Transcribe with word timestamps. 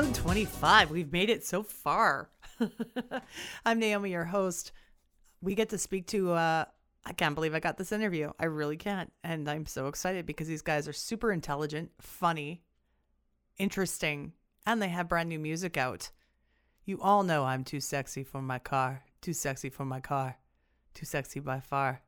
Episode 0.00 0.22
25. 0.22 0.90
We've 0.90 1.12
made 1.12 1.28
it 1.28 1.44
so 1.44 1.62
far. 1.62 2.30
I'm 3.66 3.78
Naomi, 3.78 4.12
your 4.12 4.24
host. 4.24 4.72
We 5.42 5.54
get 5.54 5.68
to 5.68 5.78
speak 5.78 6.06
to, 6.06 6.32
uh, 6.32 6.64
I 7.04 7.12
can't 7.12 7.34
believe 7.34 7.54
I 7.54 7.60
got 7.60 7.76
this 7.76 7.92
interview. 7.92 8.30
I 8.40 8.46
really 8.46 8.78
can't. 8.78 9.12
And 9.22 9.46
I'm 9.46 9.66
so 9.66 9.88
excited 9.88 10.24
because 10.24 10.48
these 10.48 10.62
guys 10.62 10.88
are 10.88 10.94
super 10.94 11.30
intelligent, 11.30 11.90
funny, 12.00 12.62
interesting, 13.58 14.32
and 14.64 14.80
they 14.80 14.88
have 14.88 15.06
brand 15.06 15.28
new 15.28 15.38
music 15.38 15.76
out. 15.76 16.08
You 16.86 16.98
all 17.02 17.22
know 17.22 17.44
I'm 17.44 17.62
too 17.62 17.80
sexy 17.80 18.24
for 18.24 18.40
my 18.40 18.58
car, 18.58 19.02
too 19.20 19.34
sexy 19.34 19.68
for 19.68 19.84
my 19.84 20.00
car, 20.00 20.38
too 20.94 21.04
sexy 21.04 21.40
by 21.40 21.60
far. 21.60 22.00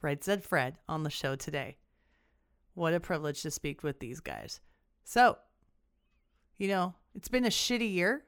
Right 0.00 0.24
Said 0.24 0.42
Fred 0.42 0.78
on 0.88 1.02
the 1.02 1.10
show 1.10 1.36
today. 1.36 1.76
What 2.72 2.94
a 2.94 3.00
privilege 3.00 3.42
to 3.42 3.50
speak 3.50 3.82
with 3.82 4.00
these 4.00 4.20
guys. 4.20 4.60
So, 5.04 5.36
you 6.56 6.68
know, 6.68 6.94
it's 7.16 7.28
been 7.28 7.46
a 7.46 7.50
shitty 7.50 7.92
year, 7.92 8.22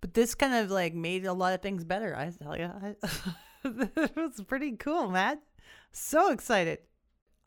but 0.00 0.14
this 0.14 0.34
kind 0.34 0.54
of 0.54 0.70
like 0.70 0.94
made 0.94 1.26
a 1.26 1.32
lot 1.32 1.52
of 1.52 1.60
things 1.60 1.84
better. 1.84 2.16
I 2.16 2.30
tell 2.30 2.56
you, 2.56 2.64
I, 2.64 2.94
it 3.64 4.16
was 4.16 4.40
pretty 4.46 4.76
cool, 4.76 5.10
man. 5.10 5.38
So 5.92 6.30
excited. 6.30 6.78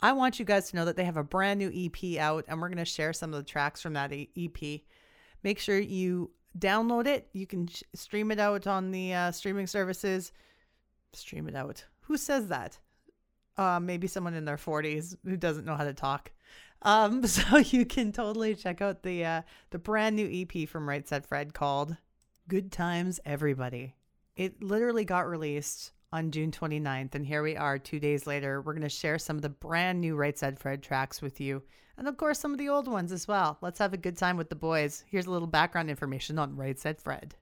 I 0.02 0.12
want 0.12 0.38
you 0.38 0.46
guys 0.46 0.70
to 0.70 0.76
know 0.76 0.86
that 0.86 0.96
they 0.96 1.06
have 1.06 1.18
a 1.18 1.24
brand 1.24 1.60
new 1.60 1.72
EP 1.74 2.20
out, 2.20 2.46
and 2.48 2.62
we're 2.62 2.68
going 2.68 2.78
to 2.78 2.86
share 2.86 3.14
some 3.14 3.34
of 3.34 3.40
the 3.40 3.50
tracks 3.50 3.82
from 3.82 3.94
that 3.94 4.14
EP. 4.14 4.82
Make 5.42 5.58
sure 5.58 5.80
you 5.80 6.32
download 6.60 7.08
it. 7.08 7.30
You 7.34 7.48
can 7.48 7.68
sh- 7.68 7.84
stream 7.96 8.32
it 8.32 8.40
out 8.40 8.68
on 8.68 8.92
the 8.92 9.14
uh, 9.14 9.32
streaming 9.32 9.66
services. 9.66 10.32
Stream 11.14 11.48
it 11.48 11.56
out. 11.56 11.86
Who 12.02 12.18
says 12.18 12.48
that? 12.50 12.78
Uh, 13.58 13.80
maybe 13.80 14.08
someone 14.08 14.36
in 14.36 14.46
their 14.46 14.58
40s 14.58 15.16
who 15.26 15.36
doesn't 15.36 15.66
know 15.66 15.76
how 15.76 15.84
to 15.84 15.94
talk. 15.94 16.32
Um, 16.82 17.26
so 17.28 17.58
you 17.58 17.86
can 17.86 18.12
totally 18.12 18.56
check 18.56 18.82
out 18.82 19.04
the 19.04 19.26
uh, 19.26 19.42
the 19.72 19.80
brand 19.80 20.16
new 20.16 20.30
EP 20.32 20.68
from 20.68 20.88
Right 20.88 21.08
Said 21.08 21.26
Fred 21.26 21.54
called 21.54 21.98
"Good 22.48 22.72
Times 22.72 23.20
Everybody." 23.26 23.96
It 24.36 24.62
literally 24.62 25.06
got 25.06 25.28
released 25.28 25.92
on 26.14 26.32
June 26.32 26.52
29th, 26.52 27.16
and 27.16 27.26
here 27.26 27.44
we 27.44 27.58
are 27.58 27.80
two 27.80 28.00
days 28.00 28.28
later. 28.28 28.62
We're 28.62 28.74
gonna 28.74 28.90
share 28.90 29.18
some 29.18 29.38
of 29.38 29.42
the 29.42 29.50
brand 29.50 30.00
new 30.00 30.16
Right 30.16 30.38
Said 30.38 30.60
Fred 30.60 30.84
tracks 30.84 31.22
with 31.22 31.42
you, 31.42 31.64
and 31.98 32.08
of 32.08 32.18
course 32.18 32.40
some 32.40 32.52
of 32.52 32.60
the 32.60 32.70
old 32.70 32.88
ones 32.88 33.12
as 33.12 33.28
well. 33.28 33.58
Let's 33.62 33.80
have 33.80 33.94
a 33.94 33.98
good 33.98 34.18
time 34.18 34.38
with 34.38 34.50
the 34.50 34.56
boys. 34.56 35.04
Here's 35.08 35.26
a 35.26 35.32
little 35.32 35.48
background 35.48 35.90
information 35.90 36.38
on 36.40 36.56
Right 36.56 36.78
Said 36.80 37.02
Fred. 37.02 37.36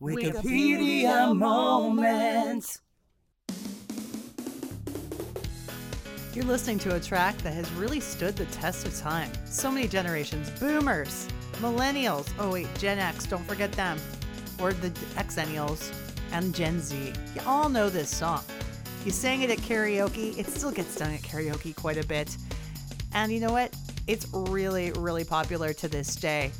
Wikipedia 0.00 1.36
moment. 1.36 2.80
You're 6.34 6.46
listening 6.46 6.78
to 6.78 6.96
a 6.96 7.00
track 7.00 7.36
that 7.38 7.52
has 7.52 7.70
really 7.72 8.00
stood 8.00 8.36
the 8.36 8.46
test 8.46 8.86
of 8.86 8.98
time. 8.98 9.30
So 9.44 9.70
many 9.70 9.86
generations 9.86 10.48
boomers, 10.58 11.28
millennials, 11.56 12.26
oh 12.38 12.52
wait, 12.52 12.68
Gen 12.78 12.98
X, 12.98 13.26
don't 13.26 13.46
forget 13.46 13.70
them, 13.72 13.98
or 14.58 14.72
the 14.72 14.88
Xennials, 14.88 15.92
and 16.32 16.54
Gen 16.54 16.80
Z. 16.80 17.12
You 17.34 17.42
all 17.44 17.68
know 17.68 17.90
this 17.90 18.08
song. 18.08 18.42
You 19.04 19.10
sang 19.10 19.42
it 19.42 19.50
at 19.50 19.58
karaoke, 19.58 20.38
it 20.38 20.46
still 20.46 20.70
gets 20.70 20.96
done 20.96 21.12
at 21.12 21.20
karaoke 21.20 21.76
quite 21.76 22.02
a 22.02 22.06
bit. 22.06 22.34
And 23.12 23.30
you 23.30 23.38
know 23.38 23.52
what? 23.52 23.76
It's 24.06 24.26
really, 24.32 24.90
really 24.92 25.24
popular 25.24 25.74
to 25.74 25.86
this 25.86 26.16
day. 26.16 26.50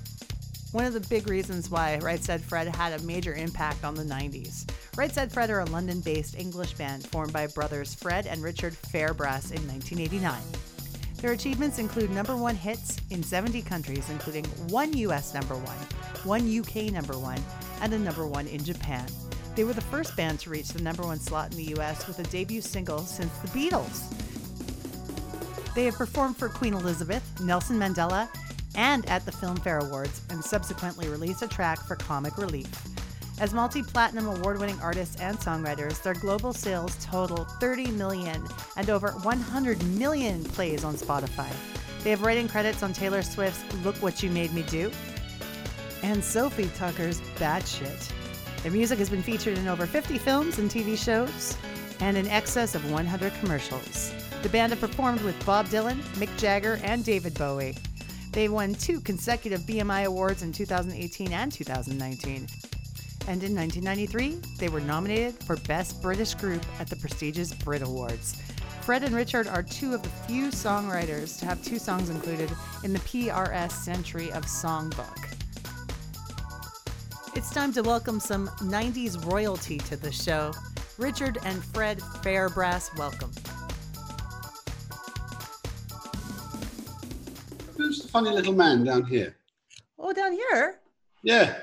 One 0.72 0.84
of 0.84 0.92
the 0.92 1.00
big 1.00 1.28
reasons 1.28 1.70
why 1.70 1.96
Right 1.98 2.22
Said 2.22 2.42
Fred 2.42 2.68
had 2.68 3.00
a 3.00 3.02
major 3.04 3.32
impact 3.32 3.84
on 3.84 3.94
the 3.94 4.04
90s. 4.04 4.66
Right 4.94 5.10
Said 5.10 5.32
Fred 5.32 5.48
are 5.48 5.60
a 5.60 5.64
London 5.70 6.00
based 6.00 6.38
English 6.38 6.74
band 6.74 7.06
formed 7.06 7.32
by 7.32 7.46
brothers 7.46 7.94
Fred 7.94 8.26
and 8.26 8.42
Richard 8.42 8.74
Fairbrass 8.74 9.50
in 9.50 9.66
1989. 9.66 10.38
Their 11.16 11.32
achievements 11.32 11.78
include 11.78 12.10
number 12.10 12.36
one 12.36 12.56
hits 12.56 13.00
in 13.08 13.22
70 13.22 13.62
countries, 13.62 14.10
including 14.10 14.44
one 14.68 14.92
US 14.92 15.32
number 15.32 15.54
one, 15.54 15.78
one 16.24 16.58
UK 16.58 16.92
number 16.92 17.18
one, 17.18 17.42
and 17.80 17.94
a 17.94 17.98
number 17.98 18.26
one 18.26 18.46
in 18.46 18.62
Japan. 18.62 19.06
They 19.56 19.64
were 19.64 19.72
the 19.72 19.80
first 19.80 20.14
band 20.14 20.40
to 20.40 20.50
reach 20.50 20.68
the 20.68 20.82
number 20.82 21.04
one 21.04 21.18
slot 21.18 21.52
in 21.52 21.56
the 21.56 21.80
US 21.80 22.06
with 22.06 22.18
a 22.18 22.24
debut 22.24 22.60
single 22.60 22.98
since 22.98 23.34
the 23.38 23.48
Beatles. 23.48 24.12
They 25.74 25.86
have 25.86 25.94
performed 25.94 26.36
for 26.36 26.50
Queen 26.50 26.74
Elizabeth, 26.74 27.40
Nelson 27.40 27.78
Mandela, 27.78 28.28
and 28.74 29.08
at 29.08 29.24
the 29.24 29.32
Filmfare 29.32 29.82
Awards, 29.86 30.20
and 30.28 30.44
subsequently 30.44 31.08
released 31.08 31.40
a 31.40 31.48
track 31.48 31.78
for 31.80 31.96
Comic 31.96 32.36
Relief. 32.36 32.68
As 33.40 33.52
multi 33.54 33.82
platinum 33.82 34.26
award 34.26 34.60
winning 34.60 34.80
artists 34.80 35.20
and 35.20 35.38
songwriters, 35.38 36.02
their 36.02 36.14
global 36.14 36.52
sales 36.52 36.96
total 37.04 37.44
30 37.60 37.90
million 37.92 38.42
and 38.76 38.90
over 38.90 39.12
100 39.22 39.82
million 39.98 40.44
plays 40.44 40.84
on 40.84 40.94
Spotify. 40.94 41.50
They 42.02 42.10
have 42.10 42.22
writing 42.22 42.48
credits 42.48 42.82
on 42.82 42.92
Taylor 42.92 43.22
Swift's 43.22 43.64
Look 43.84 43.96
What 43.96 44.22
You 44.22 44.30
Made 44.30 44.52
Me 44.52 44.62
Do 44.62 44.90
and 46.02 46.22
Sofi 46.22 46.66
Tukker's 46.76 47.20
Bad 47.38 47.66
Shit. 47.66 48.12
Their 48.62 48.72
music 48.72 48.98
has 48.98 49.10
been 49.10 49.22
featured 49.22 49.58
in 49.58 49.68
over 49.68 49.86
50 49.86 50.18
films 50.18 50.58
and 50.58 50.70
TV 50.70 50.96
shows 50.96 51.56
and 52.00 52.16
in 52.16 52.26
excess 52.28 52.74
of 52.74 52.90
100 52.90 53.32
commercials. 53.40 54.12
The 54.42 54.48
band 54.48 54.72
have 54.72 54.80
performed 54.80 55.20
with 55.22 55.46
Bob 55.46 55.66
Dylan, 55.66 56.00
Mick 56.14 56.36
Jagger, 56.36 56.80
and 56.82 57.04
David 57.04 57.34
Bowie. 57.34 57.76
They 58.32 58.48
won 58.48 58.74
two 58.74 59.00
consecutive 59.00 59.60
BMI 59.60 60.06
awards 60.06 60.42
in 60.42 60.52
2018 60.52 61.32
and 61.32 61.52
2019. 61.52 62.48
And 63.28 63.42
in 63.44 63.54
1993, 63.54 64.40
they 64.58 64.68
were 64.68 64.80
nominated 64.80 65.34
for 65.44 65.56
Best 65.56 66.02
British 66.02 66.34
Group 66.34 66.64
at 66.80 66.88
the 66.88 66.96
prestigious 66.96 67.54
Brit 67.54 67.82
Awards. 67.82 68.34
Fred 68.82 69.04
and 69.04 69.14
Richard 69.14 69.46
are 69.46 69.62
two 69.62 69.94
of 69.94 70.02
the 70.02 70.08
few 70.08 70.48
songwriters 70.48 71.38
to 71.38 71.46
have 71.46 71.62
two 71.62 71.78
songs 71.78 72.10
included 72.10 72.50
in 72.82 72.92
the 72.92 72.98
PRS 72.98 73.70
Century 73.70 74.32
of 74.32 74.44
Songbook. 74.46 75.36
It's 77.36 77.50
time 77.50 77.72
to 77.74 77.82
welcome 77.82 78.18
some 78.18 78.48
90s 78.58 79.24
royalty 79.30 79.78
to 79.78 79.96
the 79.96 80.10
show. 80.10 80.52
Richard 80.98 81.38
and 81.44 81.64
Fred 81.64 82.00
Fairbrass, 82.00 82.96
welcome. 82.98 83.30
Who's 87.76 88.02
the 88.02 88.08
funny 88.08 88.30
little 88.30 88.52
man 88.52 88.82
down 88.82 89.04
here? 89.04 89.36
Oh, 89.96 90.12
down 90.12 90.32
here? 90.32 90.80
Yeah. 91.22 91.56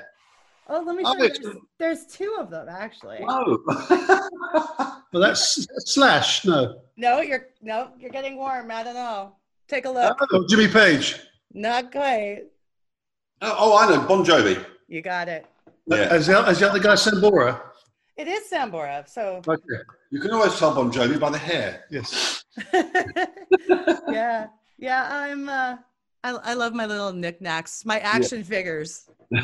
Oh, 0.72 0.84
let 0.86 0.94
me 0.94 1.02
Oh, 1.04 1.14
show 1.18 1.24
you. 1.24 1.30
There's, 1.30 1.56
there's 1.80 2.06
two 2.06 2.36
of 2.38 2.48
them, 2.48 2.68
actually. 2.68 3.18
Oh. 3.28 3.58
well, 5.12 5.20
that's 5.20 5.66
Slash. 5.92 6.44
No. 6.44 6.82
No, 6.96 7.20
you're 7.20 7.48
no, 7.60 7.88
you're 7.98 8.10
getting 8.10 8.36
warm. 8.36 8.70
I 8.70 8.84
don't 8.84 8.94
know. 8.94 9.32
Take 9.66 9.84
a 9.84 9.90
look. 9.90 10.16
Oh, 10.32 10.46
Jimmy 10.48 10.68
Page. 10.68 11.18
Not 11.52 11.90
quite. 11.90 12.42
Oh, 13.42 13.56
oh, 13.58 13.78
I 13.78 13.90
know. 13.90 14.06
Bon 14.06 14.24
Jovi. 14.24 14.64
You 14.86 15.02
got 15.02 15.28
it. 15.28 15.44
Yeah. 15.86 15.96
As 16.10 16.28
the, 16.28 16.38
as 16.46 16.60
the 16.60 16.70
other 16.70 16.78
guy, 16.78 16.94
Sambora. 16.94 17.60
It 18.16 18.28
is 18.28 18.48
Sambora. 18.48 19.08
So 19.08 19.42
Okay. 19.48 19.82
You 20.12 20.20
can 20.20 20.30
always 20.30 20.56
tell 20.56 20.72
Bon 20.72 20.92
Jovi 20.92 21.18
by 21.18 21.30
the 21.30 21.38
hair. 21.38 21.84
Yes. 21.90 22.44
yeah, 24.08 24.46
yeah. 24.78 25.08
I'm. 25.10 25.48
Uh, 25.48 25.76
I 26.22 26.30
I 26.30 26.54
love 26.54 26.74
my 26.74 26.86
little 26.86 27.12
knickknacks, 27.12 27.84
my 27.84 27.98
action 28.00 28.44
figures. 28.44 29.08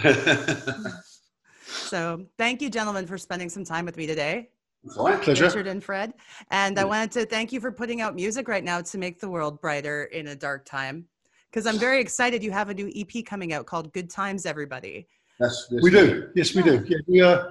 So 1.77 2.27
thank 2.39 2.61
you, 2.61 2.71
gentlemen, 2.71 3.07
for 3.07 3.19
spending 3.19 3.49
some 3.49 3.65
time 3.65 3.85
with 3.85 3.97
me 3.97 4.07
today, 4.07 4.51
That's 4.85 4.97
all 4.97 5.07
right. 5.07 5.21
Pleasure. 5.21 5.45
Richard 5.45 5.67
and 5.67 5.83
Fred. 5.83 6.15
And 6.51 6.79
I 6.79 6.85
wanted 6.85 7.13
to 7.13 7.27
thank 7.27 7.53
you 7.53 7.61
for 7.61 7.71
putting 7.71 8.01
out 8.01 8.15
music 8.15 8.49
right 8.49 8.65
now 8.65 8.81
to 8.81 8.99
make 8.99 9.21
the 9.21 9.29
world 9.29 9.61
brighter 9.61 10.05
in 10.05 10.29
a 10.29 10.37
dark 10.37 10.65
time. 10.65 11.07
Because 11.51 11.67
I'm 11.67 11.79
very 11.79 12.01
excited. 12.01 12.43
You 12.43 12.51
have 12.51 12.69
a 12.69 12.75
new 12.75 12.91
EP 12.95 13.25
coming 13.25 13.53
out 13.53 13.67
called 13.67 13.93
"Good 13.93 14.11
Times, 14.11 14.47
Everybody." 14.47 15.09
That's, 15.39 15.69
that's 15.71 15.83
We 15.83 15.91
do. 15.91 16.29
Yes, 16.35 16.55
we 16.55 16.63
do. 16.63 16.85
Yeah, 16.87 16.99
we 17.07 17.23
uh, 17.23 17.45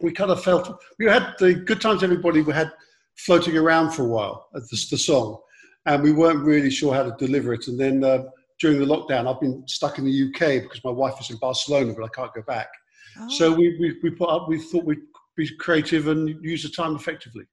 we 0.00 0.12
kind 0.12 0.30
of 0.30 0.42
felt 0.44 0.82
we 0.98 1.06
had 1.06 1.34
the 1.38 1.54
good 1.54 1.80
times. 1.80 2.02
Everybody 2.02 2.42
we 2.42 2.52
had 2.52 2.70
floating 3.16 3.56
around 3.56 3.92
for 3.92 4.02
a 4.02 4.08
while. 4.08 4.48
The, 4.52 4.86
the 4.90 4.98
song, 4.98 5.38
and 5.86 6.02
we 6.02 6.12
weren't 6.12 6.44
really 6.44 6.70
sure 6.70 6.94
how 6.94 7.04
to 7.04 7.16
deliver 7.18 7.54
it. 7.54 7.66
And 7.68 7.80
then 7.80 8.04
uh, 8.04 8.24
during 8.60 8.78
the 8.78 8.86
lockdown, 8.86 9.32
I've 9.32 9.40
been 9.40 9.66
stuck 9.66 9.98
in 9.98 10.04
the 10.04 10.28
UK 10.28 10.62
because 10.62 10.82
my 10.84 10.90
wife 10.90 11.14
is 11.20 11.30
in 11.30 11.36
Barcelona, 11.36 11.94
but 11.94 12.04
I 12.04 12.08
can't 12.08 12.32
go 12.34 12.42
back. 12.42 12.68
So 13.28 13.52
we, 13.52 13.76
we, 13.78 13.98
we 14.02 14.10
put 14.10 14.28
up, 14.28 14.48
we 14.48 14.58
thought 14.58 14.84
we'd 14.84 14.98
be 15.36 15.48
creative 15.58 16.08
and 16.08 16.28
use 16.44 16.62
the 16.62 16.68
time 16.68 16.96
effectively. 16.96 17.44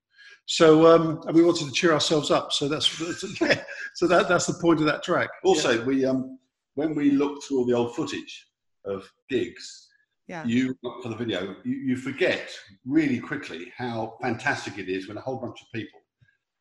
So 0.46 0.86
um, 0.86 1.22
and 1.26 1.34
we 1.34 1.42
wanted 1.42 1.66
to 1.66 1.72
cheer 1.72 1.92
ourselves 1.92 2.30
up. 2.30 2.52
So 2.52 2.68
that's, 2.68 2.98
that's 2.98 3.40
yeah, 3.40 3.62
so 3.94 4.06
that 4.06 4.28
that's 4.28 4.46
the 4.46 4.54
point 4.54 4.80
of 4.80 4.86
that 4.86 5.02
track. 5.02 5.30
Also, 5.42 5.82
we 5.84 6.04
um, 6.04 6.38
when 6.74 6.94
we 6.94 7.10
look 7.10 7.42
through 7.42 7.58
all 7.58 7.64
the 7.64 7.72
old 7.72 7.94
footage 7.94 8.46
of 8.84 9.10
gigs, 9.30 9.88
yeah. 10.28 10.44
you 10.44 10.76
look 10.82 11.02
for 11.02 11.08
the 11.08 11.16
video, 11.16 11.56
you, 11.64 11.76
you 11.76 11.96
forget 11.96 12.50
really 12.84 13.18
quickly 13.18 13.72
how 13.76 14.18
fantastic 14.20 14.78
it 14.78 14.88
is 14.88 15.08
when 15.08 15.16
a 15.16 15.20
whole 15.20 15.38
bunch 15.38 15.62
of 15.62 15.68
people 15.72 16.00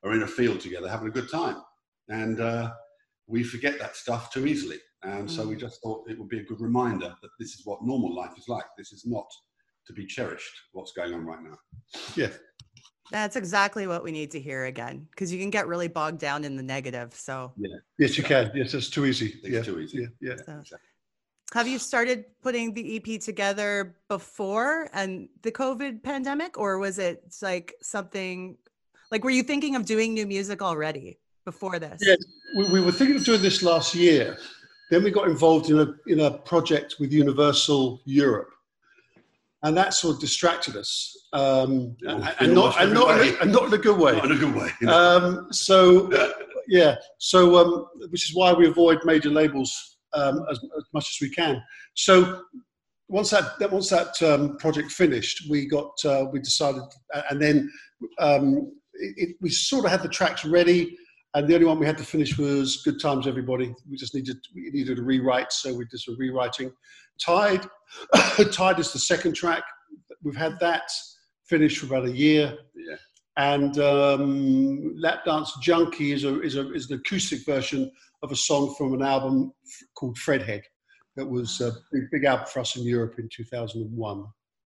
are 0.04 0.14
in 0.14 0.24
a 0.24 0.28
field 0.28 0.62
together 0.62 0.88
having 0.88 1.08
a 1.08 1.12
good 1.12 1.30
time, 1.30 1.58
and 2.08 2.40
uh, 2.40 2.72
we 3.28 3.44
forget 3.44 3.80
that 3.80 3.96
stuff 3.96 4.32
too 4.32 4.46
easily. 4.46 4.78
And 5.04 5.30
so 5.30 5.46
we 5.46 5.56
mm. 5.56 5.60
just 5.60 5.82
thought 5.82 6.10
it 6.10 6.18
would 6.18 6.30
be 6.30 6.40
a 6.40 6.44
good 6.44 6.62
reminder 6.62 7.14
that 7.22 7.30
this 7.40 7.56
is 7.56 7.62
what 7.66 7.84
normal 7.84 8.16
life 8.16 8.32
is 8.38 8.48
like. 8.48 8.66
This 8.78 8.94
is 8.94 9.06
not 9.06 9.26
to 9.88 9.94
be 9.94 10.06
cherished. 10.06 10.54
What's 10.72 10.94
going 10.94 11.14
on 11.14 11.26
right 11.26 11.44
now? 11.44 11.58
Yeah, 12.16 12.30
That's 13.12 13.36
exactly 13.36 13.86
what 13.86 14.04
we 14.04 14.12
need 14.12 14.32
to 14.32 14.40
hear 14.40 14.66
again, 14.66 15.08
because 15.12 15.32
you 15.32 15.40
can 15.40 15.50
get 15.50 15.68
really 15.68 15.90
bogged 15.90 16.20
down 16.20 16.46
in 16.46 16.56
the 16.56 16.64
negative. 16.64 17.14
So, 17.14 17.52
yeah, 17.58 17.76
yes, 18.00 18.18
you 18.18 18.24
can. 18.24 18.52
Yes, 18.56 18.72
that's 18.72 18.90
too 18.90 19.06
easy. 19.06 19.40
It's 19.44 19.50
Yeah, 19.50 19.62
too 19.62 19.80
easy. 19.80 20.08
yeah, 20.22 20.36
yeah. 20.48 20.62
so 20.64 20.78
have 21.54 21.68
you 21.68 21.78
started 21.78 22.26
putting 22.42 22.74
the 22.74 22.96
EP 22.96 23.22
together 23.22 23.98
before 24.10 24.90
and 24.94 25.30
the 25.44 25.52
COVID 25.52 26.02
pandemic, 26.02 26.58
or 26.58 26.80
was 26.80 26.98
it 26.98 27.36
like 27.42 27.76
something 27.82 28.58
like 29.12 29.24
were 29.24 29.30
you 29.30 29.44
thinking 29.44 29.76
of 29.76 29.86
doing 29.86 30.14
new 30.14 30.26
music 30.26 30.64
already 30.64 31.20
before 31.46 31.80
this? 31.80 32.00
Yeah, 32.02 32.16
we, 32.58 32.66
we 32.66 32.82
were 32.82 32.92
thinking 32.92 33.18
of 33.18 33.26
doing 33.26 33.42
this 33.42 33.64
last 33.64 33.96
year. 33.96 34.38
Then 34.92 35.04
we 35.04 35.12
got 35.12 35.28
involved 35.28 35.70
in 35.70 35.80
a 35.80 35.94
in 36.08 36.20
a 36.20 36.32
project 36.40 36.96
with 37.00 37.12
Universal 37.12 38.02
Europe, 38.06 38.50
and 39.64 39.76
that 39.76 39.94
sort 39.94 40.16
of 40.16 40.22
distracted 40.22 40.76
us, 40.76 41.16
um, 41.34 41.96
and, 42.02 42.30
and, 42.40 42.54
not 42.54 42.80
and 42.80 42.94
not, 42.94 43.22
in 43.22 43.36
a, 43.36 43.40
and 43.40 43.52
not 43.52 43.66
in 43.66 43.74
a 43.74 43.78
good 43.78 43.98
way. 43.98 44.14
Not 44.14 44.26
in 44.26 44.32
a 44.34 44.36
good 44.36 44.56
way. 44.56 44.70
Um, 44.88 45.48
so 45.52 46.12
yeah, 46.68 46.96
so 47.18 47.58
um, 47.58 47.88
which 48.10 48.30
is 48.30 48.36
why 48.36 48.54
we 48.54 48.68
avoid 48.68 49.00
major 49.04 49.30
labels 49.30 49.98
um, 50.14 50.46
as, 50.50 50.60
as, 50.78 50.84
much 50.94 51.10
as 51.10 51.18
we 51.22 51.30
can. 51.30 51.62
So 51.96 52.42
once 53.08 53.32
that 53.32 53.72
once 53.72 53.90
that 53.90 54.22
um, 54.22 54.58
project 54.58 54.92
finished, 54.92 55.50
we 55.50 55.68
got 55.68 55.94
uh, 56.06 56.26
we 56.32 56.40
decided, 56.40 56.84
and 57.30 57.42
then 57.42 57.72
um, 58.20 58.72
it, 58.94 59.30
it, 59.30 59.36
we 59.42 59.50
sort 59.50 59.86
of 59.86 59.92
had 59.92 60.04
the 60.04 60.10
tracks 60.10 60.46
ready, 60.46 60.98
and 61.36 61.48
the 61.48 61.56
only 61.56 61.66
one 61.66 61.80
we 61.80 61.86
had 61.86 61.98
to 61.98 62.04
finish 62.04 62.38
was 62.38 62.82
"Good 62.84 63.00
Times, 63.00 63.28
Everybody." 63.28 63.74
We 63.90 63.98
just 63.98 64.14
needed 64.14 64.38
we 64.54 64.70
needed 64.72 65.00
a 65.00 65.04
rewrite, 65.04 65.52
so 65.52 65.74
we 65.74 65.86
did 65.86 66.00
some 66.00 66.18
rewriting. 66.18 66.72
Tide, 67.24 67.68
Tide 68.52 68.80
is 68.80 68.94
the 68.94 69.00
second 69.00 69.34
track. 69.34 69.64
We've 70.24 70.36
had 70.36 70.60
that 70.60 70.90
finished 71.48 71.80
for 71.80 71.88
about 71.88 72.06
a 72.06 72.12
year. 72.12 72.58
Yeah. 72.76 72.96
And 73.36 73.80
um, 73.80 74.96
Lap 74.96 75.26
Dance 75.26 75.52
Junkie 75.62 76.12
is 76.12 76.24
a, 76.24 76.40
is 76.42 76.56
a 76.56 76.72
is 76.74 76.92
an 76.92 77.00
acoustic 77.00 77.46
version 77.46 77.92
of 78.22 78.32
a 78.32 78.36
song 78.36 78.76
from 78.78 78.94
an 78.94 79.02
album 79.02 79.54
called 79.96 80.18
Fredhead 80.18 80.62
that 81.16 81.26
was 81.26 81.62
a 81.62 81.72
big, 81.92 82.04
big 82.12 82.26
album 82.26 82.46
for 82.46 82.60
us 82.60 82.76
in 82.76 82.84
Europe 82.84 83.16
in 83.18 83.30
2001. 83.36 84.26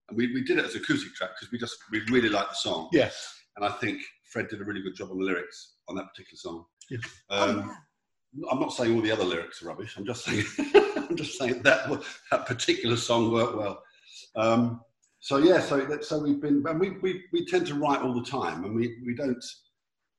And 0.10 0.18
we, 0.18 0.34
we 0.34 0.44
did 0.44 0.58
it 0.58 0.66
as 0.66 0.76
an 0.76 0.82
acoustic 0.82 1.14
track 1.14 1.32
because 1.38 1.52
we 1.52 1.58
just 1.58 1.78
we 1.92 2.02
really 2.12 2.30
liked 2.30 2.52
the 2.52 2.56
song. 2.56 2.90
Yes. 2.92 3.36
And 3.56 3.66
I 3.66 3.70
think 3.70 4.02
Fred 4.32 4.50
did 4.50 4.62
a 4.62 4.66
really 4.66 4.82
good 4.82 4.96
job 4.96 5.12
on 5.12 5.18
the 5.18 5.26
lyrics 5.26 5.77
on 5.90 5.96
that 5.96 6.08
particular 6.10 6.38
song. 6.38 6.66
Yeah. 6.90 6.98
Um, 7.30 7.50
oh, 7.50 7.76
yeah. 8.34 8.48
I'm 8.52 8.60
not 8.60 8.74
saying 8.74 8.96
all 8.96 9.02
the 9.02 9.12
other 9.12 9.24
lyrics 9.24 9.62
are 9.62 9.68
rubbish. 9.68 9.96
I'm 9.98 10.06
just 10.06 10.24
saying 10.26 10.44
I'm 11.10 11.16
just 11.16 11.38
saying 11.38 11.62
that 11.64 12.04
that 12.32 12.46
particular 12.46 12.98
song 12.98 13.32
worked 13.32 13.58
well. 13.58 13.82
Um, 14.36 14.82
so 15.20 15.38
yeah, 15.38 15.60
so 15.60 16.00
so 16.02 16.20
we've 16.20 16.42
been 16.42 16.64
and 16.68 16.80
we, 16.80 16.92
we 17.02 17.24
we 17.34 17.46
tend 17.46 17.68
to 17.68 17.76
write 17.76 18.02
all 18.02 18.14
the 18.14 18.30
time, 18.30 18.64
and 18.66 18.76
we 18.76 18.98
we 19.06 19.16
don't 19.16 19.44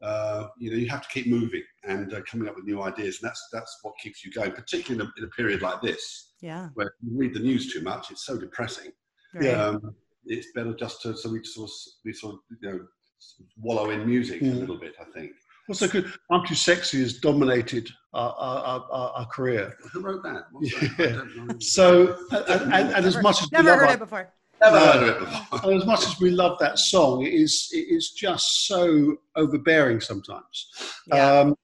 uh, 0.03 0.47
you 0.59 0.71
know, 0.71 0.77
you 0.77 0.89
have 0.89 1.03
to 1.03 1.09
keep 1.09 1.27
moving 1.27 1.63
and 1.85 2.13
uh, 2.15 2.21
coming 2.31 2.49
up 2.49 2.55
with 2.55 2.65
new 2.65 2.83
ideas, 2.83 3.19
and 3.21 3.29
that's 3.29 3.49
that's 3.53 3.79
what 3.83 3.95
keeps 3.99 4.25
you 4.25 4.31
going, 4.31 4.53
particularly 4.53 5.03
in 5.03 5.09
a, 5.09 5.13
in 5.19 5.25
a, 5.25 5.31
period 5.31 5.61
like 5.61 5.83
this, 5.83 6.35
yeah, 6.41 6.69
where 6.75 6.93
you 7.03 7.19
read 7.19 7.35
the 7.35 7.41
news 7.41 7.73
too 7.73 7.83
much. 7.83 8.11
It's 8.11 8.25
so 8.25 8.39
depressing. 8.39 8.93
Right. 9.35 9.47
Yeah, 9.47 9.65
um, 9.65 9.95
it's 10.25 10.49
better 10.55 10.73
just 10.75 11.03
to 11.03 11.17
so 11.17 11.31
we 11.31 11.43
sort 11.45 11.69
of 11.69 11.75
we 12.05 12.13
sort 12.13 12.35
of 12.35 12.41
you 12.63 12.71
know 12.71 12.81
wallow 13.61 13.91
in 13.91 14.07
music 14.07 14.41
mm. 14.41 14.53
a 14.53 14.55
little 14.55 14.79
bit. 14.79 14.95
I 15.01 15.05
think. 15.19 15.33
What's 15.69 15.81
so 15.81 15.89
good? 15.89 16.11
I'm 16.31 16.47
too 16.47 16.55
sexy 16.55 17.03
has 17.03 17.19
dominated 17.19 17.91
our, 18.15 18.35
our, 18.39 18.87
our, 18.91 19.11
our 19.11 19.27
career. 19.27 19.77
Who 19.93 20.01
wrote 20.01 20.23
that? 20.23 20.45
yeah. 20.99 21.53
So, 21.61 22.17
and, 22.31 22.73
and, 22.73 22.95
and, 22.95 23.05
as 23.05 23.23
much 23.23 23.43
as 23.43 23.53
never 23.53 23.77
heard 23.77 23.91
it 23.91 23.99
before. 23.99 24.33
Never 24.63 24.79
heard 24.79 25.09
it 25.09 25.21
before. 25.21 25.75
as 25.75 25.85
much 25.85 26.07
as 26.07 26.19
we 26.21 26.31
love 26.31 26.59
that 26.61 26.79
song, 26.79 27.27
it 27.27 27.35
is 27.35 27.69
it 27.73 27.87
is 27.95 28.13
just 28.13 28.67
so 28.67 29.19
overbearing 29.37 30.01
sometimes. 30.01 30.71
Yeah. 31.09 31.41
Um, 31.41 31.55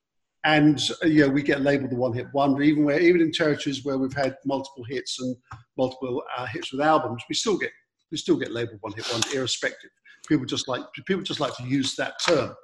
and 0.45 0.79
uh, 1.03 1.07
you 1.07 1.27
know, 1.27 1.33
we 1.33 1.43
get 1.43 1.63
labelled 1.63 1.91
the 1.91 1.97
one-hit 1.97 2.27
wonder, 2.35 2.63
even 2.63 2.85
where 2.85 3.01
even 3.01 3.23
in 3.23 3.33
territories 3.33 3.87
where 3.87 3.97
we've 3.97 4.13
had 4.13 4.37
multiple 4.45 4.85
hits 4.85 5.19
and 5.19 5.35
multiple 5.79 6.23
uh, 6.37 6.45
hits 6.45 6.73
with 6.73 6.83
albums, 6.83 7.23
we 7.27 7.35
still 7.35 7.57
get 7.57 7.71
we 8.13 8.19
still 8.19 8.37
get 8.37 8.53
labelled 8.53 8.81
one-hit 8.83 9.11
wonder, 9.11 9.29
irrespective. 9.35 9.91
People 10.29 10.45
just 10.45 10.69
like 10.69 10.83
people 11.07 11.23
just 11.23 11.41
like 11.41 11.57
to 11.57 11.65
use 11.65 11.97
that 11.97 12.15
term, 12.23 12.55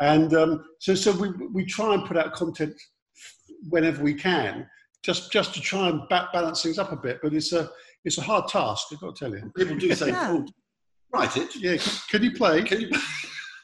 and 0.00 0.34
um, 0.34 0.64
so 0.78 0.94
so 0.94 1.12
we 1.12 1.30
we 1.52 1.64
try 1.64 1.94
and 1.94 2.04
put 2.04 2.16
out 2.16 2.32
content 2.32 2.74
whenever 3.68 4.02
we 4.02 4.14
can, 4.14 4.66
just 5.02 5.32
just 5.32 5.54
to 5.54 5.60
try 5.60 5.88
and 5.88 6.02
balance 6.08 6.62
things 6.62 6.78
up 6.78 6.92
a 6.92 6.96
bit. 6.96 7.18
But 7.22 7.34
it's 7.34 7.52
a 7.52 7.70
it's 8.04 8.18
a 8.18 8.22
hard 8.22 8.48
task. 8.48 8.88
I've 8.92 9.00
got 9.00 9.16
to 9.16 9.24
tell 9.24 9.34
you. 9.34 9.50
People 9.56 9.76
do 9.76 9.92
say, 9.94 10.08
yeah. 10.08 10.28
oh, 10.30 10.46
write 11.12 11.36
it. 11.36 11.54
Yeah, 11.56 11.76
can 12.10 12.22
you 12.22 12.32
play? 12.32 12.62
Can 12.62 12.80
you? 12.80 12.90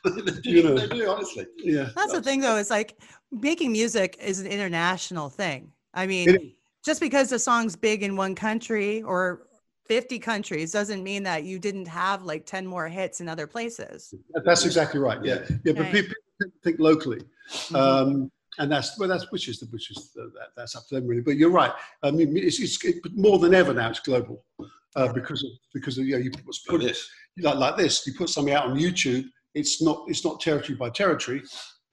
you 0.44 0.62
know, 0.62 0.76
they 0.76 0.86
do, 0.86 1.08
honestly. 1.08 1.46
Yeah. 1.58 1.90
That's 1.96 2.12
the 2.12 2.22
thing, 2.22 2.40
though. 2.40 2.56
Is 2.56 2.70
like 2.70 2.96
making 3.30 3.72
music 3.72 4.16
is 4.20 4.40
an 4.40 4.46
international 4.46 5.28
thing. 5.28 5.72
I 5.94 6.06
mean, 6.06 6.52
just 6.84 7.00
because 7.00 7.32
a 7.32 7.38
song's 7.38 7.76
big 7.76 8.02
in 8.02 8.16
one 8.16 8.34
country 8.34 9.02
or 9.02 9.46
50 9.86 10.18
countries 10.18 10.72
doesn't 10.72 11.02
mean 11.02 11.22
that 11.24 11.44
you 11.44 11.58
didn't 11.58 11.86
have 11.86 12.22
like 12.24 12.46
10 12.46 12.66
more 12.66 12.88
hits 12.88 13.20
in 13.20 13.28
other 13.28 13.46
places. 13.46 14.14
That's 14.44 14.64
exactly 14.64 15.00
right. 15.00 15.22
Yeah. 15.22 15.40
Yeah. 15.64 15.72
But 15.72 15.78
right. 15.78 15.92
people 15.92 16.14
think 16.62 16.78
locally. 16.78 17.20
Mm-hmm. 17.50 17.76
Um, 17.76 18.30
and 18.58 18.70
that's 18.70 18.98
well, 18.98 19.08
that's 19.08 19.30
which 19.32 19.48
is 19.48 19.58
the 19.58 19.66
which 19.66 19.90
is 19.90 20.12
the, 20.14 20.30
that, 20.34 20.48
that's 20.56 20.76
up 20.76 20.86
to 20.88 20.94
them 20.94 21.06
really. 21.06 21.22
But 21.22 21.36
you're 21.36 21.50
right. 21.50 21.72
I 22.02 22.10
mean, 22.12 22.36
it's, 22.36 22.60
it's 22.60 22.82
it, 22.84 22.96
more 23.14 23.38
than 23.38 23.52
ever 23.52 23.74
now. 23.74 23.90
It's 23.90 24.00
global 24.00 24.44
uh, 24.96 25.12
because 25.12 25.42
of 25.42 25.50
because 25.72 25.98
of 25.98 26.06
you 26.06 26.12
know 26.12 26.22
you 26.22 26.30
put, 26.30 26.44
put 26.68 26.80
this 26.80 27.08
like 27.38 27.56
like 27.56 27.76
this. 27.76 28.06
You 28.06 28.14
put 28.14 28.28
something 28.28 28.54
out 28.54 28.66
on 28.66 28.78
YouTube. 28.78 29.24
It's 29.54 29.82
not 29.82 30.04
it's 30.06 30.24
not 30.24 30.40
territory 30.40 30.76
by 30.76 30.90
territory. 30.90 31.42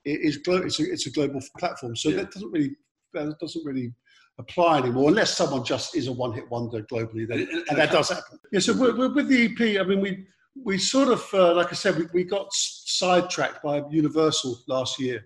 It 0.05 0.21
is 0.21 0.37
glo- 0.37 0.57
it's 0.57 0.79
a 0.79 0.91
it's 0.91 1.07
a 1.07 1.11
global 1.11 1.41
platform. 1.57 1.95
So 1.95 2.09
yeah. 2.09 2.17
that 2.17 2.31
doesn't 2.31 2.51
really 2.51 2.75
that 3.13 3.35
doesn't 3.39 3.65
really 3.65 3.93
apply 4.41 4.79
anymore 4.79 5.09
unless 5.09 5.37
someone 5.37 5.63
just 5.63 5.95
is 5.95 6.07
a 6.07 6.11
one 6.11 6.33
hit 6.33 6.49
wonder 6.49 6.81
globally. 6.83 7.27
Then 7.27 7.47
and 7.69 7.77
that 7.77 7.91
does 7.91 8.09
happen. 8.09 8.39
Yeah. 8.51 8.59
So 8.59 8.73
we're, 8.73 8.95
we're 8.95 9.13
with 9.13 9.27
the 9.27 9.45
EP, 9.45 9.79
I 9.79 9.83
mean 9.87 10.01
we. 10.01 10.25
We 10.65 10.77
sort 10.79 11.07
of, 11.07 11.25
uh, 11.33 11.55
like 11.55 11.71
I 11.71 11.75
said, 11.75 11.97
we, 11.97 12.07
we 12.13 12.23
got 12.25 12.51
sidetracked 12.51 13.63
by 13.63 13.83
Universal 13.89 14.59
last 14.67 14.99
year, 14.99 15.25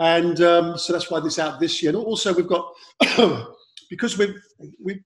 and 0.00 0.40
um, 0.40 0.76
so 0.76 0.92
that's 0.92 1.12
why 1.12 1.20
this 1.20 1.38
out 1.38 1.60
this 1.60 1.80
year. 1.80 1.90
And 1.90 2.04
also, 2.04 2.34
we've 2.34 2.48
got 2.48 2.74
because 3.88 4.18
we 4.18 4.34
we 4.82 5.00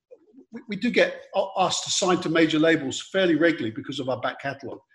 we 0.67 0.75
do 0.75 0.89
get 0.89 1.21
asked 1.57 1.83
to 1.83 1.91
sign 1.91 2.17
to 2.21 2.29
major 2.29 2.57
labels 2.57 2.99
fairly 3.11 3.35
regularly 3.35 3.69
because 3.69 3.99
of 3.99 4.09
our 4.09 4.19
back 4.21 4.41
catalogue. 4.41 4.79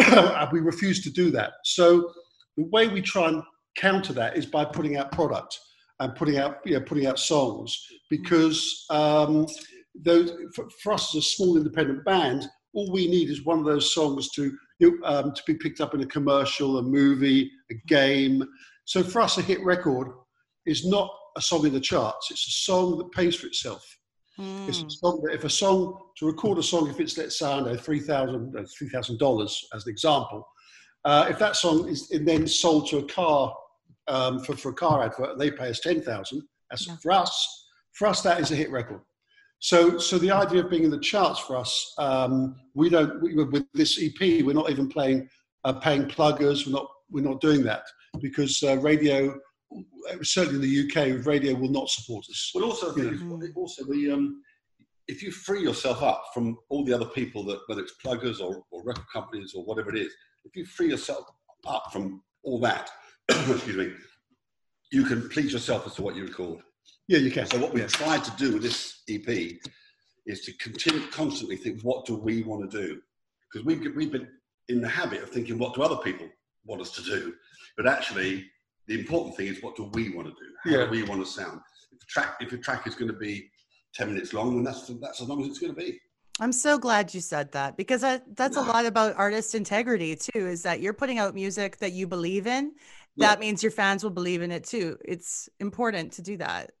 Mm. 0.00 0.52
we 0.52 0.60
refuse 0.60 1.02
to 1.02 1.10
do 1.10 1.30
that. 1.30 1.52
So 1.64 2.12
the 2.56 2.64
way 2.70 2.88
we 2.88 3.02
try 3.02 3.28
and 3.28 3.42
counter 3.76 4.12
that 4.14 4.36
is 4.36 4.46
by 4.46 4.64
putting 4.64 4.96
out 4.96 5.12
product 5.12 5.58
and 6.02 6.14
putting 6.16 6.38
out 6.38 6.58
you 6.64 6.74
know, 6.74 6.80
putting 6.80 7.06
out 7.06 7.18
songs 7.18 7.86
because 8.10 8.84
um, 8.90 9.46
those, 9.94 10.32
for, 10.54 10.68
for, 10.82 10.92
us 10.92 11.14
as 11.14 11.20
a 11.20 11.28
small 11.28 11.56
independent 11.56 12.04
band, 12.04 12.48
all 12.74 12.90
we 12.92 13.08
need 13.08 13.30
is 13.30 13.44
one 13.44 13.58
of 13.58 13.64
those 13.64 13.94
songs 13.94 14.30
to 14.30 14.52
you 14.78 14.98
know, 15.00 15.06
um, 15.06 15.32
to 15.32 15.42
be 15.46 15.54
picked 15.54 15.80
up 15.80 15.94
in 15.94 16.02
a 16.02 16.06
commercial, 16.06 16.78
a 16.78 16.82
movie, 16.82 17.50
a 17.70 17.74
game. 17.86 18.42
So 18.84 19.02
for 19.02 19.20
us, 19.22 19.38
a 19.38 19.42
hit 19.42 19.62
record 19.64 20.08
is 20.66 20.86
not 20.86 21.10
a 21.36 21.40
song 21.40 21.66
in 21.66 21.72
the 21.72 21.80
charts. 21.80 22.30
It's 22.30 22.46
a 22.46 22.50
song 22.50 22.98
that 22.98 23.12
pays 23.12 23.36
for 23.36 23.46
itself. 23.46 23.84
Mm. 24.38 24.68
It's 24.68 24.82
a 24.82 24.90
song 24.90 25.22
that 25.24 25.34
if 25.34 25.44
a 25.44 25.50
song 25.50 25.98
to 26.18 26.26
record 26.26 26.58
a 26.58 26.62
song, 26.62 26.88
if 26.88 26.98
it's 27.00 27.18
let's 27.18 27.38
say 27.38 27.52
I 27.52 27.60
know 27.60 27.76
three 27.76 28.00
thousand 28.00 28.56
uh, 28.56 28.64
three 28.76 28.88
thousand 28.88 29.18
dollars 29.18 29.62
as 29.74 29.86
an 29.86 29.92
example, 29.92 30.46
uh, 31.04 31.26
if 31.28 31.38
that 31.38 31.56
song 31.56 31.88
is 31.88 32.08
then 32.08 32.46
sold 32.46 32.88
to 32.88 32.98
a 32.98 33.04
car 33.04 33.54
um, 34.12 34.40
for, 34.40 34.56
for 34.56 34.70
a 34.70 34.74
car 34.74 35.02
advert, 35.02 35.38
they 35.38 35.50
pay 35.50 35.70
us 35.70 35.80
ten 35.80 36.00
thousand. 36.00 36.42
That's 36.70 36.86
yeah. 36.86 36.96
for 37.02 37.12
us. 37.12 37.68
For 37.92 38.06
us, 38.06 38.22
that 38.22 38.40
is 38.40 38.50
a 38.50 38.56
hit 38.56 38.70
record. 38.70 39.00
So, 39.58 39.98
so 39.98 40.18
the 40.18 40.30
idea 40.30 40.64
of 40.64 40.70
being 40.70 40.82
in 40.82 40.90
the 40.90 40.98
charts 40.98 41.38
for 41.38 41.56
us, 41.56 41.94
um, 41.98 42.56
we 42.74 42.88
don't. 42.88 43.22
We, 43.22 43.34
with 43.34 43.66
this 43.74 44.02
EP, 44.02 44.44
we're 44.44 44.54
not 44.54 44.70
even 44.70 44.88
playing, 44.88 45.28
uh, 45.64 45.74
paying 45.74 46.06
pluggers. 46.06 46.66
We're 46.66 46.72
not. 46.72 46.88
We're 47.10 47.24
not 47.24 47.40
doing 47.40 47.62
that 47.64 47.84
because 48.20 48.62
uh, 48.62 48.78
radio, 48.78 49.38
certainly 50.22 50.56
in 50.56 50.62
the 50.62 50.88
UK, 50.88 51.26
radio 51.26 51.54
will 51.54 51.70
not 51.70 51.88
support 51.90 52.24
us. 52.30 52.50
Well, 52.54 52.64
also, 52.64 52.94
you 52.96 53.10
know. 53.12 53.48
also 53.54 53.84
the 53.84 54.10
um, 54.10 54.42
if 55.08 55.22
you 55.22 55.30
free 55.30 55.62
yourself 55.62 56.02
up 56.02 56.24
from 56.32 56.58
all 56.68 56.84
the 56.84 56.92
other 56.92 57.06
people 57.06 57.44
that 57.44 57.60
whether 57.66 57.82
it's 57.82 57.94
pluggers 58.04 58.40
or, 58.40 58.62
or 58.70 58.82
record 58.82 59.06
companies 59.12 59.52
or 59.54 59.64
whatever 59.64 59.94
it 59.94 60.00
is, 60.00 60.12
if 60.44 60.56
you 60.56 60.64
free 60.64 60.88
yourself 60.88 61.26
up 61.66 61.84
from 61.92 62.22
all 62.42 62.58
that, 62.60 62.90
excuse 63.28 63.76
me, 63.76 63.92
you 64.90 65.04
can 65.04 65.28
please 65.28 65.52
yourself 65.52 65.86
as 65.86 65.94
to 65.94 66.02
what 66.02 66.16
you 66.16 66.24
record. 66.24 66.60
Yeah, 67.08 67.18
you 67.18 67.30
can. 67.30 67.46
So 67.46 67.58
what 67.58 67.72
we've 67.72 67.90
tried 67.90 68.24
to 68.24 68.30
do 68.36 68.54
with 68.54 68.62
this 68.62 69.02
EP 69.08 69.58
is 70.26 70.42
to 70.42 70.52
continue 70.58 71.06
constantly 71.08 71.56
think, 71.56 71.82
what 71.82 72.06
do 72.06 72.16
we 72.16 72.42
want 72.42 72.70
to 72.70 72.80
do? 72.86 73.00
Because 73.50 73.66
we've, 73.66 73.94
we've 73.96 74.12
been 74.12 74.28
in 74.68 74.80
the 74.80 74.88
habit 74.88 75.22
of 75.22 75.30
thinking, 75.30 75.58
what 75.58 75.74
do 75.74 75.82
other 75.82 75.96
people 75.96 76.28
want 76.64 76.80
us 76.80 76.92
to 76.92 77.02
do? 77.02 77.34
But 77.76 77.86
actually, 77.86 78.46
the 78.86 78.98
important 78.98 79.36
thing 79.36 79.48
is 79.48 79.62
what 79.62 79.76
do 79.76 79.90
we 79.92 80.10
want 80.10 80.28
to 80.28 80.34
do? 80.34 80.50
How 80.64 80.70
yeah. 80.70 80.84
do 80.84 80.90
we 80.90 81.02
want 81.02 81.24
to 81.24 81.30
sound? 81.30 81.60
If 81.92 82.02
a 82.02 82.06
track, 82.06 82.36
if 82.40 82.52
a 82.52 82.58
track 82.58 82.86
is 82.86 82.94
going 82.94 83.10
to 83.10 83.18
be 83.18 83.50
10 83.94 84.12
minutes 84.12 84.32
long, 84.32 84.54
then 84.54 84.64
that's, 84.64 84.86
that's 85.00 85.20
as 85.20 85.28
long 85.28 85.42
as 85.42 85.48
it's 85.48 85.58
going 85.58 85.74
to 85.74 85.78
be. 85.78 85.98
I'm 86.40 86.52
so 86.52 86.78
glad 86.78 87.12
you 87.12 87.20
said 87.20 87.52
that 87.52 87.76
because 87.76 88.00
that, 88.00 88.24
that's 88.36 88.56
a 88.56 88.62
lot 88.62 88.86
about 88.86 89.14
artist 89.16 89.54
integrity 89.54 90.16
too, 90.16 90.46
is 90.46 90.62
that 90.62 90.80
you're 90.80 90.94
putting 90.94 91.18
out 91.18 91.34
music 91.34 91.76
that 91.78 91.92
you 91.92 92.06
believe 92.06 92.46
in. 92.46 92.72
That 93.16 93.38
yeah. 93.38 93.40
means 93.40 93.62
your 93.62 93.72
fans 93.72 94.02
will 94.02 94.10
believe 94.10 94.42
in 94.42 94.50
it 94.50 94.64
too. 94.64 94.98
It's 95.04 95.48
important 95.60 96.12
to 96.14 96.22
do 96.22 96.36
that. 96.38 96.72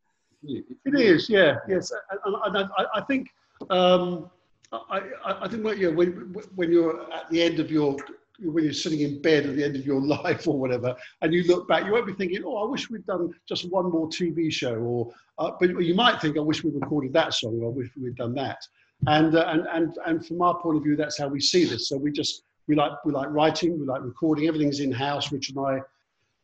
It 0.44 0.64
is, 0.94 1.28
yeah, 1.28 1.56
yes, 1.68 1.92
and, 2.10 2.34
and 2.44 2.68
I, 2.76 2.84
I, 2.96 3.00
think 3.02 3.28
um, 3.70 4.28
I, 4.72 5.02
I, 5.24 5.48
think 5.48 5.64
when, 5.64 5.78
you 5.78 5.90
know, 5.90 5.96
when, 5.96 6.34
when 6.56 6.72
you're 6.72 7.12
at 7.12 7.30
the 7.30 7.40
end 7.40 7.60
of 7.60 7.70
your 7.70 7.96
when 8.40 8.64
you're 8.64 8.72
sitting 8.72 9.00
in 9.00 9.22
bed 9.22 9.46
at 9.46 9.54
the 9.54 9.64
end 9.64 9.76
of 9.76 9.86
your 9.86 10.00
life 10.24 10.48
or 10.48 10.58
whatever, 10.58 10.96
and 11.20 11.32
you 11.32 11.44
look 11.44 11.68
back, 11.68 11.84
you 11.84 11.92
won't 11.92 12.06
be 12.06 12.12
thinking, 12.12 12.42
"Oh, 12.44 12.66
I 12.66 12.70
wish 12.70 12.90
we'd 12.90 13.06
done 13.06 13.32
just 13.48 13.70
one 13.70 13.90
more 13.90 14.08
TV 14.08 14.52
show," 14.52 14.74
or 14.74 15.12
uh, 15.38 15.52
but 15.60 15.80
you 15.80 15.94
might 15.94 16.20
think, 16.20 16.36
"I 16.36 16.40
wish 16.40 16.64
we'd 16.64 16.74
recorded 16.74 17.12
that 17.12 17.34
song," 17.34 17.60
or 17.62 17.70
"I 17.70 17.72
wish 17.72 17.90
we'd 18.00 18.16
done 18.16 18.34
that." 18.34 18.58
And 19.06 19.36
uh, 19.36 19.44
and 19.48 19.66
and 19.72 19.98
and 20.06 20.26
from 20.26 20.42
our 20.42 20.60
point 20.60 20.78
of 20.78 20.82
view, 20.82 20.96
that's 20.96 21.18
how 21.18 21.28
we 21.28 21.40
see 21.40 21.64
this. 21.64 21.88
So 21.88 21.96
we 21.96 22.10
just 22.10 22.42
we 22.66 22.74
like 22.74 22.92
we 23.04 23.12
like 23.12 23.28
writing, 23.30 23.78
we 23.78 23.86
like 23.86 24.02
recording. 24.02 24.48
Everything's 24.48 24.80
in 24.80 24.90
house. 24.90 25.30
Richard 25.30 25.56
and 25.56 25.66
I 25.66 25.80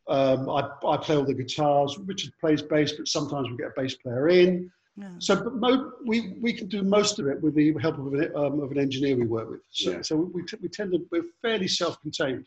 um, 0.08 0.48
I, 0.48 0.70
I, 0.86 0.96
play 0.96 1.16
all 1.16 1.24
the 1.24 1.34
guitars. 1.34 1.98
Richard 1.98 2.32
plays 2.40 2.62
bass, 2.62 2.92
but 2.92 3.08
sometimes 3.08 3.50
we 3.50 3.56
get 3.56 3.68
a 3.76 3.80
bass 3.80 3.94
player 3.94 4.28
in. 4.28 4.70
Yeah. 4.96 5.10
So, 5.18 5.36
but 5.36 5.54
mo- 5.54 5.92
we, 6.06 6.34
we 6.40 6.52
can 6.52 6.66
do 6.66 6.82
most 6.82 7.18
of 7.18 7.28
it 7.28 7.40
with 7.40 7.54
the 7.54 7.74
help 7.80 7.98
of 7.98 8.12
an, 8.14 8.32
um, 8.34 8.60
of 8.60 8.72
an 8.72 8.78
engineer 8.78 9.16
we 9.16 9.26
work 9.26 9.50
with. 9.50 9.60
So, 9.70 9.90
yeah. 9.92 10.02
so 10.02 10.16
we, 10.16 10.42
t- 10.42 10.56
we 10.60 10.68
tend 10.68 10.92
to 10.92 11.06
we're 11.12 11.24
fairly 11.42 11.68
self-contained, 11.68 12.46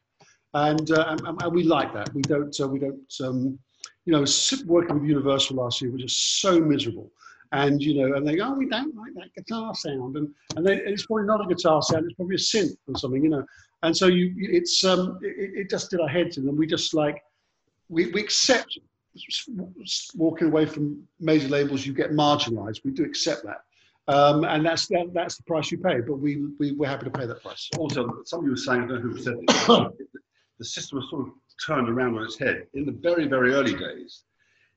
and 0.53 0.91
uh, 0.91 1.06
and, 1.10 1.41
and, 1.41 1.53
we 1.53 1.63
like 1.63 1.94
that. 1.94 2.13
We 2.13 2.24
don't 2.24 2.53
uh, 2.60 2.68
we 2.68 2.80
don't 2.80 3.13
um, 3.24 3.58
you 4.06 4.12
know 4.12 4.25
working 4.65 5.00
with 5.00 5.08
Universal 5.08 5.58
last 5.58 5.82
year 5.82 5.91
was 5.91 6.01
just 6.01 6.41
so 6.41 6.60
miserable. 6.60 7.12
And 7.53 7.82
you 7.82 7.96
know, 7.96 8.15
and 8.15 8.27
they 8.27 8.38
go, 8.38 8.48
oh, 8.48 8.53
we 8.53 8.68
don't 8.68 8.96
like 8.96 9.13
that 9.15 9.34
guitar 9.36 9.75
sound, 9.75 10.18
and 10.18 10.30
and 10.56 10.65
they, 10.65 10.77
it's 10.77 11.06
probably 11.06 11.25
not 11.25 11.46
a 11.46 11.53
guitar 11.53 11.82
sound; 11.82 12.06
it's 12.06 12.15
probably 12.15 12.36
a 12.36 12.39
synth 12.39 12.75
or 12.88 12.98
something, 12.98 13.24
you 13.24 13.30
know. 13.30 13.46
And 13.84 13.96
so 13.96 14.08
you, 14.08 14.34
it's 14.38 14.84
um, 14.84 15.20
it, 15.22 15.51
it 15.53 15.70
just 15.70 15.89
did 15.89 16.01
our 16.01 16.08
heads 16.08 16.38
in, 16.38 16.48
and 16.48 16.58
we 16.58 16.65
just 16.65 16.94
like 16.94 17.22
we, 17.91 18.07
we 18.12 18.21
accept 18.21 18.79
walking 20.15 20.48
away 20.48 20.65
from 20.65 21.03
major 21.19 21.50
labels, 21.50 21.86
you 21.86 21.93
get 21.93 22.12
marginalized. 22.12 22.79
We 22.86 22.91
do 22.91 23.03
accept 23.03 23.43
that. 23.43 23.62
Um, 24.07 24.45
and 24.45 24.65
that's 24.65 24.88
that, 24.88 25.12
that's 25.13 25.38
the 25.38 25.43
price 25.43 25.71
you 25.71 25.77
pay, 25.77 26.01
but 26.01 26.15
we, 26.15 26.48
we, 26.60 26.71
we're 26.71 26.88
happy 26.88 27.05
to 27.05 27.12
pay 27.12 27.25
that 27.25 27.43
price. 27.43 27.69
Also, 27.77 28.10
somebody 28.25 28.50
was 28.50 28.65
saying, 28.65 28.83
I 28.83 28.88
don't 28.88 29.05
know 29.05 29.12
who 29.12 29.19
said 29.19 29.36
this, 29.45 29.67
the 30.60 30.65
system 30.65 31.00
was 31.00 31.10
sort 31.10 31.27
of 31.27 31.33
turned 31.65 31.89
around 31.89 32.17
on 32.17 32.24
its 32.24 32.39
head. 32.39 32.65
In 32.74 32.86
the 32.86 32.93
very, 32.93 33.27
very 33.27 33.53
early 33.53 33.75
days, 33.75 34.24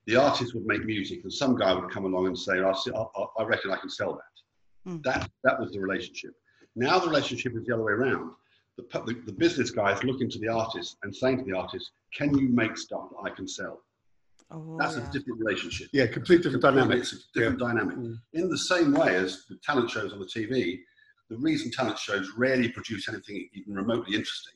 the 0.06 0.16
artist 0.16 0.54
would 0.54 0.66
make 0.66 0.84
music 0.84 1.20
and 1.22 1.32
some 1.32 1.56
guy 1.56 1.72
would 1.72 1.90
come 1.90 2.04
along 2.04 2.26
and 2.26 2.38
say, 2.38 2.60
I, 2.60 2.70
I, 2.70 3.24
I 3.38 3.44
reckon 3.44 3.70
I 3.70 3.76
can 3.76 3.88
sell 3.88 4.12
that. 4.14 4.90
Mm. 4.90 5.02
That, 5.04 5.30
that 5.44 5.58
was 5.58 5.72
the 5.72 5.80
relationship. 5.80 6.32
Now 6.76 6.98
the 6.98 7.06
relationship 7.06 7.56
is 7.56 7.64
the 7.64 7.74
other 7.74 7.84
way 7.84 7.92
around 7.92 8.32
the, 8.76 8.84
the, 9.06 9.22
the 9.26 9.32
business 9.32 9.70
guy 9.70 9.92
is 9.92 10.02
looking 10.02 10.28
to 10.30 10.38
the 10.38 10.48
artist 10.48 10.96
and 11.02 11.14
saying 11.14 11.38
to 11.38 11.44
the 11.44 11.56
artist, 11.56 11.92
"Can 12.12 12.36
you 12.36 12.48
make 12.48 12.76
stuff 12.76 13.10
that 13.10 13.30
I 13.30 13.34
can 13.34 13.46
sell?" 13.46 13.80
Oh, 14.50 14.76
That's 14.78 14.96
yeah. 14.96 15.08
a 15.08 15.12
different 15.12 15.40
relationship. 15.40 15.88
Yeah, 15.92 16.06
complete 16.06 16.42
different 16.42 16.62
dynamic. 16.62 16.98
It's 16.98 17.12
a 17.12 17.16
different 17.34 17.60
yeah. 17.60 17.66
dynamic. 17.68 17.96
Mm. 17.96 18.16
In 18.34 18.48
the 18.48 18.58
same 18.58 18.92
way 18.92 19.16
as 19.16 19.44
the 19.48 19.56
talent 19.64 19.90
shows 19.90 20.12
on 20.12 20.18
the 20.18 20.26
TV, 20.26 20.80
the 21.30 21.36
reason 21.38 21.70
talent 21.70 21.98
shows 21.98 22.30
rarely 22.36 22.68
produce 22.68 23.08
anything 23.08 23.48
even 23.54 23.74
remotely 23.74 24.14
interesting 24.14 24.54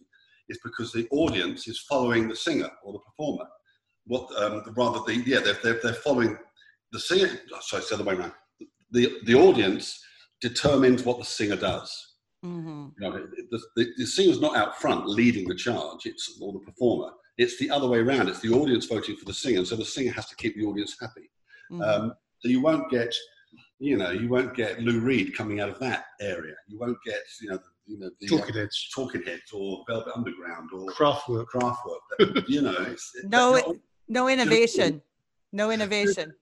is 0.48 0.58
because 0.64 0.92
the 0.92 1.06
audience 1.10 1.68
is 1.68 1.80
following 1.88 2.28
the 2.28 2.36
singer 2.36 2.70
or 2.82 2.92
the 2.92 2.98
performer. 3.00 3.44
What 4.06 4.30
um, 4.40 4.62
rather 4.76 5.00
the 5.06 5.22
yeah 5.26 5.40
they're, 5.40 5.58
they're, 5.62 5.80
they're 5.82 5.94
following 5.94 6.36
the 6.92 7.00
singer. 7.00 7.28
Sorry, 7.60 7.80
it's 7.80 7.90
the 7.90 7.96
other 7.96 8.04
way 8.04 8.14
around. 8.14 8.32
The 8.90 9.18
the 9.24 9.34
audience 9.34 10.02
determines 10.40 11.04
what 11.04 11.18
the 11.18 11.24
singer 11.24 11.56
does. 11.56 12.07
Mm-hmm. 12.44 12.88
You 13.00 13.10
know, 13.10 13.26
the, 13.50 13.60
the, 13.76 13.86
the 13.96 14.06
singer's 14.06 14.40
not 14.40 14.56
out 14.56 14.80
front 14.80 15.08
leading 15.08 15.48
the 15.48 15.54
charge, 15.54 16.06
it's 16.06 16.38
or 16.40 16.52
the 16.52 16.60
performer. 16.60 17.10
It's 17.36 17.58
the 17.58 17.70
other 17.70 17.86
way 17.86 17.98
around. 17.98 18.28
It's 18.28 18.40
the 18.40 18.50
audience 18.50 18.86
voting 18.86 19.16
for 19.16 19.24
the 19.24 19.34
singer, 19.34 19.64
so 19.64 19.76
the 19.76 19.84
singer 19.84 20.12
has 20.12 20.26
to 20.26 20.36
keep 20.36 20.56
the 20.56 20.64
audience 20.64 20.96
happy. 21.00 21.30
Mm-hmm. 21.70 21.82
Um, 21.82 22.12
so 22.40 22.48
you 22.48 22.60
won't 22.60 22.90
get, 22.90 23.14
you 23.80 23.96
know, 23.96 24.10
you 24.10 24.28
won't 24.28 24.54
get 24.54 24.80
Lou 24.80 25.00
Reed 25.00 25.36
coming 25.36 25.60
out 25.60 25.68
of 25.68 25.78
that 25.80 26.04
area. 26.20 26.54
You 26.68 26.78
won't 26.78 26.98
get, 27.04 27.20
you 27.40 27.50
know, 27.50 27.56
the, 27.56 27.92
you 27.92 27.98
know, 27.98 28.10
the, 28.20 28.28
Talking 28.28 28.54
uh, 28.54 28.58
Heads, 28.60 28.90
Talking 28.94 29.22
Heads, 29.22 29.52
or 29.52 29.84
Velvet 29.88 30.12
Underground, 30.14 30.70
or 30.72 30.86
Kraftwerk. 30.92 31.46
Kraftwerk. 31.46 32.44
you 32.48 32.62
know, 32.62 32.76
it's, 32.88 33.12
no, 33.24 33.54
not, 33.54 33.76
no 34.08 34.28
innovation. 34.28 35.02
No 35.52 35.70
innovation. 35.70 36.34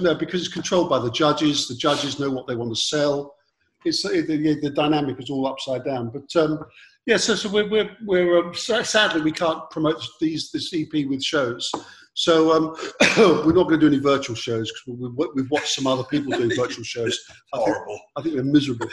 No, 0.00 0.14
because 0.14 0.46
it's 0.46 0.52
controlled 0.52 0.88
by 0.88 0.98
the 0.98 1.10
judges. 1.10 1.68
The 1.68 1.74
judges 1.74 2.18
know 2.18 2.30
what 2.30 2.46
they 2.46 2.56
want 2.56 2.74
to 2.74 2.80
sell 2.80 3.35
it's 3.84 4.02
the, 4.02 4.58
the, 4.62 4.70
dynamic 4.70 5.20
is 5.20 5.30
all 5.30 5.46
upside 5.46 5.84
down. 5.84 6.10
But 6.10 6.34
um, 6.40 6.58
yeah, 7.06 7.16
so, 7.16 7.34
so 7.34 7.48
we're, 7.48 7.68
we're, 7.68 7.96
we're 8.04 8.48
um, 8.48 8.54
sadly 8.54 9.20
we 9.20 9.32
can't 9.32 9.68
promote 9.70 10.02
these 10.20 10.50
this 10.50 10.72
EP 10.74 11.06
with 11.08 11.22
shows. 11.22 11.70
So 12.14 12.52
um, 12.52 12.74
we're 13.46 13.52
not 13.52 13.68
going 13.68 13.78
to 13.78 13.88
do 13.88 13.88
any 13.88 13.98
virtual 13.98 14.34
shows 14.34 14.72
because 14.72 15.00
we've, 15.00 15.28
we've, 15.34 15.50
watched 15.50 15.74
some 15.74 15.86
other 15.86 16.02
people 16.04 16.32
doing 16.32 16.50
virtual 16.56 16.82
shows. 16.82 17.18
I 17.52 17.58
horrible. 17.58 17.86
Think, 17.86 18.02
I 18.16 18.22
think 18.22 18.34
they're 18.34 18.44
miserable. 18.44 18.88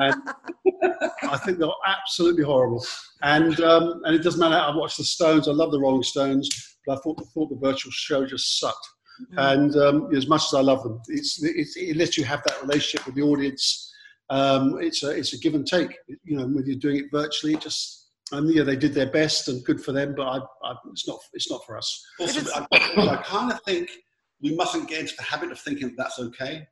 and 0.00 0.14
I 1.30 1.36
think 1.38 1.58
they're 1.58 1.68
absolutely 1.86 2.44
horrible. 2.44 2.84
And 3.22 3.60
um, 3.60 4.00
and 4.04 4.14
it 4.14 4.22
doesn't 4.22 4.40
matter. 4.40 4.56
I've 4.56 4.74
watched 4.74 4.96
the 4.96 5.04
Stones. 5.04 5.48
I 5.48 5.52
love 5.52 5.70
the 5.70 5.80
Rolling 5.80 6.02
Stones, 6.02 6.48
but 6.86 6.98
I 6.98 7.00
thought 7.02 7.22
thought 7.34 7.50
the 7.50 7.56
virtual 7.56 7.92
show 7.92 8.26
just 8.26 8.58
sucked. 8.58 8.88
Mm. 9.34 9.52
And 9.52 9.76
um, 9.76 10.16
as 10.16 10.26
much 10.26 10.42
as 10.46 10.54
I 10.54 10.62
love 10.62 10.82
them, 10.82 11.00
it's, 11.08 11.42
it's, 11.42 11.76
it 11.76 11.96
lets 11.96 12.16
you 12.16 12.24
have 12.24 12.42
that 12.46 12.60
relationship 12.62 13.06
with 13.06 13.14
the 13.14 13.22
audience 13.22 13.91
um, 14.32 14.78
it's 14.80 15.02
a 15.02 15.10
it's 15.10 15.34
a 15.34 15.38
give 15.38 15.54
and 15.54 15.66
take. 15.66 15.94
You 16.24 16.36
know, 16.38 16.46
when 16.46 16.64
you're 16.64 16.76
doing 16.76 16.96
it 16.96 17.06
virtually, 17.12 17.54
just 17.56 18.08
and 18.32 18.52
yeah, 18.52 18.62
they 18.62 18.76
did 18.76 18.94
their 18.94 19.10
best 19.10 19.48
and 19.48 19.62
good 19.64 19.84
for 19.84 19.92
them, 19.92 20.14
but 20.16 20.26
I, 20.26 20.38
I, 20.64 20.74
it's 20.90 21.06
not 21.06 21.18
it's 21.34 21.50
not 21.50 21.64
for 21.66 21.76
us. 21.76 22.02
Also, 22.18 22.40
I, 22.54 22.66
I 22.72 23.16
kind 23.24 23.52
of 23.52 23.62
think 23.64 23.90
we 24.40 24.54
mustn't 24.54 24.88
get 24.88 25.00
into 25.00 25.14
the 25.18 25.22
habit 25.22 25.52
of 25.52 25.60
thinking 25.60 25.88
that 25.88 25.96
that's 25.98 26.18
okay, 26.18 26.66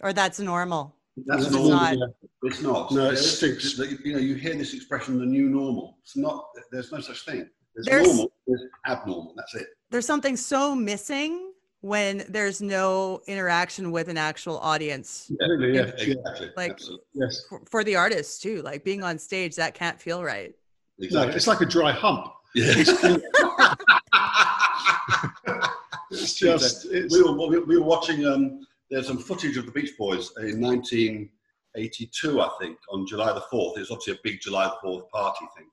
or 0.00 0.12
that's 0.12 0.38
normal. 0.40 0.94
That's 1.24 1.44
it's 1.46 1.54
normal. 1.54 1.70
Not. 1.70 1.96
It's 2.42 2.60
not. 2.60 2.92
No, 2.92 3.10
it 3.10 3.16
stinks. 3.16 3.78
You 3.78 4.12
know, 4.12 4.18
you 4.18 4.34
hear 4.34 4.54
this 4.54 4.74
expression, 4.74 5.18
the 5.18 5.24
new 5.24 5.48
normal. 5.48 5.96
It's 6.02 6.18
not. 6.18 6.48
There's 6.70 6.92
no 6.92 7.00
such 7.00 7.24
thing. 7.24 7.48
There's, 7.74 7.86
there's 7.86 8.06
normal. 8.08 8.32
There's 8.46 8.64
abnormal. 8.86 9.32
That's 9.36 9.54
it. 9.54 9.68
There's 9.90 10.06
something 10.06 10.36
so 10.36 10.74
missing 10.74 11.53
when 11.84 12.24
there's 12.30 12.62
no 12.62 13.20
interaction 13.26 13.90
with 13.90 14.08
an 14.08 14.16
actual 14.16 14.56
audience. 14.60 15.30
Yeah, 15.38 15.66
yeah, 15.66 15.82
exactly. 15.98 16.50
Like 16.56 16.80
yes. 17.12 17.44
For, 17.46 17.60
for, 17.68 17.84
the 17.84 17.94
artists 17.94 18.38
too, 18.38 18.62
like 18.62 18.84
being 18.84 19.02
on 19.02 19.18
stage, 19.18 19.56
that 19.56 19.74
can't 19.74 20.00
feel 20.00 20.24
right. 20.24 20.54
Exactly. 20.98 21.32
No, 21.32 21.36
it's 21.36 21.46
like 21.46 21.60
a 21.60 21.66
dry 21.66 21.92
hump. 21.92 22.32
Yeah. 22.54 22.72
it's 26.10 26.34
just 26.38 26.86
it's, 26.90 27.14
we, 27.14 27.22
were, 27.22 27.60
we 27.66 27.76
were 27.76 27.84
watching. 27.84 28.26
Um, 28.26 28.66
there's 28.90 29.08
some 29.08 29.18
footage 29.18 29.58
of 29.58 29.66
the 29.66 29.72
Beach 29.72 29.92
Boys 29.98 30.32
in 30.38 30.62
1982, 30.62 32.40
I 32.40 32.48
think, 32.62 32.78
on 32.90 33.06
July 33.06 33.34
the 33.34 33.42
4th. 33.52 33.76
It 33.76 33.80
was 33.80 33.90
obviously 33.90 34.14
a 34.14 34.18
big 34.24 34.40
July 34.40 34.64
the 34.64 34.88
4th 34.88 35.10
party 35.10 35.44
thing, 35.54 35.66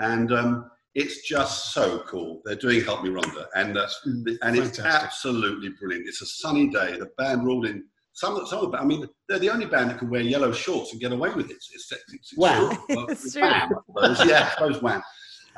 and 0.00 0.30
um, 0.34 0.70
it's 0.96 1.20
just 1.20 1.74
so 1.74 2.02
cool. 2.08 2.40
They're 2.46 2.56
doing 2.56 2.82
Help 2.82 3.04
Me 3.04 3.10
Rhonda, 3.10 3.46
and 3.54 3.76
that's 3.76 4.00
mm, 4.06 4.36
and 4.40 4.56
it's 4.56 4.80
absolutely 4.80 5.68
brilliant. 5.78 6.08
It's 6.08 6.22
a 6.22 6.26
sunny 6.26 6.68
day. 6.68 6.96
The 6.98 7.10
band 7.18 7.46
rolled 7.46 7.66
in. 7.66 7.84
Some, 8.14 8.46
some 8.46 8.64
of 8.64 8.72
the, 8.72 8.78
I 8.78 8.84
mean, 8.84 9.06
they're 9.28 9.38
the 9.38 9.50
only 9.50 9.66
band 9.66 9.90
that 9.90 9.98
can 9.98 10.08
wear 10.08 10.22
yellow 10.22 10.50
shorts 10.50 10.92
and 10.92 11.00
get 11.00 11.12
away 11.12 11.34
with 11.34 11.50
it. 11.50 11.56
It's, 11.56 11.70
it's, 11.70 11.92
it's, 12.14 12.34
wow. 12.38 12.70
It's 12.88 13.34
true. 13.34 13.42
Wham, 13.88 14.16
yeah, 14.26 14.46
I 14.46 14.50
suppose 14.54 14.80
wham. 14.80 15.02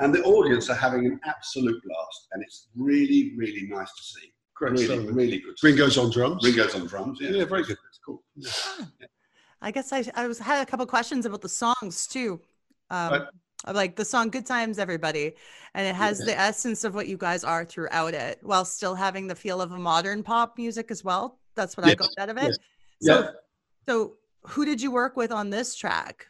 And 0.00 0.12
the 0.12 0.24
audience 0.24 0.68
are 0.68 0.74
having 0.74 1.06
an 1.06 1.20
absolute 1.24 1.80
blast, 1.84 2.28
and 2.32 2.42
it's 2.42 2.66
really, 2.74 3.34
really 3.36 3.68
nice 3.68 3.94
to 3.94 4.02
see. 4.02 4.32
Great 4.56 4.72
really, 4.72 4.86
song. 4.88 5.06
really 5.06 5.38
good. 5.38 5.54
Ringo's 5.62 5.96
on 5.98 6.10
drums. 6.10 6.42
Ringo's 6.44 6.74
on 6.74 6.88
drums. 6.88 7.18
Yeah, 7.20 7.30
yeah 7.30 7.44
very 7.44 7.62
good. 7.62 7.76
It's 7.88 8.00
cool. 8.04 8.24
Yeah. 8.34 8.86
I 9.62 9.70
guess 9.70 9.92
I, 9.92 10.04
I 10.16 10.26
was 10.26 10.40
had 10.40 10.60
a 10.60 10.66
couple 10.66 10.84
questions 10.86 11.26
about 11.26 11.42
the 11.42 11.48
songs 11.48 12.08
too. 12.08 12.40
Um, 12.90 13.28
like 13.66 13.96
the 13.96 14.04
song 14.04 14.30
good 14.30 14.46
times 14.46 14.78
everybody 14.78 15.34
and 15.74 15.86
it 15.86 15.94
has 15.94 16.20
yeah. 16.20 16.26
the 16.26 16.38
essence 16.38 16.84
of 16.84 16.94
what 16.94 17.08
you 17.08 17.16
guys 17.16 17.44
are 17.44 17.64
throughout 17.64 18.14
it 18.14 18.38
while 18.42 18.64
still 18.64 18.94
having 18.94 19.26
the 19.26 19.34
feel 19.34 19.60
of 19.60 19.72
a 19.72 19.78
modern 19.78 20.22
pop 20.22 20.56
music 20.56 20.90
as 20.90 21.02
well 21.02 21.38
that's 21.54 21.76
what 21.76 21.86
yes. 21.86 21.92
i 21.92 21.94
got 21.96 22.10
out 22.18 22.28
of 22.28 22.36
it 22.36 22.48
yes. 22.48 22.56
so 23.00 23.20
yeah. 23.20 23.30
so 23.88 24.14
who 24.42 24.64
did 24.64 24.80
you 24.80 24.90
work 24.90 25.16
with 25.16 25.32
on 25.32 25.50
this 25.50 25.74
track 25.74 26.26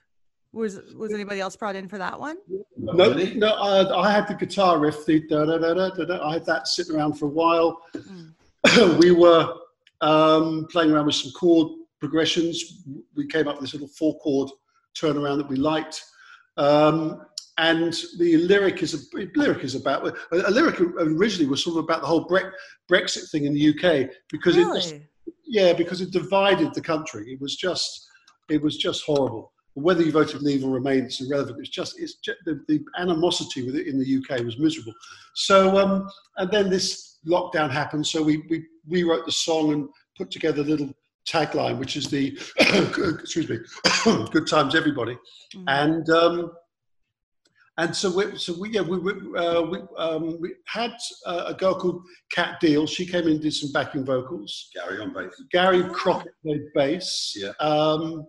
was 0.53 0.81
was 0.95 1.13
anybody 1.13 1.41
else 1.41 1.55
brought 1.55 1.77
in 1.77 1.87
for 1.87 1.99
that 1.99 2.19
one 2.19 2.37
no 2.77 3.13
no 3.13 3.49
uh, 3.49 4.01
i 4.01 4.11
had 4.11 4.27
the 4.27 4.35
guitar 4.35 4.79
riff 4.79 5.05
the 5.05 5.21
da, 5.29 5.45
da, 5.45 5.59
da, 5.59 5.75
da, 5.75 6.05
da, 6.05 6.27
i 6.27 6.33
had 6.33 6.47
that 6.47 6.67
sitting 6.67 6.97
around 6.97 7.13
for 7.13 7.27
a 7.27 7.29
while 7.29 7.83
mm. 7.95 8.33
we 9.01 9.11
were 9.11 9.55
um, 10.01 10.67
playing 10.71 10.91
around 10.91 11.07
with 11.07 11.15
some 11.15 11.33
chord 11.33 11.69
progressions 12.01 12.85
we 13.15 13.27
came 13.27 13.47
up 13.47 13.57
with 13.57 13.63
this 13.63 13.75
little 13.75 13.89
four 13.89 14.19
chord 14.21 14.49
turnaround 14.97 15.37
that 15.37 15.49
we 15.49 15.57
liked 15.57 16.03
um, 16.59 17.23
and 17.59 17.93
the 18.19 18.37
lyric 18.37 18.83
is 18.83 18.95
a 18.95 19.29
lyric 19.35 19.65
is 19.65 19.75
about 19.75 20.07
a, 20.07 20.49
a, 20.49 20.51
lyric 20.51 20.81
originally 20.81 21.49
was 21.49 21.65
sort 21.65 21.77
of 21.77 21.85
about 21.85 22.01
the 22.01 22.07
whole 22.07 22.25
Bre- 22.25 22.55
Brexit 22.91 23.31
thing 23.31 23.45
in 23.47 23.55
the 23.55 23.71
UK 23.71 24.11
because 24.31 24.57
really? 24.57 24.81
it 24.81 25.03
yeah 25.47 25.73
because 25.73 26.01
it 26.01 26.11
divided 26.11 26.75
the 26.75 26.81
country. 26.81 27.33
It 27.33 27.41
was 27.41 27.57
just 27.57 28.07
it 28.49 28.63
was 28.63 28.77
just 28.77 29.05
horrible. 29.05 29.53
Whether 29.75 30.03
you 30.03 30.11
voted 30.11 30.43
Leave 30.43 30.65
or 30.65 30.71
Remain, 30.71 31.05
it's 31.05 31.21
irrelevant. 31.21 31.59
It's 31.61 31.69
just 31.69 32.01
it's 32.01 32.15
just, 32.17 32.39
the, 32.45 32.65
the 32.69 32.85
animosity 32.99 33.65
with 33.65 33.77
it 33.77 33.87
in 33.87 33.99
the 33.99 34.17
UK 34.19 34.45
was 34.45 34.59
miserable. 34.59 34.95
So 35.35 35.79
um, 35.79 36.09
and 36.37 36.51
then 36.51 36.71
this 36.71 37.19
lockdown 37.27 37.71
happened, 37.71 38.07
so 38.07 38.23
we 38.23 38.45
we 38.49 38.67
rewrote 38.89 39.27
the 39.27 39.33
song 39.33 39.73
and 39.73 39.89
put 40.17 40.31
together 40.31 40.63
a 40.63 40.65
little 40.65 40.93
tagline, 41.31 41.79
which 41.79 41.97
is 41.97 42.09
the 42.09 42.39
excuse 43.21 43.49
me, 43.49 43.59
good 44.31 44.47
times 44.47 44.75
everybody, 44.75 45.15
mm-hmm. 45.55 45.65
and 45.69 46.09
um, 46.11 46.53
and 47.79 47.95
so 47.95 48.11
we 48.15 48.37
so 48.37 48.55
we 48.59 48.71
yeah 48.71 48.81
we 48.81 48.99
we, 48.99 49.13
uh, 49.39 49.63
we, 49.63 49.79
um, 49.97 50.41
we 50.41 50.55
had 50.67 50.93
uh, 51.27 51.45
a 51.47 51.55
girl 51.55 51.79
called 51.79 52.03
Kat 52.33 52.59
Deal. 52.61 52.87
She 52.87 53.07
came 53.07 53.25
in 53.25 53.33
and 53.33 53.41
did 53.41 53.55
some 53.55 53.73
backing 53.73 54.05
vocals. 54.05 54.71
Gary 54.75 55.01
on 55.01 55.13
bass. 55.13 55.33
Gary 55.53 55.85
Crockett 55.91 56.33
played 56.43 56.63
bass. 56.75 57.35
Yeah. 57.37 57.53
Um, 57.61 58.27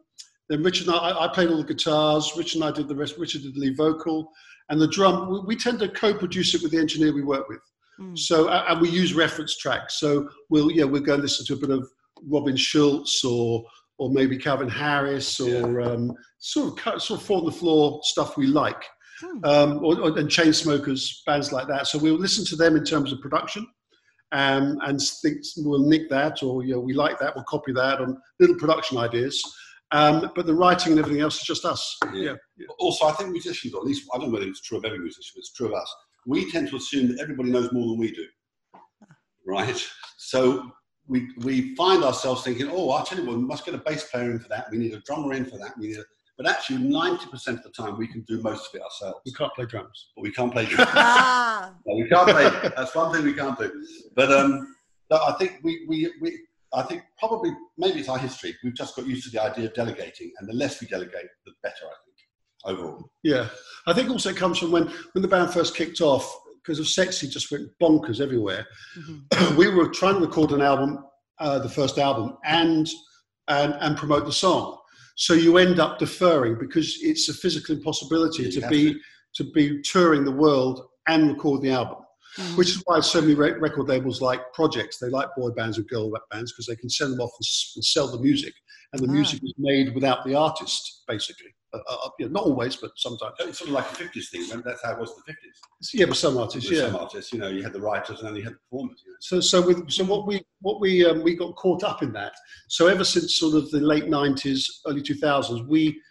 then 0.49 0.63
Richard 0.63 0.87
and 0.87 0.95
I, 0.95 1.25
I 1.25 1.27
played 1.33 1.49
all 1.49 1.57
the 1.57 1.63
guitars. 1.63 2.31
Richard 2.35 2.61
and 2.61 2.65
I 2.65 2.71
did 2.71 2.87
the 2.87 2.95
rest. 2.95 3.17
Richard 3.17 3.43
did 3.43 3.55
the 3.55 3.59
lead 3.59 3.77
vocal, 3.77 4.31
and 4.69 4.79
the 4.79 4.87
drum. 4.87 5.31
We, 5.31 5.39
we 5.41 5.55
tend 5.55 5.79
to 5.79 5.89
co-produce 5.89 6.55
it 6.55 6.61
with 6.61 6.71
the 6.71 6.79
engineer 6.79 7.13
we 7.13 7.23
work 7.23 7.49
with. 7.49 7.61
Mm. 7.99 8.17
So 8.17 8.49
and 8.49 8.79
we 8.79 8.89
use 8.89 9.13
reference 9.13 9.57
tracks. 9.57 9.99
So 9.99 10.29
we'll 10.49 10.71
yeah 10.71 10.85
we'll 10.85 11.01
go 11.01 11.15
and 11.15 11.23
listen 11.23 11.45
to 11.47 11.53
a 11.53 11.67
bit 11.67 11.71
of 11.71 11.89
Robin 12.27 12.55
Schulz 12.55 13.23
or 13.23 13.63
or 13.99 14.09
maybe 14.09 14.37
Calvin 14.37 14.69
Harris 14.69 15.39
or 15.39 15.79
yeah. 15.79 15.87
um, 15.87 16.13
sort 16.39 16.85
of 16.87 17.01
sort 17.01 17.19
of 17.19 17.25
four 17.25 17.39
on 17.39 17.45
the 17.45 17.51
floor 17.51 17.99
stuff 18.03 18.37
we 18.37 18.47
like, 18.47 18.85
hmm. 19.19 19.43
um, 19.43 19.83
or, 19.83 19.99
or, 19.99 20.17
and 20.17 20.29
Chainsmokers 20.29 21.23
bands 21.25 21.51
like 21.51 21.67
that. 21.67 21.85
So 21.85 21.99
we'll 21.99 22.15
listen 22.15 22.45
to 22.45 22.55
them 22.55 22.77
in 22.77 22.85
terms 22.85 23.11
of 23.11 23.19
production, 23.19 23.67
um, 24.31 24.79
and 24.83 24.99
think 25.21 25.41
we'll 25.57 25.87
nick 25.87 26.09
that 26.09 26.41
or 26.41 26.63
you 26.63 26.73
know 26.73 26.79
we 26.79 26.93
like 26.93 27.19
that, 27.19 27.35
we'll 27.35 27.45
copy 27.45 27.73
that 27.73 27.99
on 27.99 28.17
little 28.39 28.55
production 28.55 28.97
ideas. 28.97 29.43
Um, 29.91 30.31
but 30.35 30.45
the 30.45 30.53
writing 30.53 30.91
and 30.93 30.99
everything 30.99 31.21
else 31.21 31.37
is 31.37 31.47
just 31.47 31.65
us. 31.65 31.97
Yeah. 32.13 32.35
yeah. 32.57 32.67
Also, 32.77 33.07
I 33.07 33.11
think 33.13 33.31
musicians, 33.31 33.73
or 33.73 33.81
at 33.81 33.87
least 33.87 34.07
I 34.13 34.17
don't 34.17 34.27
know 34.27 34.33
whether 34.33 34.45
it's 34.45 34.61
true 34.61 34.77
of 34.77 34.85
every 34.85 34.99
musician, 34.99 35.31
but 35.35 35.39
it's 35.39 35.53
true 35.53 35.67
of 35.67 35.73
us. 35.73 35.95
We 36.27 36.49
tend 36.51 36.69
to 36.69 36.75
assume 36.75 37.07
that 37.09 37.19
everybody 37.19 37.49
knows 37.49 37.71
more 37.71 37.87
than 37.87 37.97
we 37.97 38.11
do, 38.11 38.25
right? 39.47 39.83
So 40.17 40.71
we, 41.09 41.27
we 41.37 41.75
find 41.75 42.03
ourselves 42.03 42.43
thinking, 42.43 42.69
oh, 42.71 42.91
I'll 42.91 43.03
tell 43.03 43.17
you 43.17 43.25
what, 43.25 43.35
we 43.35 43.43
must 43.43 43.65
get 43.65 43.73
a 43.73 43.79
bass 43.79 44.09
player 44.09 44.31
in 44.31 44.39
for 44.39 44.47
that. 44.49 44.67
We 44.71 44.77
need 44.77 44.93
a 44.93 44.99
drummer 45.01 45.33
in 45.33 45.43
for 45.43 45.57
that. 45.57 45.77
We 45.77 45.87
need 45.87 45.97
a, 45.97 46.03
but 46.37 46.47
actually, 46.47 46.77
90% 46.77 47.47
of 47.47 47.63
the 47.63 47.69
time, 47.71 47.97
we 47.97 48.07
can 48.07 48.21
do 48.21 48.41
most 48.41 48.67
of 48.67 48.75
it 48.79 48.81
ourselves. 48.81 49.19
We 49.25 49.33
can't 49.33 49.53
play 49.53 49.65
drums. 49.65 50.11
But 50.15 50.21
we 50.21 50.31
can't 50.31 50.53
play 50.53 50.65
drums. 50.65 50.89
Ah. 50.93 51.73
no, 51.85 51.95
we 51.95 52.07
can't 52.07 52.29
play. 52.29 52.71
That's 52.77 52.95
one 52.95 53.11
thing 53.11 53.25
we 53.25 53.33
can't 53.33 53.59
do. 53.59 53.69
But 54.15 54.31
um, 54.31 54.73
I 55.11 55.33
think 55.37 55.59
we, 55.63 55.85
we, 55.89 56.13
we, 56.21 56.39
I 56.73 56.83
think 56.83 57.01
probably, 57.17 57.51
maybe 57.77 57.99
it's 57.99 58.07
our 58.07 58.17
history. 58.17 58.55
We've 58.63 58.75
just 58.75 58.95
got 58.95 59.05
used 59.05 59.25
to 59.25 59.31
the 59.31 59.43
idea 59.43 59.65
of 59.65 59.73
delegating. 59.73 60.31
And 60.39 60.47
the 60.47 60.53
less 60.53 60.79
we 60.79 60.87
delegate, 60.87 61.27
the 61.45 61.51
better, 61.61 61.73
I 61.83 61.97
think, 62.05 62.77
overall. 62.77 63.11
Yeah. 63.23 63.49
I 63.87 63.93
think 63.93 64.09
also 64.09 64.29
it 64.29 64.37
comes 64.37 64.59
from 64.59 64.71
when, 64.71 64.87
when 65.11 65.23
the 65.23 65.27
band 65.27 65.51
first 65.51 65.75
kicked 65.75 65.99
off, 65.99 66.33
because 66.69 66.79
of 66.79 66.87
Sexy 66.87 67.27
just 67.27 67.49
went 67.51 67.67
bonkers 67.81 68.21
everywhere. 68.21 68.67
Mm-hmm. 68.95 69.55
we 69.57 69.69
were 69.69 69.89
trying 69.89 70.19
to 70.19 70.21
record 70.27 70.51
an 70.51 70.61
album, 70.61 71.03
uh, 71.39 71.57
the 71.57 71.67
first 71.67 71.97
album, 71.97 72.37
and, 72.45 72.87
and 73.47 73.73
and 73.79 73.97
promote 73.97 74.27
the 74.27 74.31
song. 74.31 74.77
So 75.15 75.33
you 75.33 75.57
end 75.57 75.79
up 75.79 75.97
deferring 75.97 76.59
because 76.59 76.99
it's 77.01 77.27
a 77.27 77.33
physical 77.33 77.75
impossibility 77.75 78.43
yeah, 78.43 78.61
to 78.61 78.67
be 78.69 78.93
to. 78.93 78.99
to 79.37 79.51
be 79.51 79.81
touring 79.81 80.23
the 80.25 80.31
world 80.31 80.85
and 81.07 81.29
record 81.29 81.63
the 81.63 81.71
album. 81.71 82.03
Mm-hmm. 82.37 82.57
Which 82.57 82.69
is 82.69 82.83
why 82.85 82.99
so 82.99 83.21
many 83.21 83.33
record 83.33 83.89
labels 83.89 84.21
like 84.21 84.53
projects. 84.53 84.99
They 84.99 85.09
like 85.09 85.29
boy 85.35 85.49
bands 85.49 85.79
and 85.79 85.87
girl 85.87 86.11
bands 86.29 86.51
because 86.51 86.67
they 86.67 86.75
can 86.75 86.91
send 86.91 87.13
them 87.13 87.21
off 87.21 87.31
and, 87.39 87.47
and 87.77 87.83
sell 87.83 88.07
the 88.11 88.19
music, 88.19 88.53
and 88.93 89.01
the 89.01 89.09
ah. 89.09 89.13
music 89.13 89.39
is 89.43 89.53
made 89.57 89.95
without 89.95 90.23
the 90.23 90.35
artist, 90.35 91.01
basically. 91.07 91.49
Uh, 91.71 91.77
uh, 91.77 91.95
uh, 92.05 92.09
you 92.17 92.25
know, 92.25 92.31
not 92.31 92.43
always, 92.43 92.75
but 92.75 92.91
sometimes. 92.95 93.35
It's 93.39 93.59
sort 93.59 93.69
of 93.69 93.75
like 93.75 93.85
a 93.91 93.95
50s 93.95 94.29
thing. 94.29 94.61
That's 94.65 94.83
how 94.83 94.93
it 94.93 94.99
was 94.99 95.11
in 95.11 95.15
the 95.27 95.33
50s. 95.33 95.89
Yeah, 95.93 96.05
with 96.05 96.17
some 96.17 96.37
artists, 96.37 96.71
yeah. 96.71 96.87
Some 96.87 96.95
artists, 96.95 97.31
you 97.31 97.37
know, 97.37 97.47
you 97.47 97.61
had 97.61 97.73
the 97.73 97.81
writers 97.81 98.19
and 98.19 98.29
then 98.29 98.35
you 98.35 98.43
had 98.43 98.53
the 98.53 98.57
performers. 98.57 99.03
You 99.05 99.11
know? 99.11 99.17
So, 99.19 99.39
so 99.39 99.65
with 99.65 99.91
so 99.91 100.03
what 100.03 100.25
we 100.25 100.41
what 100.61 100.81
we 100.81 101.05
um, 101.05 101.21
we 101.21 101.35
got 101.35 101.55
caught 101.55 101.83
up 101.83 102.01
in 102.01 102.11
that. 102.13 102.33
So 102.69 102.87
ever 102.87 103.03
since 103.03 103.35
sort 103.35 103.53
of 103.53 103.69
the 103.69 103.81
late 103.81 104.05
90s, 104.05 104.65
early 104.87 105.03
2000s, 105.03 105.67
we 105.67 106.01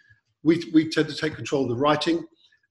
we 0.43 0.63
we 0.73 0.89
tend 0.89 1.09
to 1.09 1.15
take 1.15 1.35
control 1.35 1.63
of 1.63 1.69
the 1.69 1.75
writing. 1.75 2.23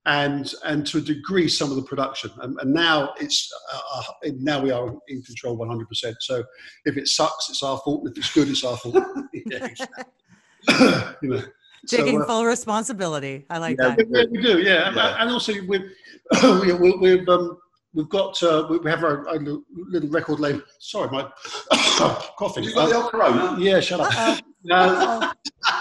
And, 0.06 0.54
and 0.64 0.86
to 0.86 0.98
a 0.98 1.00
degree, 1.02 1.48
some 1.48 1.68
of 1.68 1.76
the 1.76 1.82
production, 1.82 2.30
and, 2.40 2.58
and 2.60 2.72
now 2.72 3.12
it's 3.20 3.52
uh, 3.70 4.02
now 4.38 4.62
we 4.62 4.70
are 4.70 4.90
in 5.08 5.20
control 5.20 5.58
100%. 5.58 6.14
So 6.20 6.42
if 6.86 6.96
it 6.96 7.08
sucks, 7.08 7.50
it's 7.50 7.62
our 7.62 7.76
fault. 7.84 8.04
And 8.06 8.12
if 8.12 8.24
it's 8.24 8.32
good, 8.32 8.48
it's 8.48 8.64
our 8.64 8.78
fault. 8.78 8.96
you 11.22 11.28
know, 11.28 11.42
taking 11.86 12.18
so, 12.18 12.22
uh, 12.22 12.26
full 12.26 12.44
responsibility. 12.44 13.46
I 13.50 13.58
like 13.58 13.76
yeah, 13.80 13.94
that. 13.94 14.08
We, 14.08 14.38
we 14.38 14.42
do, 14.42 14.60
yeah. 14.60 14.92
yeah. 14.94 15.16
And 15.20 15.30
also, 15.30 15.52
we've 15.66 15.90
we, 16.42 16.92
we've 16.92 17.28
um, 17.28 17.58
we've 17.94 18.08
got 18.08 18.40
uh, 18.42 18.66
we 18.68 18.90
have 18.90 19.04
our, 19.04 19.28
our, 19.28 19.38
little 19.38 20.08
record 20.10 20.40
label. 20.40 20.62
Sorry, 20.78 21.10
my 21.10 21.28
coughing. 22.38 22.64
You 22.64 22.74
got 22.74 22.88
the 22.90 22.96
old 22.96 23.10
corona? 23.10 23.56
Yeah, 23.58 23.80
shut 23.80 24.00
up. 24.00 24.40
Uh, 24.70 25.32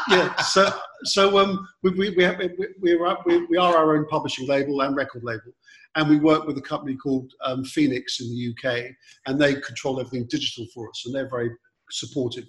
yeah, 0.10 0.36
so 0.38 0.71
so 1.03 1.39
um, 1.39 1.67
we 1.83 1.91
we 1.91 2.10
we, 2.12 2.23
have, 2.23 2.38
we, 2.38 2.67
we, 2.79 2.93
are, 2.93 3.17
we, 3.25 3.45
we 3.47 3.57
are 3.57 3.75
our 3.75 3.97
own 3.97 4.07
publishing 4.07 4.47
label 4.47 4.81
and 4.81 4.95
record 4.95 5.23
label, 5.23 5.51
and 5.95 6.10
we 6.10 6.17
work 6.17 6.45
with 6.45 6.57
a 6.57 6.62
company 6.62 6.95
called 6.95 7.31
um, 7.43 7.63
Phoenix 7.65 8.19
in 8.19 8.29
the 8.29 8.53
UK, 8.53 8.91
and 9.25 9.39
they 9.39 9.55
control 9.55 9.99
everything 9.99 10.27
digital 10.29 10.65
for 10.73 10.89
us, 10.89 11.03
and 11.05 11.13
they're 11.13 11.29
very 11.29 11.51
supportive. 11.91 12.45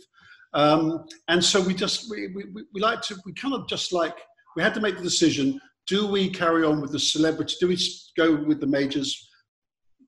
Um, 0.55 1.05
and 1.29 1.45
so 1.45 1.61
we 1.61 1.75
just, 1.75 2.11
we, 2.11 2.29
we, 2.29 2.45
we 2.73 2.81
like 2.81 3.03
to, 3.03 3.17
we 3.27 3.33
kind 3.35 3.55
of 3.55 3.69
just 3.69 3.93
like, 3.93 4.15
we 4.57 4.63
had 4.63 4.75
to 4.75 4.81
make 4.81 4.97
the 4.97 5.03
decision, 5.03 5.61
do 5.87 6.07
we 6.07 6.31
carry 6.31 6.65
on 6.65 6.81
with 6.81 6.93
the 6.93 6.99
celebrity, 6.99 7.55
do 7.61 7.69
we 7.69 7.79
go 8.17 8.35
with 8.35 8.61
the 8.61 8.67
majors, 8.67 9.31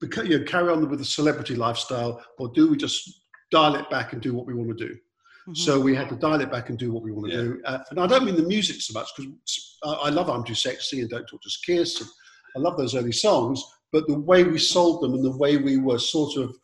because, 0.00 0.28
you 0.28 0.38
know, 0.38 0.44
carry 0.44 0.70
on 0.70 0.88
with 0.88 0.98
the 0.98 1.04
celebrity 1.04 1.54
lifestyle, 1.54 2.22
or 2.38 2.48
do 2.54 2.70
we 2.70 2.76
just 2.76 3.22
dial 3.50 3.74
it 3.74 3.88
back 3.90 4.12
and 4.12 4.22
do 4.22 4.34
what 4.34 4.46
we 4.46 4.54
want 4.54 4.76
to 4.76 4.88
do? 4.88 4.94
Mm-hmm. 4.94 5.54
So 5.54 5.80
we 5.80 5.94
had 5.94 6.08
to 6.10 6.16
dial 6.16 6.40
it 6.40 6.50
back 6.50 6.68
and 6.68 6.78
do 6.78 6.92
what 6.92 7.02
we 7.02 7.12
want 7.12 7.30
to 7.30 7.36
yeah. 7.36 7.42
do. 7.42 7.62
Uh, 7.64 7.78
and 7.90 8.00
I 8.00 8.06
don't 8.06 8.24
mean 8.24 8.36
the 8.36 8.42
music 8.42 8.80
so 8.80 8.98
much 8.98 9.08
because 9.16 9.78
I, 9.82 9.92
I, 9.92 10.08
love 10.10 10.28
I'm 10.28 10.44
Too 10.44 10.54
Sexy 10.54 11.00
and 11.00 11.10
Don't 11.10 11.26
Talk 11.26 11.42
Just 11.42 11.64
Kiss. 11.64 12.00
And 12.00 12.10
I 12.56 12.60
love 12.60 12.76
those 12.76 12.94
early 12.94 13.12
songs, 13.12 13.62
but 13.92 14.06
the 14.06 14.18
way 14.18 14.44
we 14.44 14.58
sold 14.58 15.02
them 15.02 15.14
and 15.14 15.24
the 15.24 15.36
way 15.36 15.56
we 15.56 15.78
were 15.78 15.98
sort 15.98 16.36
of 16.36 16.54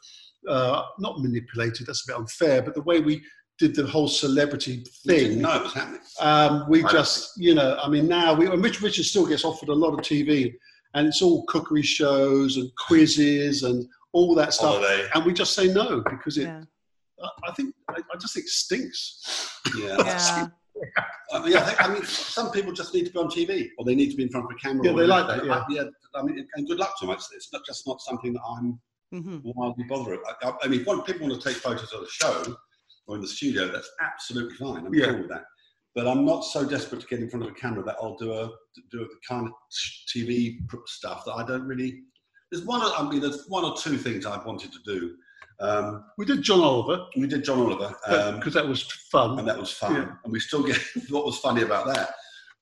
uh, 0.49 0.83
not 0.99 1.21
manipulated, 1.21 1.87
that's 1.87 2.09
a 2.09 2.13
bit 2.13 2.19
unfair, 2.19 2.63
but 2.63 2.75
the 2.75 2.83
way 2.83 3.01
we 3.01 3.23
did 3.59 3.75
the 3.75 3.87
whole 3.87 4.09
celebrity 4.09 4.85
thing. 5.07 5.41
No, 5.41 5.57
it 5.57 5.63
was 5.63 5.73
happening. 5.73 6.01
Um, 6.21 6.67
we 6.69 6.83
just, 6.85 7.33
you 7.41 7.55
know, 7.55 7.79
I 7.83 7.89
mean, 7.89 8.07
now 8.07 8.35
we, 8.35 8.47
and 8.47 8.63
Rich 8.63 8.83
Richard 8.83 9.05
still 9.05 9.27
gets 9.27 9.45
offered 9.45 9.71
a 9.71 9.75
lot 9.75 9.95
of 9.95 10.01
TV, 10.01 10.55
and 10.95 11.07
it's 11.07 11.23
all 11.23 11.45
cookery 11.45 11.83
shows 11.83 12.57
and 12.57 12.71
quizzes 12.77 13.63
and 13.63 13.89
all 14.13 14.35
that 14.35 14.53
stuff, 14.53 14.77
Holiday. 14.77 15.09
and 15.15 15.25
we 15.25 15.33
just 15.33 15.55
say 15.55 15.73
no 15.73 16.03
because 16.09 16.39
it. 16.39 16.45
Yeah. 16.45 16.63
I 17.49 17.53
think 17.53 17.75
I, 17.89 17.95
I, 17.95 18.17
just 18.21 18.35
think 18.35 18.45
it 18.45 18.51
stinks. 18.51 19.59
Yeah. 19.79 19.97
yeah. 19.99 20.49
I, 21.33 21.43
mean, 21.43 21.57
I, 21.57 21.61
think, 21.61 21.85
I 21.85 21.95
mean, 21.95 22.05
some 22.05 22.51
people 22.51 22.73
just 22.73 22.93
need 22.93 23.07
to 23.07 23.13
be 23.13 23.19
on 23.19 23.29
TV, 23.29 23.69
or 23.79 23.87
they 23.87 23.95
need 23.95 24.11
to 24.11 24.17
be 24.17 24.23
in 24.23 24.29
front 24.29 24.45
of 24.45 24.53
a 24.55 24.59
camera. 24.59 24.85
Yeah, 24.87 24.93
they 24.93 25.07
like 25.07 25.27
that. 25.29 25.45
Yeah. 25.47 25.53
I, 25.55 25.65
yeah. 25.71 25.85
I 26.15 26.23
mean, 26.23 26.47
and 26.55 26.67
good 26.67 26.79
luck 26.79 26.99
to 27.01 27.07
them. 27.07 27.15
It's, 27.15 27.31
it's 27.33 27.51
not 27.55 27.65
just 27.65 27.87
not 27.87 28.03
something 28.03 28.35
that 28.35 28.43
I'm 28.47 28.79
mm-hmm. 29.15 29.39
wildly 29.45 29.85
bothered. 29.85 30.19
I, 30.43 30.53
I 30.63 30.69
mean, 30.69 30.81
if 30.81 31.07
people 31.07 31.29
want 31.29 31.41
to 31.41 31.49
take 31.49 31.57
photos 31.57 31.91
of 31.93 32.01
the 32.01 32.09
show, 32.11 32.57
or 33.07 33.17
in 33.17 33.21
the 33.21 33.29
studio, 33.29 33.69
that's 33.69 33.91
absolutely 34.01 34.57
fine. 34.57 34.87
I'm 34.87 34.95
yeah. 34.95 35.07
cool 35.07 35.19
with 35.19 35.29
that. 35.29 35.45
But 35.95 36.07
I'm 36.07 36.27
not 36.27 36.45
so 36.45 36.69
desperate 36.69 37.01
to 37.01 37.07
get 37.07 37.21
in 37.21 37.31
front 37.31 37.47
of 37.47 37.51
a 37.51 37.55
camera 37.55 37.83
that 37.85 37.97
I'll 38.03 38.17
do 38.17 38.33
a 38.33 38.51
do 38.91 38.99
the 38.99 39.09
kind 39.27 39.47
of 39.47 39.53
TV 40.15 40.59
stuff 40.87 41.25
that 41.25 41.33
I 41.33 41.47
don't 41.47 41.67
really. 41.67 42.03
There's 42.53 42.65
one. 42.65 42.83
I 42.83 43.09
mean, 43.09 43.21
there's 43.21 43.47
one 43.49 43.65
or 43.65 43.77
two 43.77 43.97
things 43.97 44.27
I've 44.27 44.45
wanted 44.45 44.73
to 44.73 44.79
do. 44.85 45.17
Um, 45.59 46.05
we 46.19 46.27
did 46.27 46.43
John 46.43 46.61
Oliver. 46.61 47.07
We 47.17 47.27
did 47.27 47.45
John 47.45 47.61
Oliver 47.61 47.95
because 48.07 48.57
um, 48.57 48.63
that 48.63 48.69
was 48.69 48.83
fun, 49.11 49.39
and 49.39 49.49
that 49.49 49.59
was 49.59 49.73
fun. 49.73 49.95
Yeah. 49.95 50.13
And 50.23 50.33
we 50.33 50.39
still 50.39 50.63
get. 50.63 50.79
what 51.09 51.25
was 51.25 51.39
funny 51.39 51.63
about 51.63 51.87
that 51.87 52.11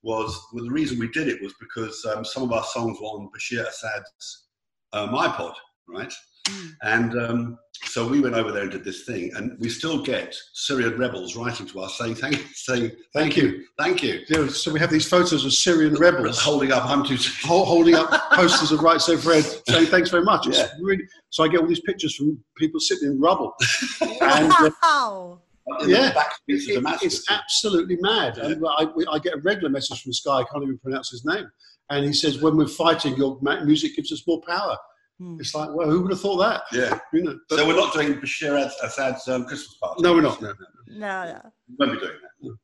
was 0.05 0.39
well, 0.53 0.65
the 0.65 0.71
reason 0.71 0.99
we 0.99 1.09
did 1.09 1.29
it 1.29 1.43
was 1.43 1.55
because 1.59 2.05
um, 2.05 2.25
some 2.25 2.45
of 2.45 2.53
our 2.53 2.63
songs 2.63 2.99
were 3.01 3.09
on 3.09 3.31
Bashir 3.37 3.67
Assad's 3.67 4.47
um, 4.93 5.09
iPod, 5.11 5.55
right? 5.89 6.13
Mm. 6.47 6.71
And 6.83 7.19
um, 7.19 7.59
so 7.87 8.07
we 8.07 8.21
went 8.21 8.35
over 8.35 8.51
there 8.51 8.63
and 8.63 8.71
did 8.71 8.85
this 8.85 9.05
thing, 9.05 9.31
and 9.37 9.57
we 9.59 9.69
still 9.69 10.03
get 10.03 10.35
Syrian 10.53 10.99
rebels 10.99 11.37
writing 11.37 11.67
to 11.67 11.81
us 11.81 11.99
saying 11.99 12.17
thank, 12.17 12.45
saying 12.55 12.93
thank 13.13 13.37
you, 13.37 13.65
thank 13.79 14.03
you. 14.03 14.23
Yeah, 14.29 14.49
so 14.49 14.73
we 14.73 14.81
have 14.81 14.91
these 14.91 15.09
photos 15.09 15.45
of 15.45 15.53
Syrian 15.53 15.95
rebels 15.95 16.41
holding 16.41 16.73
up 16.73 16.87
I'm 16.87 17.05
too 17.05 17.17
holding 17.45 17.95
up 17.95 18.11
posters 18.33 18.73
of 18.73 18.81
Right 18.81 19.01
Said 19.01 19.21
Fred 19.21 19.45
saying 19.69 19.87
thanks 19.87 20.11
very 20.11 20.25
much. 20.25 20.47
Yeah. 20.49 20.67
Really, 20.81 21.05
so 21.31 21.45
I 21.45 21.49
get 21.49 21.61
all 21.61 21.67
these 21.67 21.81
pictures 21.81 22.15
from 22.17 22.43
people 22.57 22.81
sitting 22.81 23.09
in 23.09 23.21
rubble. 23.21 23.55
and, 24.01 24.53
uh, 24.53 24.71
wow. 24.83 25.41
yeah, 25.87 26.13
it, 26.49 26.83
it's 27.03 27.31
absolutely 27.31 27.97
mad. 28.01 28.37
Yeah. 28.37 28.47
And 28.47 28.65
I, 28.67 28.87
I, 29.13 29.19
get 29.19 29.35
a 29.35 29.41
regular 29.41 29.71
message 29.71 30.03
from 30.03 30.11
this 30.11 30.23
guy. 30.25 30.39
I 30.39 30.45
can't 30.45 30.63
even 30.63 30.79
pronounce 30.79 31.11
his 31.11 31.25
name, 31.25 31.49
and 31.91 32.05
he 32.05 32.13
says, 32.13 32.41
"When 32.41 32.57
we're 32.57 32.67
fighting, 32.67 33.17
your 33.17 33.39
music 33.65 33.97
gives 33.97 34.13
us 34.13 34.27
more 34.27 34.41
power." 34.47 34.77
Hmm. 35.19 35.37
It's 35.39 35.55
like, 35.55 35.71
well, 35.73 35.89
who 35.89 36.03
would 36.03 36.11
have 36.11 36.21
thought 36.21 36.39
that? 36.39 36.63
Yeah. 36.73 36.99
You 37.13 37.23
know, 37.23 37.39
so 37.49 37.67
we're 37.67 37.77
not 37.77 37.93
doing 37.93 38.15
Bashir 38.15 38.57
Assad's 38.83 39.29
um, 39.29 39.45
Christmas 39.45 39.77
party. 39.81 40.03
No, 40.03 40.15
we're 40.15 40.23
not. 40.23 40.43
No, 40.43 40.53
no, 40.89 41.25
no. 41.25 41.25
no. 41.33 41.41
We 41.69 41.87
won't 41.87 41.93
be 41.93 42.07
doing 42.07 42.19
that. 42.23 42.33
No. 42.43 42.57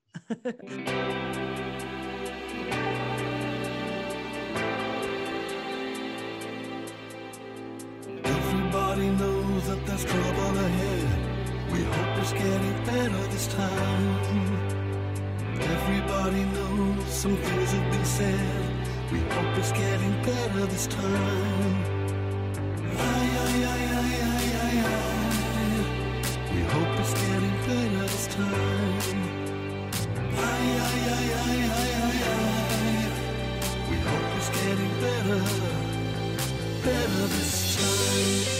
Everybody 8.24 9.10
knows 9.10 9.68
that 9.68 9.86
there's 9.86 10.04
trouble 10.04 10.58
ahead. 10.58 11.72
We 11.72 11.84
hope 11.84 12.18
it's 12.18 12.32
getting 12.32 12.84
better 12.84 13.26
this 13.28 13.46
time. 13.54 14.80
Everybody 15.60 16.44
knows 16.44 17.06
some 17.06 17.36
things 17.36 17.70
have 17.70 17.92
been 17.92 18.04
said. 18.04 18.88
We 19.12 19.20
hope 19.20 19.58
it's 19.58 19.72
getting 19.72 20.22
better 20.24 20.66
this 20.66 20.88
time. 20.88 21.89
Hope 26.72 27.00
it's 27.00 27.14
getting 27.14 27.56
better 27.66 28.02
this 28.06 28.26
time. 28.28 29.20
We 33.90 33.96
hope 33.96 34.36
it's 34.36 34.50
getting 34.50 34.92
better, 35.00 35.40
better 36.84 37.26
this 37.26 38.54
time. 38.54 38.59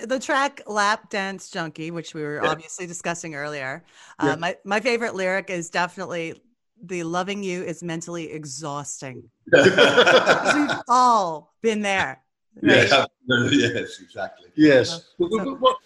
The 0.00 0.06
the 0.06 0.18
track 0.18 0.62
"Lap 0.66 1.10
Dance 1.10 1.50
Junkie," 1.50 1.90
which 1.90 2.14
we 2.14 2.22
were 2.22 2.40
Yeah. 2.42 2.50
obviously 2.50 2.86
discussing 2.86 3.34
earlier. 3.34 3.84
Uh, 4.18 4.26
Yeah. 4.28 4.36
My 4.36 4.56
my 4.64 4.80
favorite 4.80 5.14
lyric 5.14 5.50
is 5.50 5.70
definitely 5.70 6.42
the 6.84 7.02
"Loving 7.04 7.42
you 7.42 7.62
is 7.62 7.82
mentally 7.82 8.30
exhausting." 8.32 9.30
We've 9.52 10.70
all 10.88 11.54
been 11.62 11.80
there. 11.82 12.22
right? 12.62 12.88
yes, 12.88 13.06
yes, 13.52 14.00
exactly. 14.00 14.48
Yes. 14.56 14.90
So- 14.90 15.00
Well, 15.18 15.30
well, 15.46 15.58
well, 15.60 15.76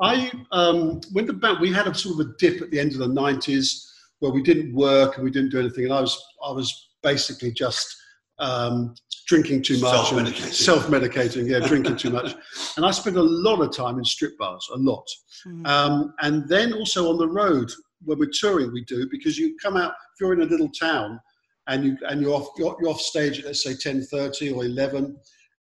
I 0.00 0.30
um, 0.52 1.00
when 1.12 1.26
the 1.26 1.32
band 1.32 1.60
we 1.60 1.72
had 1.72 1.86
a 1.86 1.94
sort 1.94 2.20
of 2.20 2.26
a 2.26 2.32
dip 2.38 2.60
at 2.62 2.70
the 2.70 2.80
end 2.80 2.92
of 2.92 2.98
the 2.98 3.08
nineties 3.08 3.88
where 4.20 4.32
we 4.32 4.42
didn't 4.42 4.74
work 4.74 5.16
and 5.16 5.24
we 5.24 5.30
didn't 5.30 5.50
do 5.50 5.58
anything, 5.60 5.84
and 5.84 5.92
I 5.92 6.00
was 6.00 6.14
I 6.44 6.52
was 6.52 6.88
basically 7.02 7.52
just 7.52 7.96
um, 8.38 8.94
drinking 9.26 9.62
too 9.62 9.78
much 9.80 10.12
and 10.12 10.26
Self-medicating. 10.28 10.52
self-medicating, 10.52 11.48
yeah, 11.48 11.66
drinking 11.66 11.96
too 11.96 12.10
much, 12.10 12.34
and 12.76 12.84
I 12.84 12.90
spent 12.90 13.16
a 13.16 13.22
lot 13.22 13.60
of 13.60 13.74
time 13.74 13.98
in 13.98 14.04
strip 14.04 14.36
bars, 14.38 14.66
a 14.74 14.76
lot, 14.78 15.06
Mhm. 15.46 15.66
um, 15.66 16.14
and 16.20 16.48
then 16.48 16.72
also 16.72 17.10
on 17.10 17.18
the 17.18 17.28
road 17.28 17.70
when 18.04 18.18
we're 18.18 18.30
touring, 18.32 18.72
we 18.72 18.84
do 18.84 19.08
because 19.10 19.38
you 19.38 19.56
come 19.62 19.76
out 19.76 19.90
if 20.14 20.20
you're 20.20 20.32
in 20.32 20.42
a 20.42 20.44
little 20.46 20.68
town 20.70 21.20
and 21.68 21.84
you 21.84 21.96
and 22.08 22.20
you're 22.20 22.34
off 22.34 22.48
you're, 22.58 22.76
you're 22.80 22.90
off 22.90 23.00
stage 23.00 23.38
at 23.38 23.44
let's 23.46 23.62
say 23.62 23.74
ten 23.74 24.02
thirty 24.02 24.50
or 24.50 24.64
eleven. 24.64 25.14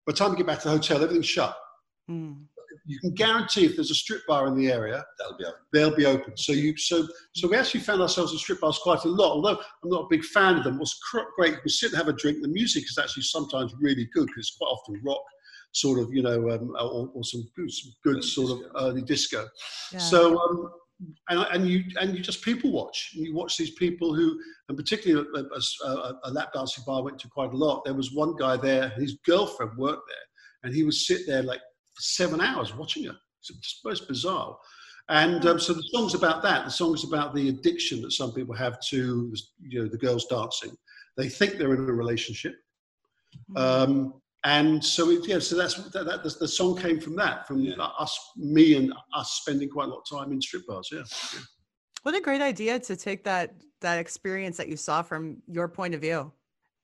By 0.08 0.14
the 0.14 0.18
time 0.18 0.32
you 0.32 0.38
get 0.38 0.48
back 0.48 0.60
to 0.62 0.70
the 0.70 0.72
hotel, 0.78 1.04
everything's 1.04 1.28
shut 1.28 1.56
Mm. 2.10 2.46
You 2.86 3.00
can 3.00 3.14
guarantee 3.14 3.66
if 3.66 3.76
there's 3.76 3.92
a 3.92 3.96
strip 3.96 4.22
bar 4.28 4.48
in 4.48 4.56
the 4.56 4.72
area, 4.72 5.04
That'll 5.20 5.38
be 5.38 5.46
open. 5.46 5.60
they'll 5.74 5.96
be 5.96 6.06
open. 6.06 6.36
So 6.38 6.52
you 6.54 6.76
so 6.78 7.08
so 7.36 7.48
we 7.48 7.56
actually 7.56 7.82
found 7.82 8.02
ourselves 8.02 8.32
in 8.32 8.38
strip 8.40 8.60
bars 8.62 8.80
quite 8.82 9.04
a 9.06 9.10
lot. 9.10 9.34
Although 9.34 9.60
I'm 9.84 9.90
not 9.90 10.04
a 10.06 10.08
big 10.10 10.24
fan 10.26 10.58
of 10.58 10.64
them, 10.64 10.80
what's 10.80 10.98
cr- 11.10 11.20
great, 11.36 11.54
you 11.54 11.60
can 11.60 11.70
sit 11.70 11.92
and 11.92 11.98
have 11.98 12.08
a 12.08 12.14
drink. 12.14 12.42
The 12.42 12.48
music 12.48 12.84
is 12.84 12.98
actually 12.98 13.24
sometimes 13.24 13.74
really 13.80 14.08
good 14.14 14.28
because 14.28 14.48
it's 14.48 14.58
quite 14.58 14.68
often 14.68 15.02
rock, 15.06 15.22
sort 15.74 16.00
of, 16.00 16.14
you 16.14 16.22
know, 16.24 16.50
um, 16.50 16.72
or, 16.80 17.10
or 17.14 17.24
some 17.24 17.44
good, 17.56 17.72
some 17.72 17.92
good 18.04 18.16
Early 18.18 18.22
sort 18.24 18.52
of 18.52 18.58
disco. 18.60 18.80
early 18.88 19.02
disco. 19.04 19.48
Yeah. 19.94 20.00
So 20.00 20.40
um, 20.40 20.70
and, 21.30 21.46
and 21.52 21.68
you 21.68 21.84
and 22.00 22.16
you 22.16 22.22
just 22.22 22.44
people 22.44 22.72
watch. 22.72 23.12
And 23.16 23.26
you 23.26 23.36
watch 23.36 23.58
these 23.58 23.72
people 23.72 24.14
who, 24.14 24.40
and 24.70 24.78
particularly 24.78 25.28
a, 25.36 25.40
a, 25.40 25.90
a, 25.92 26.20
a 26.26 26.32
lap 26.32 26.54
dancing 26.54 26.84
bar 26.86 27.00
I 27.00 27.04
went 27.04 27.20
to 27.20 27.28
quite 27.30 27.52
a 27.54 27.58
lot. 27.58 27.84
There 27.86 27.94
was 27.94 28.12
one 28.14 28.36
guy 28.36 28.58
there. 28.58 28.90
His 28.98 29.18
girlfriend 29.26 29.78
worked 29.78 30.08
there, 30.08 30.26
and 30.64 30.76
he 30.76 30.84
would 30.84 30.94
sit 30.94 31.22
there 31.28 31.42
like 31.44 31.60
for 31.60 31.71
seven 32.02 32.42
hours 32.42 32.76
watching 32.76 33.06
her. 33.06 33.16
It's 33.40 33.82
most 33.84 34.08
bizarre. 34.08 34.58
And 35.10 35.46
um, 35.46 35.60
so 35.60 35.74
the 35.74 35.84
song's 35.92 36.14
about 36.14 36.44
that. 36.44 36.64
The 36.66 36.72
song's 36.72 37.04
about 37.04 37.34
the 37.34 37.50
addiction 37.50 38.02
that 38.02 38.12
some 38.12 38.34
people 38.34 38.56
have 38.56 38.80
to, 38.90 39.34
you 39.62 39.84
know, 39.84 39.90
the 39.90 39.98
girls 39.98 40.26
dancing. 40.28 40.72
They 41.18 41.28
think 41.28 41.58
they're 41.58 41.74
in 41.74 41.90
a 41.90 41.94
relationship, 41.94 42.56
um, 43.56 44.22
and 44.46 44.84
so 44.84 45.10
it, 45.10 45.28
yeah. 45.28 45.40
So 45.40 45.58
that's 45.58 45.76
that, 45.92 46.06
that. 46.06 46.24
The, 46.24 46.36
the 46.40 46.48
song 46.48 46.78
came 46.78 47.00
from 47.00 47.16
that, 47.18 47.48
from 47.48 47.60
Yeah. 47.60 47.76
us, 47.78 48.18
me, 48.38 48.76
and 48.76 48.94
us 49.14 49.34
spending 49.34 49.70
quite 49.70 49.88
a 49.88 49.92
lot 49.92 50.04
of 50.10 50.20
time 50.20 50.32
in 50.32 50.42
strip 50.42 50.66
bars. 50.68 50.90
Yeah. 50.92 51.04
What 52.04 52.16
a 52.16 52.22
great 52.22 52.42
idea 52.42 52.80
to 52.80 52.96
take 52.96 53.24
that 53.26 53.54
that 53.82 54.00
experience 54.00 54.58
that 54.58 54.70
you 54.70 54.78
saw 54.78 55.02
from 55.02 55.42
your 55.48 55.68
point 55.68 55.94
of 55.96 56.02
view 56.02 56.32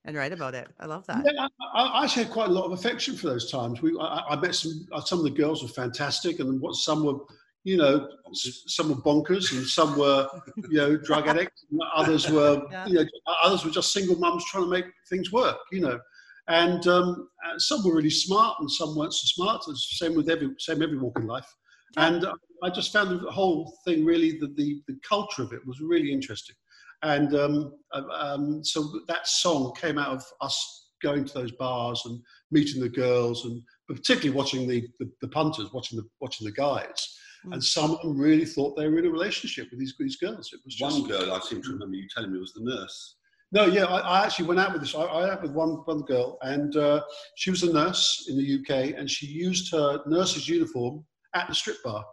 and 0.07 0.15
write 0.15 0.31
about 0.31 0.55
it. 0.55 0.67
I 0.79 0.85
love 0.85 1.05
that. 1.07 1.23
Yeah, 1.25 1.47
I, 1.75 1.83
I 1.83 2.03
actually 2.05 2.23
had 2.23 2.31
quite 2.33 2.47
a 2.47 2.51
lot 2.51 2.65
of 2.65 2.71
affection 2.71 3.15
for 3.15 3.27
those 3.27 3.51
times. 3.51 3.81
We, 3.81 3.95
I, 3.99 4.23
I 4.29 4.35
met 4.37 4.55
some. 4.55 4.87
uh, 4.93 5.01
Some 5.01 5.19
of 5.19 5.25
the 5.25 5.31
girls 5.31 5.61
were 5.61 5.69
fantastic, 5.69 6.39
and 6.39 6.59
what 6.61 6.75
some 6.75 7.05
were, 7.05 7.19
you 7.65 7.75
know, 7.77 8.07
some 8.33 8.89
were 8.89 8.95
bonkers, 8.95 9.51
and 9.51 9.65
some 9.67 9.97
were, 9.99 10.27
you 10.69 10.77
know, 10.77 10.97
drug 10.97 11.27
addicts. 11.31 11.65
and 11.69 11.81
Others 11.95 12.29
were, 12.29 12.63
Yeah. 12.71 12.87
you 12.87 12.93
know, 12.95 13.05
others 13.43 13.65
were 13.65 13.71
just 13.71 13.91
single 13.93 14.15
mums 14.17 14.45
trying 14.45 14.63
to 14.63 14.69
make 14.69 14.85
things 15.09 15.31
work. 15.31 15.57
You 15.71 15.81
know, 15.81 15.99
and 16.47 16.87
um, 16.87 17.27
uh, 17.45 17.59
some 17.59 17.83
were 17.83 17.93
really 17.95 18.09
smart, 18.09 18.55
and 18.61 18.71
some 18.71 18.95
weren't 18.95 19.13
so 19.13 19.25
smart. 19.25 19.61
It's 19.67 19.99
same 19.99 20.15
with 20.15 20.29
every 20.29 20.49
same 20.57 20.81
every 20.81 20.97
walk 20.97 21.19
in 21.19 21.27
life. 21.27 21.53
Yeah. 21.97 22.07
And 22.07 22.25
uh, 22.25 22.33
I 22.63 22.69
just 22.69 22.93
found 22.93 23.09
the 23.19 23.29
whole 23.31 23.77
thing 23.83 24.05
really 24.05 24.39
the, 24.39 24.47
the 24.55 24.81
the 24.87 24.97
culture 25.07 25.43
of 25.43 25.51
it 25.51 25.65
was 25.67 25.81
really 25.81 26.11
interesting. 26.13 26.55
And 27.03 27.35
um, 27.35 27.73
uh, 27.93 28.03
um, 28.11 28.63
so 28.63 29.01
that 29.07 29.27
song 29.27 29.73
came 29.79 29.97
out 29.97 30.15
of 30.15 30.23
us 30.41 30.87
going 31.01 31.25
to 31.25 31.33
those 31.33 31.51
bars 31.51 32.01
and 32.05 32.19
meeting 32.51 32.81
the 32.81 32.89
girls, 32.89 33.45
and 33.45 33.61
particularly 33.87 34.35
watching 34.35 34.67
the, 34.67 34.87
the, 34.99 35.09
the 35.21 35.27
punters, 35.27 35.71
watching 35.73 35.97
the 35.97 36.07
watching 36.19 36.45
the 36.45 36.53
guys. 36.53 37.17
Mm. 37.45 37.53
And 37.53 37.63
some 37.63 37.91
of 37.91 38.01
them 38.01 38.17
really 38.17 38.45
thought 38.45 38.75
they 38.75 38.87
were 38.87 38.99
in 38.99 39.05
a 39.05 39.11
relationship 39.11 39.67
with 39.69 39.79
these 39.79 39.93
these 39.99 40.17
girls. 40.17 40.51
It 40.53 40.59
was 40.65 40.75
just 40.75 41.01
One 41.01 41.09
girl 41.09 41.31
I 41.31 41.39
seem 41.39 41.61
to 41.61 41.71
remember 41.71 41.95
you 41.95 42.07
telling 42.13 42.33
me 42.33 42.39
was 42.39 42.53
the 42.53 42.63
nurse. 42.63 43.15
no, 43.51 43.65
yeah. 43.65 43.85
I, 43.85 43.99
I 43.99 44.25
actually 44.25 44.47
went 44.47 44.59
out 44.59 44.73
with 44.73 44.81
this. 44.81 44.95
I, 44.95 45.01
I 45.01 45.19
went 45.19 45.31
out 45.31 45.41
with 45.43 45.51
one 45.51 45.81
one 45.85 46.01
girl, 46.01 46.39
and 46.41 46.75
uh, 46.75 47.01
she 47.35 47.51
was 47.51 47.63
a 47.63 47.71
nurse 47.71 48.25
in 48.27 48.37
the 48.37 48.59
UK, 48.59 48.95
and 48.97 49.09
she 49.09 49.27
used 49.27 49.71
her 49.71 50.01
nurse's 50.07 50.49
uniform 50.49 51.05
at 51.35 51.47
the 51.47 51.53
strip 51.53 51.77
bar. 51.83 52.03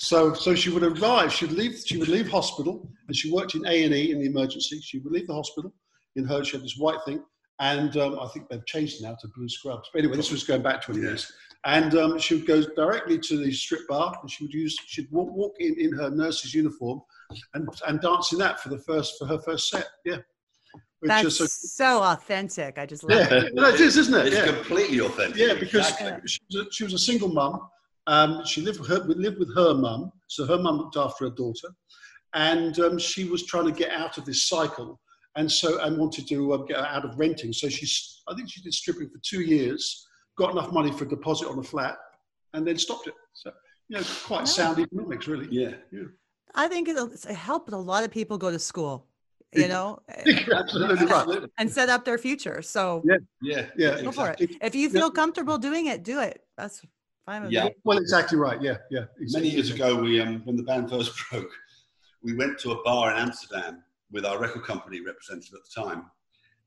So, 0.00 0.32
so 0.32 0.54
she 0.54 0.70
would 0.70 0.84
arrive. 0.84 1.32
She'd 1.32 1.50
leave. 1.50 1.82
She 1.84 1.96
would 1.96 2.06
leave 2.06 2.28
hospital, 2.28 2.88
and 3.08 3.16
she 3.16 3.32
worked 3.32 3.56
in 3.56 3.66
A 3.66 3.82
and 3.84 3.92
E 3.92 4.12
in 4.12 4.20
the 4.20 4.26
emergency. 4.26 4.80
She 4.80 5.00
would 5.00 5.12
leave 5.12 5.26
the 5.26 5.34
hospital 5.34 5.72
in 6.14 6.24
her. 6.24 6.44
She 6.44 6.56
had 6.56 6.62
this 6.64 6.76
white 6.76 7.00
thing, 7.04 7.20
and 7.58 7.96
um, 7.96 8.16
I 8.20 8.28
think 8.28 8.48
they've 8.48 8.64
changed 8.64 9.02
now 9.02 9.16
to 9.20 9.28
blue 9.34 9.48
scrubs. 9.48 9.90
But 9.92 9.98
anyway, 9.98 10.16
this 10.16 10.30
was 10.30 10.44
going 10.44 10.62
back 10.62 10.82
twenty 10.82 11.00
years. 11.00 11.32
And 11.64 11.96
um, 11.96 12.16
she 12.20 12.36
would 12.36 12.46
go 12.46 12.62
directly 12.76 13.18
to 13.18 13.36
the 13.44 13.50
strip 13.50 13.88
bar, 13.88 14.16
and 14.22 14.30
she 14.30 14.44
would 14.44 14.54
use. 14.54 14.76
She'd 14.86 15.10
walk, 15.10 15.32
walk 15.34 15.56
in 15.58 15.74
in 15.80 15.92
her 15.94 16.10
nurse's 16.10 16.54
uniform, 16.54 17.00
and 17.54 17.68
and 17.88 18.00
dance 18.00 18.32
in 18.32 18.38
that 18.38 18.60
for 18.60 18.68
the 18.68 18.78
first 18.78 19.18
for 19.18 19.26
her 19.26 19.40
first 19.40 19.68
set. 19.68 19.88
Yeah. 20.04 20.18
Which 21.00 21.08
That's 21.08 21.26
is 21.26 21.40
a- 21.40 21.48
so 21.48 22.02
authentic. 22.04 22.78
I 22.78 22.86
just 22.86 23.02
love 23.02 23.18
yeah, 23.18 23.34
it. 23.46 23.54
no, 23.54 23.68
it 23.68 23.80
is, 23.80 23.96
isn't 23.96 24.14
it? 24.14 24.26
It's 24.32 24.36
Yeah, 24.36 24.46
completely 24.46 25.00
authentic. 25.00 25.36
yeah, 25.38 25.54
because 25.54 25.90
Exactly. 25.90 26.28
she, 26.28 26.40
was 26.52 26.66
a, 26.66 26.70
she 26.72 26.84
was 26.84 26.92
a 26.92 26.98
single 26.98 27.28
mum. 27.28 27.60
Um, 28.08 28.42
she 28.46 28.62
lived 28.62 28.80
with 28.80 28.88
her, 28.88 29.00
lived 29.04 29.38
with 29.38 29.54
her 29.54 29.74
mum, 29.74 30.10
so 30.28 30.46
her 30.46 30.58
mum 30.58 30.78
looked 30.78 30.96
after 30.96 31.26
her 31.26 31.30
daughter, 31.42 31.68
and 32.32 32.78
um, 32.80 32.98
she 32.98 33.24
was 33.24 33.44
trying 33.44 33.66
to 33.66 33.70
get 33.82 33.90
out 33.92 34.16
of 34.16 34.24
this 34.24 34.48
cycle, 34.48 34.98
and 35.36 35.50
so 35.60 35.78
and 35.82 35.98
wanted 35.98 36.26
to 36.28 36.54
um, 36.54 36.64
get 36.66 36.78
out 36.78 37.04
of 37.04 37.18
renting. 37.18 37.52
So 37.52 37.68
she's, 37.68 38.22
I 38.26 38.34
think 38.34 38.50
she 38.50 38.62
did 38.62 38.72
stripping 38.72 39.10
for 39.10 39.20
two 39.22 39.42
years, 39.42 40.06
got 40.38 40.52
enough 40.52 40.72
money 40.72 40.90
for 40.90 41.04
a 41.04 41.08
deposit 41.08 41.48
on 41.48 41.58
a 41.58 41.62
flat, 41.62 41.96
and 42.54 42.66
then 42.66 42.78
stopped 42.78 43.08
it. 43.08 43.14
So 43.34 43.52
you 43.88 43.98
know, 43.98 44.04
quite 44.24 44.48
sound 44.48 44.78
economics, 44.78 45.28
really. 45.28 45.48
Yeah. 45.50 45.74
yeah. 45.92 46.04
I 46.54 46.66
think 46.66 46.88
it'll 46.88 47.12
it 47.12 47.26
helped 47.26 47.70
a 47.72 47.76
lot 47.76 48.04
of 48.04 48.10
people 48.10 48.38
go 48.38 48.50
to 48.50 48.58
school, 48.58 49.06
you 49.52 49.68
know, 49.68 49.98
You're 50.26 50.56
absolutely 50.56 51.06
right. 51.06 51.42
and 51.58 51.70
set 51.70 51.90
up 51.90 52.06
their 52.06 52.16
future. 52.16 52.62
So 52.62 53.02
Yeah. 53.04 53.18
Yeah. 53.42 53.66
Yeah. 53.76 54.02
go 54.02 54.12
for 54.12 54.30
it. 54.30 54.50
If 54.62 54.74
you 54.74 54.88
Yeah. 54.88 55.00
feel 55.00 55.10
comfortable 55.10 55.58
doing 55.58 55.86
it, 55.86 56.02
do 56.02 56.20
it. 56.20 56.42
That's 56.56 56.80
fine 57.28 57.42
with 57.42 57.52
Yeah. 57.52 57.64
me. 57.66 57.74
Well, 57.84 57.98
exactly 57.98 58.38
right. 58.38 58.60
Yeah, 58.62 58.78
yeah. 58.90 59.04
Many 59.18 59.50
years 59.50 59.70
ago, 59.70 59.96
we 60.00 60.20
um, 60.20 60.40
when 60.44 60.56
the 60.56 60.62
band 60.62 60.88
first 60.90 61.12
broke, 61.30 61.50
we 62.22 62.34
went 62.34 62.58
to 62.60 62.72
a 62.72 62.82
bar 62.82 63.10
in 63.10 63.18
Amsterdam 63.18 63.82
with 64.10 64.24
our 64.24 64.38
record 64.38 64.62
company 64.64 65.00
representative 65.00 65.54
at 65.54 65.60
the 65.66 65.82
time, 65.82 66.06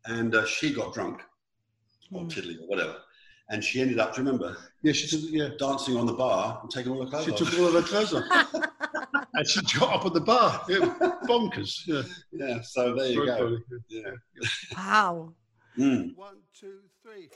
and 0.05 0.35
uh, 0.35 0.45
she 0.45 0.73
got 0.73 0.93
drunk 0.93 1.21
or 2.11 2.21
Hmm. 2.21 2.27
tiddly 2.27 2.57
or 2.61 2.67
whatever, 2.67 2.97
and 3.49 3.63
she 3.63 3.81
ended 3.81 3.97
up, 3.97 4.13
do 4.13 4.21
you 4.21 4.27
remember, 4.27 4.57
Yeah, 4.83 4.91
she 4.93 5.07
took, 5.07 5.21
yeah. 5.31 5.49
dancing 5.57 5.95
on 5.97 6.05
the 6.05 6.13
bar 6.13 6.59
and 6.61 6.69
taking 6.69 6.91
all 6.91 7.01
her 7.03 7.09
clothes 7.09 7.25
She 7.25 7.31
off. 7.31 7.37
took 7.37 7.59
all 7.59 7.67
of 7.67 7.73
her 7.73 7.81
clothes 7.81 8.13
off, 8.13 8.25
and 9.33 9.47
she 9.47 9.61
got 9.79 9.95
up 9.95 10.05
at 10.05 10.13
the 10.13 10.21
bar. 10.21 10.63
Yeah, 10.69 10.79
bonkers. 11.25 11.73
Yeah, 11.87 12.03
yeah, 12.33 12.61
so 12.61 12.93
there 12.95 13.07
you 13.07 13.25
Very 13.25 13.27
go. 13.27 13.37
funny. 13.37 13.57
Yeah. 13.87 14.11
Wow. 14.77 15.33
Mm. 15.77 16.15
One, 16.17 16.37
two, 16.53 16.79
three. 17.01 17.29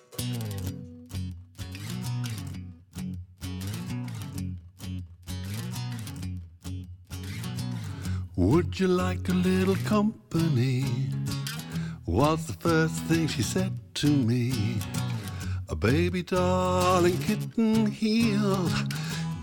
Would 8.38 8.78
you 8.82 8.90
like 8.90 9.30
a 9.30 9.34
little 9.34 9.78
company? 9.86 10.84
Was 12.06 12.48
the 12.48 12.54
first 12.54 12.96
thing 13.04 13.28
she 13.28 13.42
said 13.42 13.72
to 13.94 14.08
me. 14.08 14.82
A 15.70 15.76
baby 15.76 16.22
darling 16.22 17.18
kitten 17.20 17.86
healed 17.86 18.74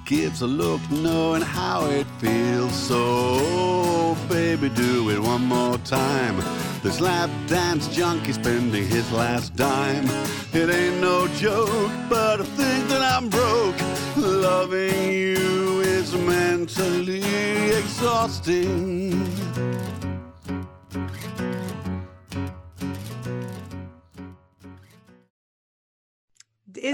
gives 0.05 0.43
a 0.43 0.47
look 0.47 0.83
knowing 0.91 1.41
how 1.41 1.87
it 1.87 2.07
feels. 2.19 2.75
So, 2.75 4.15
baby, 4.29 4.69
do 4.69 5.09
it 5.09 5.19
one 5.19 5.47
more 5.47 5.79
time. 5.79 6.37
This 6.83 7.01
lap 7.01 7.31
dance 7.47 7.89
junkie 7.89 8.35
spending 8.35 8.87
his 8.87 9.11
last 9.11 9.57
dime. 9.57 10.05
It 10.53 10.69
ain't 10.69 11.01
no 11.01 11.29
joke, 11.29 11.93
but 12.11 12.43
I 12.43 12.45
think 12.45 12.89
that 12.89 13.01
I'm 13.01 13.31
broke. 13.31 13.81
Loving 14.17 15.13
you 15.13 15.81
is 15.81 16.15
mentally 16.15 17.23
exhausting. 17.71 18.32
Is 18.43 18.49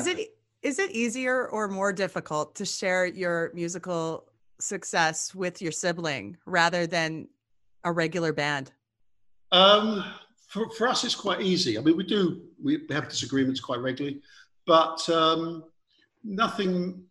it 0.06 0.34
is 0.60 0.78
it 0.78 0.90
easier 0.90 1.48
or 1.48 1.68
more 1.68 1.94
difficult 1.94 2.54
to 2.56 2.66
share 2.66 3.06
your 3.06 3.50
musical 3.54 4.26
success 4.60 5.34
with 5.34 5.62
your 5.62 5.72
sibling 5.72 6.36
rather 6.44 6.86
than 6.86 7.28
a 7.82 7.92
regular 7.92 8.34
band? 8.34 8.70
Um, 9.50 10.04
for, 10.48 10.68
for 10.72 10.86
us, 10.86 11.02
it's 11.04 11.14
quite 11.14 11.40
easy. 11.40 11.78
I 11.78 11.80
mean, 11.80 11.96
we 11.96 12.04
do 12.04 12.42
we 12.62 12.82
have 12.90 13.08
disagreements 13.08 13.58
quite 13.58 13.80
regularly, 13.80 14.20
but 14.66 15.08
um, 15.08 15.64
nothing 16.22 17.04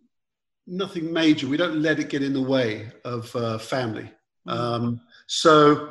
nothing 0.67 1.11
major. 1.11 1.47
We 1.47 1.57
don't 1.57 1.81
let 1.81 1.97
it 1.97 2.09
get 2.09 2.21
in 2.21 2.33
the 2.33 2.41
way 2.41 2.91
of 3.03 3.35
uh, 3.35 3.57
family. 3.57 4.11
Um, 4.47 5.01
so, 5.27 5.89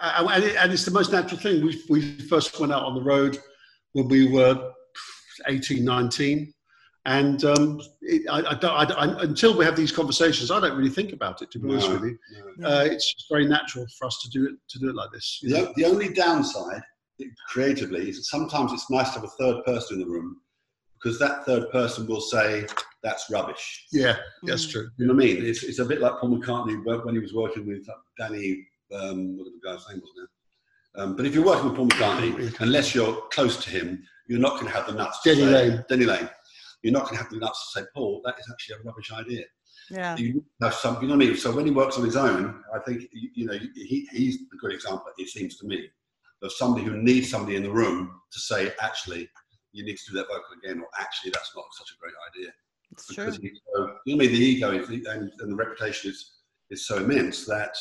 and, 0.00 0.44
it, 0.44 0.56
and 0.56 0.72
it's 0.72 0.84
the 0.84 0.90
most 0.90 1.12
natural 1.12 1.40
thing. 1.40 1.64
We 1.64 1.82
we 1.88 2.18
first 2.20 2.58
went 2.58 2.72
out 2.72 2.84
on 2.84 2.94
the 2.94 3.02
road 3.02 3.38
when 3.92 4.08
we 4.08 4.30
were 4.30 4.72
18, 5.46 5.84
19. 5.84 6.52
And 7.06 7.44
um, 7.44 7.80
it, 8.02 8.28
I, 8.28 8.38
I 8.38 8.54
don't, 8.54 8.64
I, 8.64 8.94
I, 8.94 9.22
until 9.22 9.56
we 9.56 9.64
have 9.64 9.76
these 9.76 9.92
conversations, 9.92 10.50
I 10.50 10.58
don't 10.58 10.76
really 10.76 10.90
think 10.90 11.12
about 11.12 11.40
it. 11.40 11.52
To 11.52 11.60
be 11.60 11.70
honest 11.70 11.88
with 11.88 12.02
you, 12.02 12.18
no. 12.58 12.68
uh, 12.68 12.84
it's 12.84 13.14
just 13.14 13.26
very 13.30 13.46
natural 13.46 13.86
for 13.96 14.06
us 14.06 14.20
to 14.22 14.30
do 14.30 14.46
it 14.46 14.56
to 14.70 14.78
do 14.80 14.90
it 14.90 14.96
like 14.96 15.12
this. 15.12 15.38
The, 15.42 15.72
the 15.76 15.84
only 15.84 16.12
downside, 16.12 16.82
creatively, 17.48 18.08
is 18.08 18.16
that 18.16 18.24
sometimes 18.24 18.72
it's 18.72 18.90
nice 18.90 19.10
to 19.10 19.20
have 19.20 19.24
a 19.24 19.28
third 19.40 19.64
person 19.64 20.00
in 20.00 20.00
the 20.00 20.12
room 20.12 20.40
because 21.02 21.18
that 21.18 21.44
third 21.44 21.70
person 21.70 22.06
will 22.06 22.20
say, 22.20 22.66
that's 23.02 23.30
rubbish. 23.30 23.86
Yeah, 23.92 24.16
that's 24.42 24.66
Mm. 24.66 24.70
true. 24.72 24.88
You 24.98 25.06
know 25.06 25.14
what 25.14 25.22
I 25.22 25.26
mean? 25.26 25.44
It's, 25.44 25.62
it's 25.62 25.78
a 25.78 25.84
bit 25.84 26.00
like 26.00 26.14
Paul 26.20 26.30
McCartney 26.30 26.84
when 26.84 27.00
when 27.04 27.14
he 27.14 27.20
was 27.20 27.32
working 27.34 27.66
with 27.66 27.86
Danny, 28.18 28.66
um, 28.92 29.36
whatever 29.36 29.56
the 29.56 29.68
guy's 29.68 29.84
name 29.88 30.00
was 30.00 30.10
now. 30.16 31.02
Um, 31.02 31.16
but 31.16 31.26
if 31.26 31.34
you're 31.34 31.44
working 31.44 31.66
with 31.68 31.76
Paul 31.76 31.88
McCartney, 31.88 32.58
unless 32.60 32.94
you're 32.94 33.14
close 33.32 33.62
to 33.64 33.70
him, 33.70 34.02
you're 34.28 34.40
not 34.40 34.54
going 34.54 34.66
to 34.66 34.72
have 34.72 34.86
the 34.86 34.94
nuts. 34.94 35.20
to 35.22 35.34
Denny 35.34 35.42
say- 35.42 35.52
Lane. 35.70 35.84
Denny 35.88 36.04
Laine. 36.06 36.28
You're 36.82 36.92
not 36.92 37.04
going 37.04 37.16
to 37.16 37.22
have 37.22 37.30
the 37.30 37.38
nuts 37.38 37.72
to 37.72 37.80
say, 37.80 37.86
Paul, 37.94 38.22
that 38.24 38.38
is 38.38 38.46
actually 38.50 38.76
a 38.76 38.82
rubbish 38.82 39.12
idea. 39.12 39.44
Yeah. 39.90 40.16
You 40.16 40.44
have 40.62 40.74
some, 40.74 41.00
you 41.00 41.08
know 41.08 41.16
what 41.16 41.24
I 41.24 41.26
mean? 41.28 41.36
So 41.36 41.54
when 41.54 41.64
he 41.66 41.70
works 41.70 41.96
on 41.98 42.04
his 42.04 42.16
own, 42.16 42.62
I 42.74 42.78
think, 42.80 43.02
you 43.12 43.30
you 43.34 43.46
know, 43.46 43.58
he, 43.74 44.08
he's 44.12 44.36
a 44.52 44.56
good 44.56 44.72
example, 44.72 45.04
it 45.18 45.28
seems 45.28 45.56
to 45.58 45.66
me, 45.66 45.88
of 46.42 46.52
somebody 46.52 46.84
who 46.84 46.96
needs 46.96 47.30
somebody 47.30 47.56
in 47.56 47.62
the 47.62 47.70
room 47.70 48.20
to 48.32 48.38
say, 48.40 48.72
actually, 48.80 49.28
you 49.76 49.84
need 49.84 49.96
to 49.98 50.10
do 50.10 50.16
that 50.16 50.26
vocal 50.28 50.44
again, 50.62 50.80
or 50.80 50.88
actually, 50.98 51.30
that's 51.30 51.52
not 51.54 51.64
such 51.72 51.88
a 51.94 51.98
great 52.00 52.14
idea. 52.34 52.52
It's 52.92 53.06
true. 53.06 53.24
Because 53.26 53.38
he's 53.38 53.60
so, 53.74 53.92
you 54.06 54.16
know 54.16 54.24
I 54.24 54.26
mean? 54.28 54.32
The 54.36 54.44
ego 54.44 54.70
and, 54.70 55.30
and 55.40 55.52
the 55.52 55.54
reputation 55.56 56.10
is, 56.10 56.32
is 56.70 56.86
so 56.86 56.96
immense 56.96 57.44
that 57.46 57.74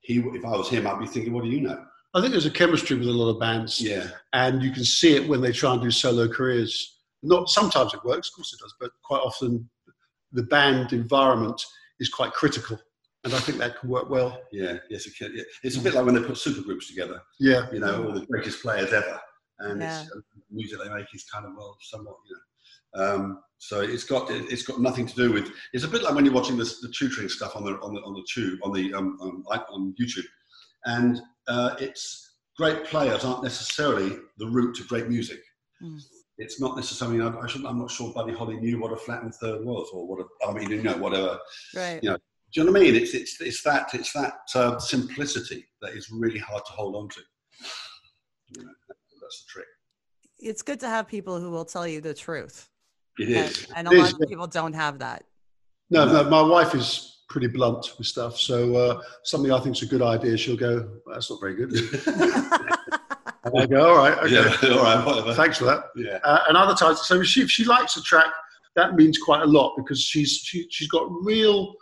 he, 0.00 0.18
if 0.20 0.44
I 0.44 0.50
was 0.50 0.68
him, 0.68 0.86
I'd 0.86 0.98
be 0.98 1.06
thinking, 1.06 1.32
what 1.32 1.44
do 1.44 1.50
you 1.50 1.60
know? 1.60 1.84
I 2.14 2.20
think 2.20 2.30
there's 2.32 2.46
a 2.46 2.50
chemistry 2.50 2.96
with 2.96 3.08
a 3.08 3.12
lot 3.12 3.30
of 3.30 3.40
bands, 3.40 3.80
Yeah. 3.80 4.08
and 4.32 4.62
you 4.62 4.70
can 4.70 4.84
see 4.84 5.16
it 5.16 5.28
when 5.28 5.40
they 5.40 5.52
try 5.52 5.72
and 5.72 5.82
do 5.82 5.90
solo 5.90 6.28
careers. 6.28 7.00
Not 7.22 7.48
sometimes 7.48 7.92
it 7.92 8.04
works, 8.04 8.28
of 8.28 8.34
course 8.36 8.52
it 8.52 8.60
does, 8.60 8.74
but 8.80 8.90
quite 9.02 9.18
often 9.20 9.68
the 10.32 10.44
band 10.44 10.92
environment 10.92 11.60
is 12.00 12.08
quite 12.08 12.32
critical, 12.32 12.78
and 13.24 13.34
I 13.34 13.40
think 13.40 13.58
that 13.58 13.80
can 13.80 13.88
work 13.88 14.08
well. 14.10 14.40
Yeah, 14.52 14.78
yes, 14.90 15.06
it 15.06 15.14
can. 15.16 15.32
Yeah. 15.34 15.42
It's 15.64 15.76
a 15.76 15.80
bit 15.80 15.94
like 15.94 16.04
when 16.04 16.14
they 16.14 16.20
put 16.22 16.36
supergroups 16.36 16.86
together. 16.88 17.20
Yeah, 17.40 17.66
you 17.72 17.80
know, 17.80 18.04
all 18.06 18.12
the 18.12 18.26
greatest 18.26 18.62
players 18.62 18.92
ever. 18.92 19.20
And 19.60 19.80
Yeah. 19.80 20.02
it's, 20.02 20.10
uh, 20.10 20.16
the 20.16 20.42
music 20.50 20.78
they 20.82 20.88
make 20.88 21.06
is 21.14 21.24
kind 21.24 21.46
of 21.46 21.52
well, 21.56 21.76
somewhat, 21.80 22.16
you 22.28 22.36
know. 22.36 22.42
Um, 22.96 23.42
so 23.58 23.80
it's 23.80 24.04
got 24.04 24.30
it's 24.30 24.62
got 24.62 24.80
nothing 24.80 25.06
to 25.06 25.14
do 25.14 25.32
with. 25.32 25.50
It's 25.72 25.84
a 25.84 25.88
bit 25.88 26.02
like 26.02 26.14
when 26.14 26.24
you're 26.24 26.34
watching 26.34 26.56
this, 26.56 26.80
the 26.80 26.88
tutoring 26.88 27.28
stuff 27.28 27.56
on 27.56 27.64
the 27.64 27.72
on 27.80 27.94
the 27.94 28.00
on 28.02 28.14
the 28.14 28.24
tube 28.32 28.60
on 28.62 28.72
the 28.72 28.92
um, 28.94 29.42
like 29.46 29.62
on 29.70 29.94
YouTube, 30.00 30.26
and 30.84 31.20
uh, 31.48 31.74
it's 31.80 32.36
great 32.56 32.84
players 32.84 33.24
aren't 33.24 33.42
necessarily 33.42 34.16
the 34.38 34.46
route 34.46 34.76
to 34.76 34.84
great 34.84 35.08
music. 35.08 35.40
Mm. 35.82 36.00
It's 36.38 36.60
not 36.60 36.76
necessarily. 36.76 37.20
I, 37.20 37.28
I 37.28 37.46
shouldn't, 37.46 37.68
I'm 37.68 37.78
not 37.78 37.90
sure 37.90 38.12
Buddy 38.12 38.32
Holly 38.32 38.56
knew 38.56 38.80
what 38.80 38.92
a 38.92 38.96
flattened 38.96 39.34
third 39.36 39.64
was, 39.64 39.88
or 39.92 40.06
what 40.06 40.20
a. 40.20 40.48
I 40.48 40.52
mean, 40.52 40.70
you 40.70 40.82
know, 40.82 40.96
whatever. 40.96 41.38
Right. 41.74 42.00
Yeah. 42.02 42.16
Do 42.52 42.60
you 42.60 42.64
know 42.64 42.72
what 42.72 42.82
I 42.82 42.84
mean? 42.84 42.94
It's 42.94 43.14
it's 43.14 43.40
it's 43.40 43.62
that 43.64 43.92
it's 43.94 44.12
that 44.12 44.34
uh, 44.54 44.78
simplicity 44.78 45.64
that 45.80 45.94
is 45.94 46.10
really 46.10 46.38
hard 46.38 46.64
to 46.66 46.72
hold 46.72 46.94
on 46.96 47.08
to. 47.08 47.20
You 48.56 48.64
know, 48.64 48.72
that's 49.34 49.44
the 49.44 49.50
trick. 49.50 49.66
It's 50.38 50.62
good 50.62 50.80
to 50.80 50.88
have 50.88 51.06
people 51.08 51.40
who 51.40 51.50
will 51.50 51.64
tell 51.64 51.86
you 51.86 52.00
the 52.00 52.14
truth. 52.14 52.68
It 53.18 53.28
And, 53.28 53.66
and 53.76 53.88
a 53.88 53.90
It 53.92 53.98
lot 54.02 54.12
of 54.20 54.28
people 54.28 54.46
don't 54.46 54.72
have 54.74 54.98
that. 54.98 55.24
no, 55.90 56.04
no, 56.06 56.24
my 56.28 56.42
wife 56.42 56.74
is 56.74 57.22
pretty 57.28 57.46
blunt 57.46 57.86
with 57.98 58.06
stuff, 58.06 58.38
so 58.38 58.74
uh, 58.76 59.00
something 59.24 59.52
I 59.52 59.60
think 59.60 59.76
is 59.76 59.82
a 59.82 59.86
good 59.86 60.02
idea, 60.02 60.36
she'll 60.36 60.56
go, 60.56 60.88
"That's 61.06 61.30
not 61.30 61.40
very 61.40 61.54
good." 61.56 61.72
And 63.46 63.60
I 63.60 63.66
go, 63.66 63.90
"All 63.90 63.96
right, 63.98 64.16
okay, 64.20 64.32
Yeah. 64.34 64.56
All 64.78 64.82
right. 64.82 65.04
Whatever. 65.04 65.34
thanks 65.34 65.58
for 65.58 65.66
that." 65.66 65.84
Yeah. 65.94 66.18
uh, 66.24 66.44
and 66.48 66.56
other 66.56 66.74
times. 66.74 67.02
So 67.06 67.20
if 67.20 67.26
she, 67.26 67.42
if 67.42 67.50
she 67.50 67.64
likes 67.66 67.94
a 67.98 68.02
track, 68.02 68.32
that 68.74 68.94
means 68.94 69.18
quite 69.18 69.42
a 69.42 69.46
lot 69.46 69.74
because 69.76 70.00
she's 70.00 70.32
she, 70.42 70.66
she's 70.70 70.88
got 70.88 71.06
real 71.22 71.74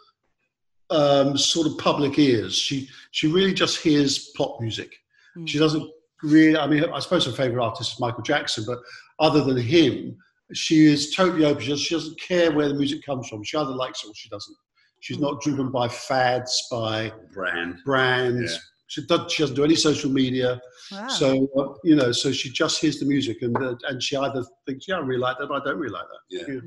um, 0.91 1.39
sort 1.39 1.69
of 1.69 1.79
public 1.79 2.19
ears. 2.19 2.55
She 2.57 2.89
she 3.13 3.29
really 3.29 3.55
just 3.55 3.79
hears 3.81 4.33
pop 4.37 4.61
music. 4.61 4.91
Mm. 5.39 5.47
She 5.49 5.59
doesn't 5.61 5.89
really. 6.23 6.57
I 6.57 6.67
mean, 6.67 6.85
I 6.85 7.01
suppose 7.01 7.27
her 7.27 7.33
favorite 7.33 7.63
artist 7.63 7.93
is 7.93 8.01
Michael 8.01 8.23
Jackson, 8.23 8.65
but 8.67 8.79
other 9.19 9.43
than 9.43 9.57
him, 9.57 10.17
she 10.55 10.87
is 10.87 11.15
totally 11.15 11.45
open. 11.45 11.63
She 11.63 11.71
doesn't, 11.71 11.85
she 11.85 11.95
doesn't 11.95 12.21
care 12.21 12.53
where 12.53 12.69
the 12.69 12.75
music 12.75 13.05
comes 13.05 13.29
from. 13.29 13.43
She 13.43 13.57
either 13.57 13.71
likes 13.71 14.05
it 14.05 14.09
or 14.09 14.15
she 14.15 14.29
doesn't. 14.29 14.57
She's 15.01 15.19
not 15.19 15.41
driven 15.41 15.71
by 15.71 15.89
fads, 15.89 16.69
by 16.71 17.13
Brand. 17.33 17.79
brands. 17.85 18.53
Yeah. 18.53 18.59
She, 18.87 19.07
does, 19.07 19.33
she 19.33 19.43
doesn't 19.43 19.57
do 19.57 19.65
any 19.65 19.75
social 19.75 20.11
media. 20.11 20.61
Wow. 20.93 21.09
So 21.09 21.49
uh, 21.59 21.75
you 21.83 21.97
know, 21.97 22.13
so 22.13 22.31
she 22.31 22.51
just 22.51 22.81
hears 22.81 23.01
the 23.01 23.07
music, 23.07 23.39
and 23.43 23.57
uh, 23.57 23.75
and 23.89 24.03
she 24.03 24.17
either 24.17 24.45
thinks, 24.67 24.87
yeah, 24.87 24.97
I 24.97 25.01
really 25.01 25.21
like 25.21 25.39
that, 25.39 25.49
or 25.49 25.61
I 25.61 25.65
don't 25.65 25.79
really 25.79 25.93
like 25.93 26.05
that. 26.05 26.47
Yeah. 26.49 26.61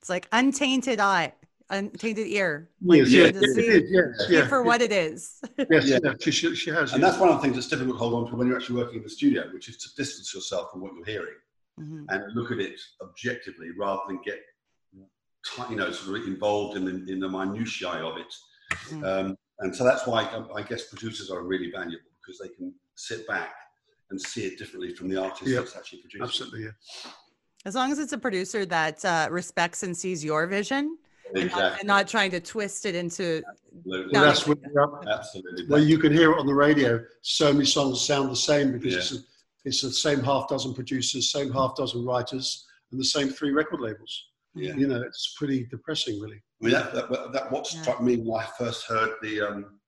it's 0.00 0.08
like 0.08 0.26
untainted 0.32 0.98
eye, 0.98 1.32
untainted 1.70 2.26
ear. 2.26 2.70
Like 2.84 2.98
Yes, 3.00 3.08
you 3.10 3.18
yeah, 3.20 3.26
have 3.26 3.34
to 3.34 3.40
it 3.40 3.54
see 3.54 3.66
is, 3.66 3.90
yes, 3.90 4.26
yeah, 4.30 4.46
for 4.48 4.62
what 4.62 4.82
it 4.82 4.92
is. 4.92 5.40
yes, 5.70 5.86
Yeah. 5.86 5.98
yeah, 6.02 6.12
she, 6.20 6.30
she, 6.30 6.54
she 6.54 6.70
has. 6.70 6.92
And 6.92 7.02
that's 7.02 7.18
one 7.18 7.28
of 7.28 7.36
the 7.36 7.42
things 7.42 7.54
that's 7.56 7.68
difficult 7.68 7.96
to 7.96 7.98
hold 7.98 8.14
on 8.14 8.30
to 8.30 8.36
when 8.36 8.46
you're 8.46 8.56
actually 8.56 8.76
working 8.76 8.98
in 8.98 9.02
the 9.02 9.10
studio, 9.10 9.44
which 9.52 9.68
is 9.68 9.76
to 9.78 9.88
distance 9.96 10.34
yourself 10.34 10.70
from 10.72 10.80
what 10.82 10.92
you're 10.94 11.04
hearing 11.04 11.34
Mhm. 11.78 12.06
and 12.08 12.34
look 12.34 12.50
at 12.52 12.58
it 12.58 12.80
objectively 13.02 13.68
rather 13.78 14.00
than 14.08 14.18
get, 14.24 14.40
ti- 15.44 15.62
you 15.70 15.76
know, 15.76 15.90
sort 15.92 16.20
of 16.20 16.26
involved 16.26 16.74
in 16.78 16.84
the, 16.86 17.12
in 17.12 17.20
the 17.20 17.28
minutiae 17.28 17.88
of 18.06 18.16
it. 18.16 18.32
Mm. 18.88 19.04
Um, 19.04 19.36
and 19.58 19.76
so 19.76 19.84
that's 19.84 20.06
why 20.06 20.22
I, 20.24 20.60
I 20.60 20.62
guess 20.62 20.86
producers 20.88 21.30
are 21.30 21.42
really 21.42 21.70
valuable 21.70 22.08
because 22.24 22.38
they 22.38 22.48
can 22.48 22.72
sit 22.94 23.26
back 23.28 23.54
and 24.10 24.18
see 24.20 24.46
it 24.46 24.58
differently 24.58 24.94
from 24.94 25.08
the 25.10 25.20
artist 25.22 25.46
Yeah. 25.50 25.58
that's 25.58 25.76
actually 25.76 25.98
producing. 26.00 26.22
absolutely, 26.22 26.62
yeah. 26.64 26.70
As 27.66 27.74
long 27.74 27.92
as 27.92 27.98
it's 27.98 28.12
a 28.12 28.18
producer 28.18 28.64
that 28.64 29.04
uh, 29.04 29.28
respects 29.30 29.82
and 29.82 29.94
sees 29.94 30.24
your 30.24 30.46
vision 30.46 30.84
and, 30.84 30.86
not, 30.86 30.96
Exactly. 31.34 31.78
and 31.80 31.86
not 31.86 32.06
trying 32.08 32.30
to 32.30 32.40
twist 32.40 32.86
it 32.86 32.94
into 32.94 33.42
Absolutely. 33.74 34.12
Well, 34.12 34.22
that's 34.24 34.46
where, 34.46 34.56
we're 34.72 35.08
Absolutely. 35.08 35.66
where 35.66 35.80
you 35.80 35.98
can 35.98 36.12
hear 36.12 36.32
it 36.32 36.38
on 36.38 36.46
the 36.46 36.54
radio. 36.54 37.02
So 37.22 37.52
many 37.52 37.64
songs 37.66 38.00
sound 38.00 38.30
the 38.30 38.36
same 38.36 38.72
because 38.72 38.92
Yeah. 38.92 38.98
it's, 38.98 39.12
a, 39.12 39.18
it's 39.64 39.82
the 39.82 39.90
same 39.92 40.20
half 40.22 40.48
dozen 40.48 40.72
producers, 40.74 41.30
same 41.32 41.52
half 41.52 41.74
dozen 41.76 42.04
writers, 42.04 42.66
and 42.92 43.00
the 43.00 43.04
same 43.04 43.28
three 43.30 43.50
record 43.50 43.80
labels. 43.80 44.24
Yeah. 44.54 44.74
You 44.74 44.86
know, 44.86 45.02
it's 45.02 45.34
pretty 45.36 45.64
depressing, 45.66 46.20
really. 46.20 46.40
I 46.62 46.64
mean, 46.64 46.72
that, 46.74 46.94
that, 46.94 47.32
that 47.32 47.50
what 47.52 47.70
Yeah. 47.72 47.82
struck 47.82 48.00
me 48.02 48.16
when 48.16 48.40
I 48.40 48.46
first 48.58 48.86
heard 48.86 49.10
the 49.22 49.40
um, 49.42 49.80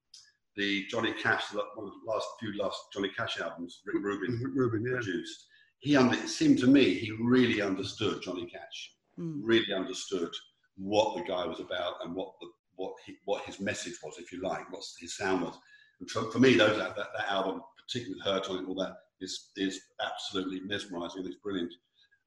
the 0.57 0.85
Johnny 0.91 1.13
Cash, 1.13 1.49
the- 1.51 1.63
one 1.77 1.87
of 1.87 1.93
the 2.05 2.11
last 2.11 2.27
few 2.41 2.53
last 2.61 2.77
Johnny 2.93 3.11
Cash 3.17 3.41
albums, 3.41 3.81
Rick 3.87 4.03
Rubin 4.03 4.43
Ruben, 4.55 4.85
yeah. 4.85 4.95
produced. 4.97 5.47
He 5.79 5.97
under, 5.97 6.17
it 6.17 6.29
seemed 6.29 6.59
to 6.59 6.67
me 6.67 6.95
he 6.95 7.13
really 7.13 7.63
understood 7.63 8.21
Johnny 8.23 8.47
Cash, 8.47 8.93
Mm. 9.19 9.41
really 9.43 9.73
understood 9.73 10.31
what 10.79 11.17
the 11.17 11.23
guy 11.23 11.47
was 11.47 11.61
about 11.61 11.95
and 12.05 12.15
what 12.15 12.33
the 12.41 12.49
what 12.77 12.95
he, 13.05 13.17
what 13.25 13.45
his 13.45 13.61
message 13.61 13.95
was, 14.03 14.19
if 14.19 14.33
you 14.33 14.41
like, 14.41 14.71
what 14.73 14.85
his 15.01 15.17
sound 15.17 15.43
was. 15.43 15.59
And 16.01 16.09
for, 16.09 16.31
for 16.31 16.39
me, 16.39 16.55
those 16.55 16.79
that, 16.79 16.97
that, 16.97 17.09
that 17.17 17.31
album, 17.31 17.61
particularly 17.77 18.15
with 18.15 18.25
Hurt 18.25 18.49
on 18.49 18.57
it, 18.57 18.59
and 18.61 18.69
all 18.69 18.75
that 18.77 18.95
is 19.21 19.51
is 19.57 19.81
absolutely 20.01 20.61
mesmerising. 20.61 21.27
It's 21.27 21.37
brilliant. 21.37 21.73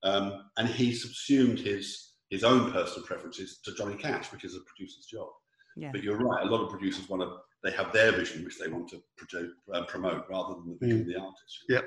Um, 0.03 0.49
and 0.57 0.67
he 0.67 0.93
subsumed 0.93 1.59
his 1.59 2.11
his 2.29 2.43
own 2.43 2.71
personal 2.71 3.05
preferences 3.05 3.59
to 3.63 3.73
Johnny 3.73 3.95
Cash, 3.95 4.31
which 4.31 4.43
is 4.43 4.55
a 4.55 4.61
producer's 4.61 5.05
job. 5.05 5.27
yeah 5.75 5.91
But 5.91 6.03
you're 6.03 6.17
right. 6.17 6.45
A 6.45 6.49
lot 6.49 6.63
of 6.63 6.69
producers 6.69 7.09
want 7.09 7.21
to. 7.21 7.37
They 7.63 7.71
have 7.71 7.91
their 7.93 8.11
vision, 8.11 8.43
which 8.43 8.57
they 8.57 8.67
want 8.67 8.89
to 8.89 9.03
produce, 9.15 9.51
uh, 9.73 9.83
promote, 9.85 10.25
rather 10.29 10.55
than 10.55 10.77
the 10.79 10.85
vision 10.85 11.01
of 11.01 11.07
the 11.07 11.19
artist. 11.19 11.65
Yeah. 11.69 11.81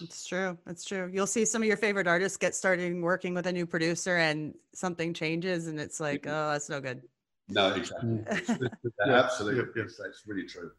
it's 0.00 0.26
true 0.26 0.56
it's 0.66 0.84
true 0.84 1.08
you'll 1.12 1.26
see 1.26 1.44
some 1.44 1.62
of 1.62 1.68
your 1.68 1.76
favorite 1.76 2.06
artists 2.08 2.36
get 2.36 2.54
started 2.54 3.00
working 3.00 3.34
with 3.34 3.46
a 3.46 3.52
new 3.52 3.66
producer 3.66 4.16
and 4.16 4.54
something 4.74 5.12
changes 5.14 5.66
and 5.68 5.78
it's 5.78 6.00
like 6.00 6.22
Mhm. 6.22 6.30
oh 6.30 6.52
that's 6.52 6.68
no 6.68 6.80
good 6.80 7.02
No, 7.48 7.72
exactly. 7.74 8.08
Mm. 8.08 8.24
Yeah, 8.60 8.68
Yeah, 9.06 9.12
absolutely. 9.24 9.60
yeah, 9.60 9.64
yeah. 9.76 9.82
It's, 9.84 10.00
it's 10.00 10.22
really 10.26 10.46
true. 10.46 10.70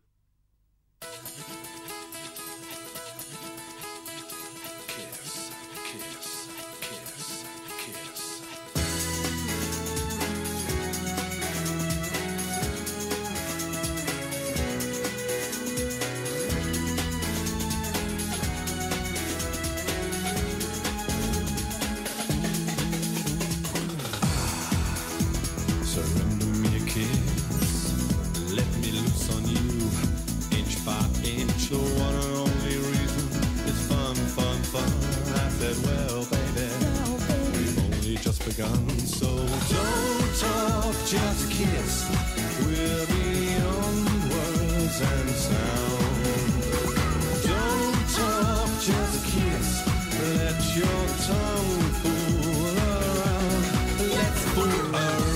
Begun. 38.60 38.90
So 39.00 39.28
don't 39.28 40.36
talk, 40.38 40.96
just 41.06 41.50
kiss. 41.50 42.10
We're 42.66 43.06
beyond 43.08 44.08
words 44.30 45.02
and 45.02 45.30
sound. 45.30 46.24
Don't 47.48 48.10
talk, 48.18 48.70
just 48.82 49.26
kiss. 49.32 49.70
Let 50.36 50.60
your 50.76 51.02
tongue 51.28 51.92
fool 52.02 52.76
around. 52.76 53.64
Let's 54.12 54.44
fool 54.52 54.74
around. 54.94 55.36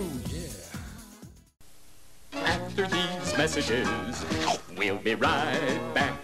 Oh, 0.00 0.14
yeah. 0.32 0.56
After 2.46 2.84
these 2.86 3.30
messages, 3.36 3.88
be 5.02 5.14
right 5.14 5.80
back. 5.94 6.18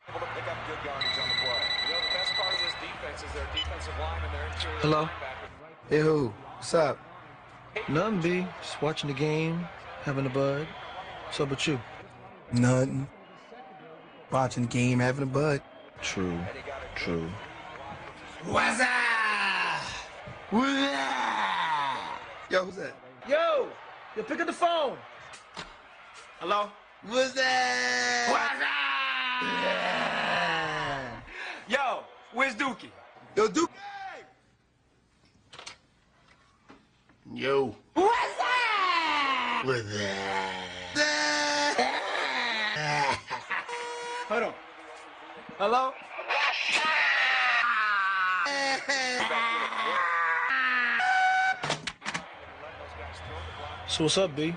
able 0.07 0.19
to 0.19 0.25
pick 0.35 0.43
up 0.47 0.57
good 0.67 0.85
yardage 0.85 1.19
on 1.19 1.27
the 1.27 1.35
play. 1.41 1.61
You 1.87 1.93
know, 1.93 1.99
the 1.99 2.15
best 2.15 2.31
part 2.33 2.53
of 2.53 2.59
this 2.59 2.73
defense 2.79 3.23
is 3.23 3.33
their 3.33 3.47
defensive 3.55 3.93
line 3.99 4.21
and 4.23 4.33
their 4.35 4.45
interior 4.45 4.79
Hello? 4.81 5.03
linebackers. 5.05 5.89
Hey, 5.89 5.99
who? 6.01 6.27
What's 6.57 6.73
up? 6.75 6.99
Nothing, 7.87 8.21
B. 8.21 8.47
Just 8.61 8.79
watching 8.83 9.07
the 9.07 9.15
game, 9.15 9.67
having 10.03 10.27
a 10.27 10.29
bud. 10.29 10.67
What's 11.25 11.39
up 11.39 11.49
with 11.49 11.67
you? 11.67 11.79
Nothing. 12.51 13.07
Watching 14.31 14.63
the 14.63 14.69
game, 14.69 14.99
having 14.99 15.23
a 15.23 15.25
bud. 15.25 15.61
True. 16.03 16.37
True. 16.95 17.27
What's 18.45 18.79
up? 18.79 18.87
What's 20.51 20.93
up? 20.93 21.97
Yo, 22.51 22.65
who's 22.65 22.75
that? 22.75 22.93
Yo! 23.27 23.69
Yo, 24.15 24.23
pick 24.23 24.39
up 24.39 24.45
the 24.45 24.53
phone! 24.53 24.97
Hello? 26.39 26.69
What's 27.07 27.33
that? 27.33 28.27
What's 28.29 28.61
up? 28.61 29.09
Yo, 31.67 32.03
where's 32.33 32.55
Dookie? 32.55 32.91
Yo, 33.35 33.47
Duke. 33.47 33.71
Yo. 37.33 37.75
What's 37.93 38.39
up? 38.39 39.65
What's 39.65 39.83
that? 39.97 40.68
Hold 44.29 44.43
on. 44.43 44.53
Hello? 45.57 45.91
So 53.87 54.03
what's 54.03 54.19
up, 54.19 54.35
B? 54.35 54.53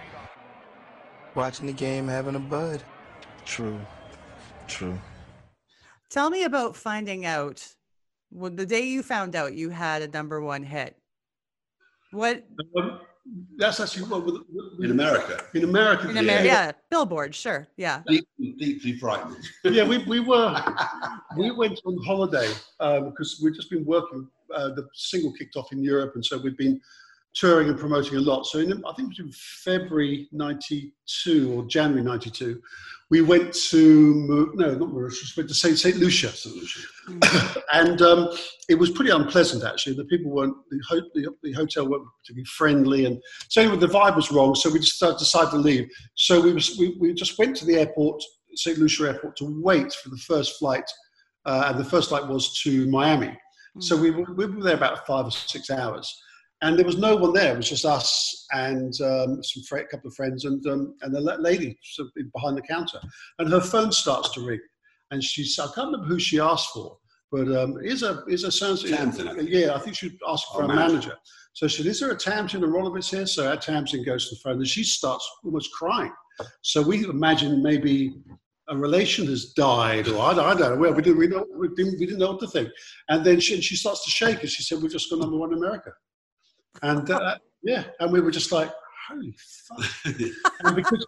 Watching 1.34 1.66
the 1.66 1.72
game, 1.72 2.07
having 2.07 2.34
a 2.34 2.38
bud. 2.38 2.82
True. 3.47 3.80
True. 4.68 4.99
tell 6.11 6.28
me 6.28 6.44
about 6.44 6.76
finding 6.76 7.24
out 7.24 7.66
well, 8.30 8.51
the 8.51 8.66
day 8.66 8.82
you 8.82 9.03
found 9.03 9.34
out 9.34 9.55
you 9.55 9.70
had 9.70 10.03
a 10.03 10.09
number 10.09 10.42
one 10.42 10.64
hit 10.64 10.99
what 12.11 12.44
Um, 12.76 13.01
that's 13.57 13.79
actually 13.79 14.03
what 14.05 14.25
with, 14.25 14.35
with, 14.53 14.85
In 14.85 14.91
America, 14.91 15.45
in 15.55 15.64
America. 15.64 16.09
in 16.11 16.18
America 16.18 16.45
yeah 16.45 16.73
billboard 16.91 17.35
sure 17.35 17.68
yeah 17.77 18.03
deeply, 18.07 18.53
deeply 18.59 18.99
frightening. 18.99 19.41
yeah, 19.64 19.87
we, 19.87 19.99
we 20.05 20.18
were 20.18 20.55
we 21.37 21.53
went 21.53 21.81
on 21.85 22.03
holiday 22.05 22.51
um, 22.81 23.11
because 23.11 23.41
we've 23.43 23.55
just 23.55 23.70
been 23.70 23.85
working. 23.85 24.29
Uh, 24.53 24.68
the 24.75 24.87
single 24.93 25.33
kicked 25.33 25.57
off 25.57 25.73
in 25.73 25.83
Europe, 25.83 26.12
and 26.14 26.25
so 26.25 26.37
we've 26.37 26.59
been 26.59 26.79
touring 27.35 27.68
and 27.68 27.78
promoting 27.78 28.16
a 28.16 28.20
lot. 28.20 28.47
So 28.47 28.59
in, 28.59 28.72
I 28.85 28.93
think 28.95 29.18
it 29.18 29.22
was 29.22 29.26
in 29.26 29.33
February 29.33 30.28
'92 30.33 31.53
or 31.53 31.64
January 31.66 32.03
'92, 32.03 32.61
we 33.11 33.20
went 33.20 33.53
to 33.53 34.53
no, 34.55 34.74
not 34.74 34.91
Mauritius, 34.91 35.37
we 35.37 35.43
went 35.43 35.51
to 35.51 35.55
Saint 35.55 35.78
Saint 35.78 35.97
Lucia, 35.97 36.28
Solution. 36.28 36.83
and 37.72 38.01
um, 38.01 38.30
it 38.70 38.74
was 38.74 38.91
pretty 38.91 39.11
unpleasant 39.11 39.64
actually. 39.64 39.97
The 39.97 40.07
people 40.07 40.30
weren't 40.30 40.57
the, 40.70 40.80
ho- 40.89 41.11
the, 41.14 41.28
the 41.43 41.53
hotel 41.53 41.89
weren't 41.89 42.07
particularly 42.22 42.47
friendly, 42.47 43.05
and 43.05 43.20
so 43.49 43.61
anyway, 43.61 43.76
the 43.76 43.87
vibe 43.87 44.16
was 44.16 44.33
wrong. 44.33 44.55
So 44.55 44.70
we 44.70 44.78
just 44.78 44.99
decided 44.99 45.51
to 45.51 45.59
leave. 45.59 45.91
So 46.14 46.41
we 46.41 46.55
was 46.55 46.76
we, 46.78 46.97
we 46.99 47.12
just 47.12 47.39
went 47.39 47.55
to 47.57 47.66
the 47.66 47.76
airport, 47.76 48.22
St. 48.55 48.78
Lucia 48.78 49.09
Airport, 49.09 49.37
to 49.37 49.61
wait 49.62 49.93
for 49.93 50.09
the 50.09 50.16
first 50.16 50.59
flight, 50.59 50.91
uh, 51.45 51.64
and 51.68 51.78
the 51.78 51.89
first 51.89 52.09
flight 52.09 52.26
was 52.26 52.59
to 52.62 52.87
Miami. 52.89 53.37
So 53.78 53.97
we 53.97 54.11
were, 54.11 54.30
we 54.35 54.45
were 54.47 54.62
there 54.62 54.76
about 54.76 55.07
five 55.07 55.26
or 55.26 55.30
six 55.30 55.70
hours, 55.70 56.22
and 56.62 56.78
there 56.78 56.86
was 56.86 56.96
no 56.98 57.16
one 57.16 57.32
there. 57.32 57.52
It 57.54 57.56
was 57.58 57.68
just 57.68 57.84
us 57.84 58.46
and 58.52 58.92
um, 59.02 59.42
some 59.42 59.62
fr- 59.68 59.86
couple 59.90 60.08
of 60.08 60.14
friends 60.14 60.44
and 60.44 60.64
um, 60.66 60.94
and 61.02 61.14
the 61.14 61.20
lady 61.20 61.76
sort 61.82 62.08
of 62.16 62.32
behind 62.32 62.56
the 62.56 62.62
counter, 62.62 63.00
and 63.38 63.50
her 63.50 63.60
phone 63.60 63.92
starts 63.92 64.30
to 64.34 64.40
ring, 64.46 64.60
and 65.10 65.22
she 65.22 65.42
I 65.60 65.66
can't 65.74 65.86
remember 65.92 66.06
who 66.06 66.18
she 66.18 66.40
asked 66.40 66.70
for, 66.72 66.96
but 67.30 67.48
um, 67.54 67.78
is 67.82 68.02
a 68.02 68.22
is 68.28 68.44
a 68.44 68.52
sounds. 68.52 68.84
Yeah, 68.84 69.74
I 69.74 69.78
think 69.78 69.96
she 69.96 70.18
asked 70.28 70.46
for 70.52 70.62
Oh, 70.62 70.64
a 70.64 70.68
manager. 70.68 70.92
manager. 70.92 71.16
So 71.54 71.68
she 71.68 71.78
said, 71.82 71.86
"Is 71.86 72.00
there 72.00 72.10
a 72.12 72.16
Tamsin 72.16 72.64
and 72.64 72.72
Rolovitz 72.72 73.10
here?" 73.10 73.26
So 73.26 73.48
our 73.48 73.56
Tamsin 73.56 74.04
goes 74.04 74.28
to 74.28 74.34
the 74.36 74.40
phone, 74.40 74.56
and 74.58 74.66
she 74.66 74.84
starts 74.84 75.28
almost 75.44 75.70
crying. 75.72 76.12
So 76.62 76.80
we 76.80 77.04
imagine 77.04 77.62
maybe 77.62 78.14
a 78.68 78.76
relation 78.76 79.26
has 79.26 79.52
died, 79.52 80.08
or 80.08 80.18
I, 80.22 80.32
don't- 80.34 80.46
I 80.46 80.54
don't 80.54 80.74
know. 80.74 80.76
Well, 80.80 80.94
we 80.94 81.02
didn't, 81.02 81.18
we, 81.18 81.26
know, 81.26 81.44
we, 81.58 81.68
didn't, 81.76 81.98
we 81.98 82.06
didn't 82.06 82.20
know 82.20 82.30
what 82.30 82.40
to 82.40 82.46
think. 82.46 82.70
And 83.10 83.22
then 83.26 83.38
she, 83.40 83.60
she 83.60 83.76
starts 83.76 84.02
to 84.04 84.10
shake, 84.10 84.40
and 84.40 84.48
she 84.48 84.62
said, 84.62 84.80
"We've 84.80 84.90
just 84.92 85.10
got 85.10 85.18
number 85.18 85.36
one 85.36 85.52
in 85.52 85.58
America." 85.58 85.90
And 86.81 87.11
uh, 87.11 87.37
yeah, 87.62 87.85
and 88.01 88.12
we 88.12 88.20
were 88.20 88.31
just 88.31 88.53
like, 88.53 88.70
"Holy 89.09 89.35
fuck!" 89.68 89.85
and 90.64 90.77
because 90.77 91.07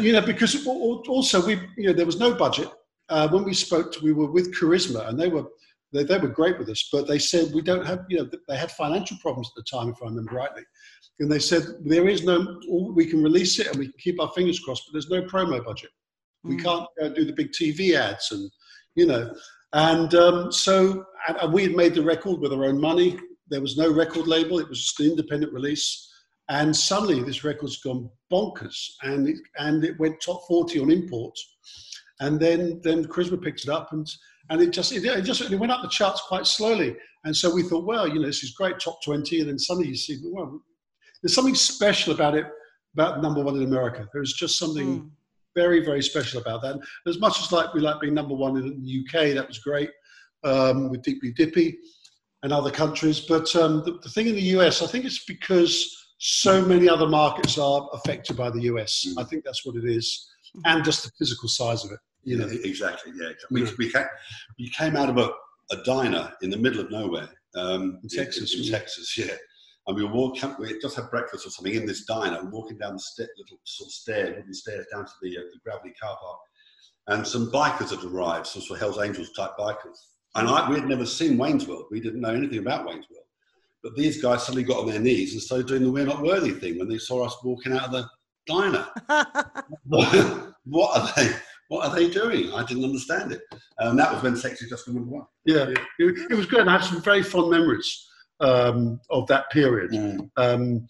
you 0.00 0.12
know, 0.12 0.20
because 0.20 0.66
al- 0.66 0.72
al- 0.72 1.02
also 1.08 1.44
we, 1.46 1.60
you 1.76 1.86
know, 1.88 1.92
there 1.92 2.06
was 2.06 2.18
no 2.18 2.34
budget. 2.34 2.68
Uh, 3.10 3.28
when 3.28 3.44
we 3.44 3.52
spoke, 3.52 3.92
to, 3.92 4.02
we 4.02 4.12
were 4.12 4.30
with 4.30 4.54
Charisma, 4.54 5.08
and 5.08 5.20
they 5.20 5.28
were 5.28 5.44
they, 5.94 6.02
they 6.02 6.18
were 6.18 6.28
great 6.28 6.58
with 6.58 6.68
us, 6.68 6.88
but 6.92 7.06
they 7.06 7.20
said 7.20 7.54
we 7.54 7.62
don't 7.62 7.86
have, 7.86 8.04
you 8.08 8.18
know, 8.18 8.28
they 8.48 8.56
had 8.56 8.72
financial 8.72 9.16
problems 9.18 9.48
at 9.48 9.64
the 9.64 9.76
time, 9.76 9.88
if 9.88 10.02
I 10.02 10.06
remember 10.06 10.34
rightly. 10.34 10.62
And 11.20 11.30
they 11.30 11.38
said 11.38 11.62
there 11.84 12.08
is 12.08 12.24
no, 12.24 12.60
we 12.68 13.06
can 13.06 13.22
release 13.22 13.60
it 13.60 13.68
and 13.68 13.76
we 13.76 13.84
can 13.84 13.94
keep 13.98 14.20
our 14.20 14.30
fingers 14.34 14.58
crossed, 14.58 14.82
but 14.86 14.92
there's 14.92 15.08
no 15.08 15.22
promo 15.22 15.64
budget. 15.64 15.90
We 16.42 16.56
can't 16.56 16.86
uh, 17.00 17.08
do 17.08 17.24
the 17.24 17.32
big 17.32 17.52
TV 17.52 17.94
ads 17.94 18.32
and, 18.32 18.50
you 18.96 19.06
know. 19.06 19.32
And 19.72 20.14
um, 20.14 20.52
so, 20.52 21.04
and, 21.28 21.36
and 21.38 21.52
we 21.52 21.62
had 21.62 21.76
made 21.76 21.94
the 21.94 22.02
record 22.02 22.40
with 22.40 22.52
our 22.52 22.64
own 22.64 22.80
money. 22.80 23.16
There 23.48 23.60
was 23.60 23.76
no 23.76 23.92
record 23.92 24.26
label, 24.26 24.58
it 24.58 24.68
was 24.68 24.82
just 24.82 25.00
an 25.00 25.06
independent 25.06 25.52
release. 25.52 26.10
And 26.48 26.74
suddenly 26.76 27.22
this 27.22 27.44
record's 27.44 27.80
gone 27.80 28.10
bonkers 28.30 28.76
and 29.02 29.28
it, 29.28 29.36
and 29.58 29.84
it 29.84 29.98
went 29.98 30.20
top 30.20 30.46
40 30.46 30.80
on 30.80 30.90
imports. 30.90 31.56
And 32.20 32.38
then, 32.38 32.80
then 32.82 33.04
Charisma 33.04 33.42
picked 33.42 33.64
it 33.64 33.70
up 33.70 33.92
and, 33.92 34.06
and 34.50 34.60
it 34.60 34.70
just, 34.70 34.92
it, 34.92 35.04
it 35.04 35.22
just 35.22 35.40
it 35.40 35.56
went 35.56 35.72
up 35.72 35.82
the 35.82 35.88
charts 35.88 36.22
quite 36.22 36.46
slowly. 36.46 36.96
And 37.24 37.34
so 37.34 37.54
we 37.54 37.62
thought, 37.62 37.86
well, 37.86 38.06
you 38.06 38.20
know, 38.20 38.26
this 38.26 38.42
is 38.42 38.52
great, 38.52 38.78
top 38.78 39.02
20. 39.02 39.40
And 39.40 39.48
then 39.48 39.58
suddenly 39.58 39.88
you 39.88 39.96
see, 39.96 40.20
well, 40.24 40.60
there's 41.22 41.34
something 41.34 41.54
special 41.54 42.12
about 42.12 42.34
it, 42.34 42.46
about 42.94 43.22
number 43.22 43.42
one 43.42 43.56
in 43.56 43.62
America. 43.62 44.06
There's 44.12 44.34
just 44.34 44.58
something 44.58 45.10
very, 45.54 45.82
very 45.82 46.02
special 46.02 46.40
about 46.40 46.60
that. 46.62 46.76
As 47.06 47.18
much 47.18 47.40
as 47.40 47.52
like 47.52 47.72
we 47.72 47.80
like 47.80 48.00
being 48.00 48.14
number 48.14 48.34
one 48.34 48.56
in 48.56 48.82
the 48.82 49.00
UK, 49.00 49.34
that 49.34 49.48
was 49.48 49.58
great 49.58 49.90
um, 50.44 50.90
with 50.90 51.02
Deeply 51.02 51.32
Dippy 51.32 51.78
and 52.44 52.52
other 52.52 52.70
countries. 52.70 53.20
But 53.20 53.54
um, 53.56 53.82
the, 53.84 53.98
the 54.02 54.10
thing 54.10 54.28
in 54.28 54.34
the 54.36 54.48
US, 54.58 54.82
I 54.82 54.86
think 54.86 55.06
it's 55.06 55.24
because 55.24 55.74
so 56.18 56.64
many 56.64 56.88
other 56.88 57.08
markets 57.08 57.58
are 57.58 57.88
affected 57.92 58.36
by 58.36 58.50
the 58.50 58.62
US. 58.62 59.06
I 59.18 59.24
think 59.24 59.44
that's 59.44 59.66
what 59.66 59.74
it 59.76 59.84
is, 59.84 60.30
and 60.64 60.84
just 60.84 61.02
the 61.02 61.10
physical 61.18 61.48
size 61.48 61.84
of 61.84 61.90
it. 61.90 61.98
You 62.22 62.38
know, 62.38 62.46
Yeah, 62.46 62.60
exactly. 62.64 63.12
Yeah, 63.16 63.30
exactly. 63.30 63.60
Yeah. 63.62 63.70
We, 63.78 63.86
we, 63.86 63.92
came, 63.92 64.04
we 64.58 64.70
came 64.70 64.94
out 64.94 65.08
of 65.10 65.18
a, 65.18 65.30
a 65.72 65.82
diner 65.84 66.32
in 66.42 66.50
the 66.50 66.56
middle 66.56 66.80
of 66.80 66.90
nowhere 66.90 67.28
um, 67.56 67.98
In 68.02 68.08
Texas, 68.08 68.54
In, 68.54 68.62
yeah. 68.62 68.78
Texas, 68.78 69.18
yeah. 69.18 69.34
And 69.86 69.96
we 69.96 70.04
were 70.04 70.12
walking. 70.12 70.54
We 70.58 70.78
just 70.80 70.96
had 70.96 71.10
breakfast 71.10 71.46
or 71.46 71.50
something 71.50 71.74
in 71.74 71.84
this 71.86 72.04
diner, 72.04 72.42
walking 72.50 72.78
down 72.78 72.94
the 72.94 73.00
sta- 73.00 73.26
little 73.38 73.58
sort 73.64 73.88
of 73.88 73.92
stairs, 73.92 74.36
wooden 74.36 74.54
stairs 74.54 74.86
down 74.92 75.04
to 75.04 75.12
the, 75.20 75.36
uh, 75.36 75.40
the 75.52 75.60
gravity 75.62 75.94
car 76.00 76.16
park. 76.20 76.38
And 77.08 77.26
some 77.26 77.50
bikers 77.50 77.90
had 77.90 78.02
arrived, 78.02 78.46
some 78.46 78.62
sort 78.62 78.80
of 78.80 78.80
Hell's 78.80 79.04
Angels 79.04 79.30
type 79.32 79.52
bikers. 79.58 79.98
And 80.36 80.48
I, 80.48 80.68
we 80.68 80.76
had 80.76 80.88
never 80.88 81.06
seen 81.06 81.38
Wayne's 81.38 81.66
World. 81.66 81.86
We 81.90 82.00
didn't 82.00 82.20
know 82.20 82.34
anything 82.34 82.58
about 82.58 82.86
Wayne's 82.86 83.06
World. 83.10 83.24
But 83.82 83.94
these 83.96 84.20
guys 84.20 84.42
suddenly 84.42 84.64
got 84.64 84.78
on 84.78 84.88
their 84.88 84.98
knees 84.98 85.32
and 85.34 85.42
started 85.42 85.66
doing 85.66 85.82
the 85.82 85.90
"We're 85.90 86.06
Not 86.06 86.22
Worthy" 86.22 86.52
thing 86.52 86.78
when 86.78 86.88
they 86.88 86.98
saw 86.98 87.24
us 87.24 87.36
walking 87.44 87.72
out 87.72 87.84
of 87.84 87.92
the 87.92 88.08
diner. 88.46 88.86
what, 89.84 90.54
what 90.64 91.00
are 91.00 91.12
they? 91.16 91.32
What 91.68 91.88
are 91.88 91.94
they 91.94 92.08
doing? 92.10 92.52
I 92.52 92.64
didn't 92.64 92.84
understand 92.84 93.32
it. 93.32 93.40
And 93.78 93.98
that 93.98 94.12
was 94.12 94.22
when 94.22 94.36
Sex 94.36 94.60
Sexy 94.60 94.68
just 94.68 94.86
got 94.86 94.94
number 94.94 95.10
one. 95.10 95.26
Yeah, 95.44 95.66
it, 95.68 95.78
it 96.30 96.34
was 96.34 96.46
good. 96.46 96.68
I 96.68 96.72
have 96.72 96.84
some 96.84 97.00
very 97.00 97.22
fond 97.22 97.50
memories 97.50 98.06
um, 98.40 99.00
of 99.10 99.26
that 99.28 99.50
period. 99.50 99.92
Mm. 99.92 100.30
Um, 100.36 100.80
bec- 100.80 100.88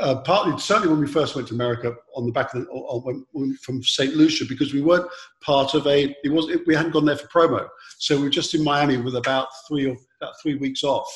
uh, 0.00 0.16
partly, 0.22 0.58
certainly 0.58 0.88
when 0.88 1.00
we 1.00 1.06
first 1.06 1.36
went 1.36 1.48
to 1.48 1.54
America 1.54 1.94
on 2.16 2.26
the 2.26 2.32
back 2.32 2.52
of 2.54 2.62
the, 2.62 2.68
or, 2.70 3.02
or 3.32 3.54
from 3.62 3.82
St. 3.82 4.14
Lucia, 4.14 4.44
because 4.48 4.72
we 4.72 4.82
weren't 4.82 5.08
part 5.42 5.74
of 5.74 5.86
a. 5.86 6.16
It 6.24 6.32
was 6.32 6.46
we 6.66 6.74
hadn't 6.74 6.92
gone 6.92 7.04
there 7.04 7.16
for 7.16 7.28
promo, 7.28 7.68
so 7.98 8.16
we 8.16 8.24
were 8.24 8.30
just 8.30 8.54
in 8.54 8.64
Miami 8.64 8.96
with 8.96 9.16
about 9.16 9.48
three 9.68 9.86
or 9.86 9.96
about 10.20 10.34
three 10.42 10.56
weeks 10.56 10.82
off, 10.82 11.08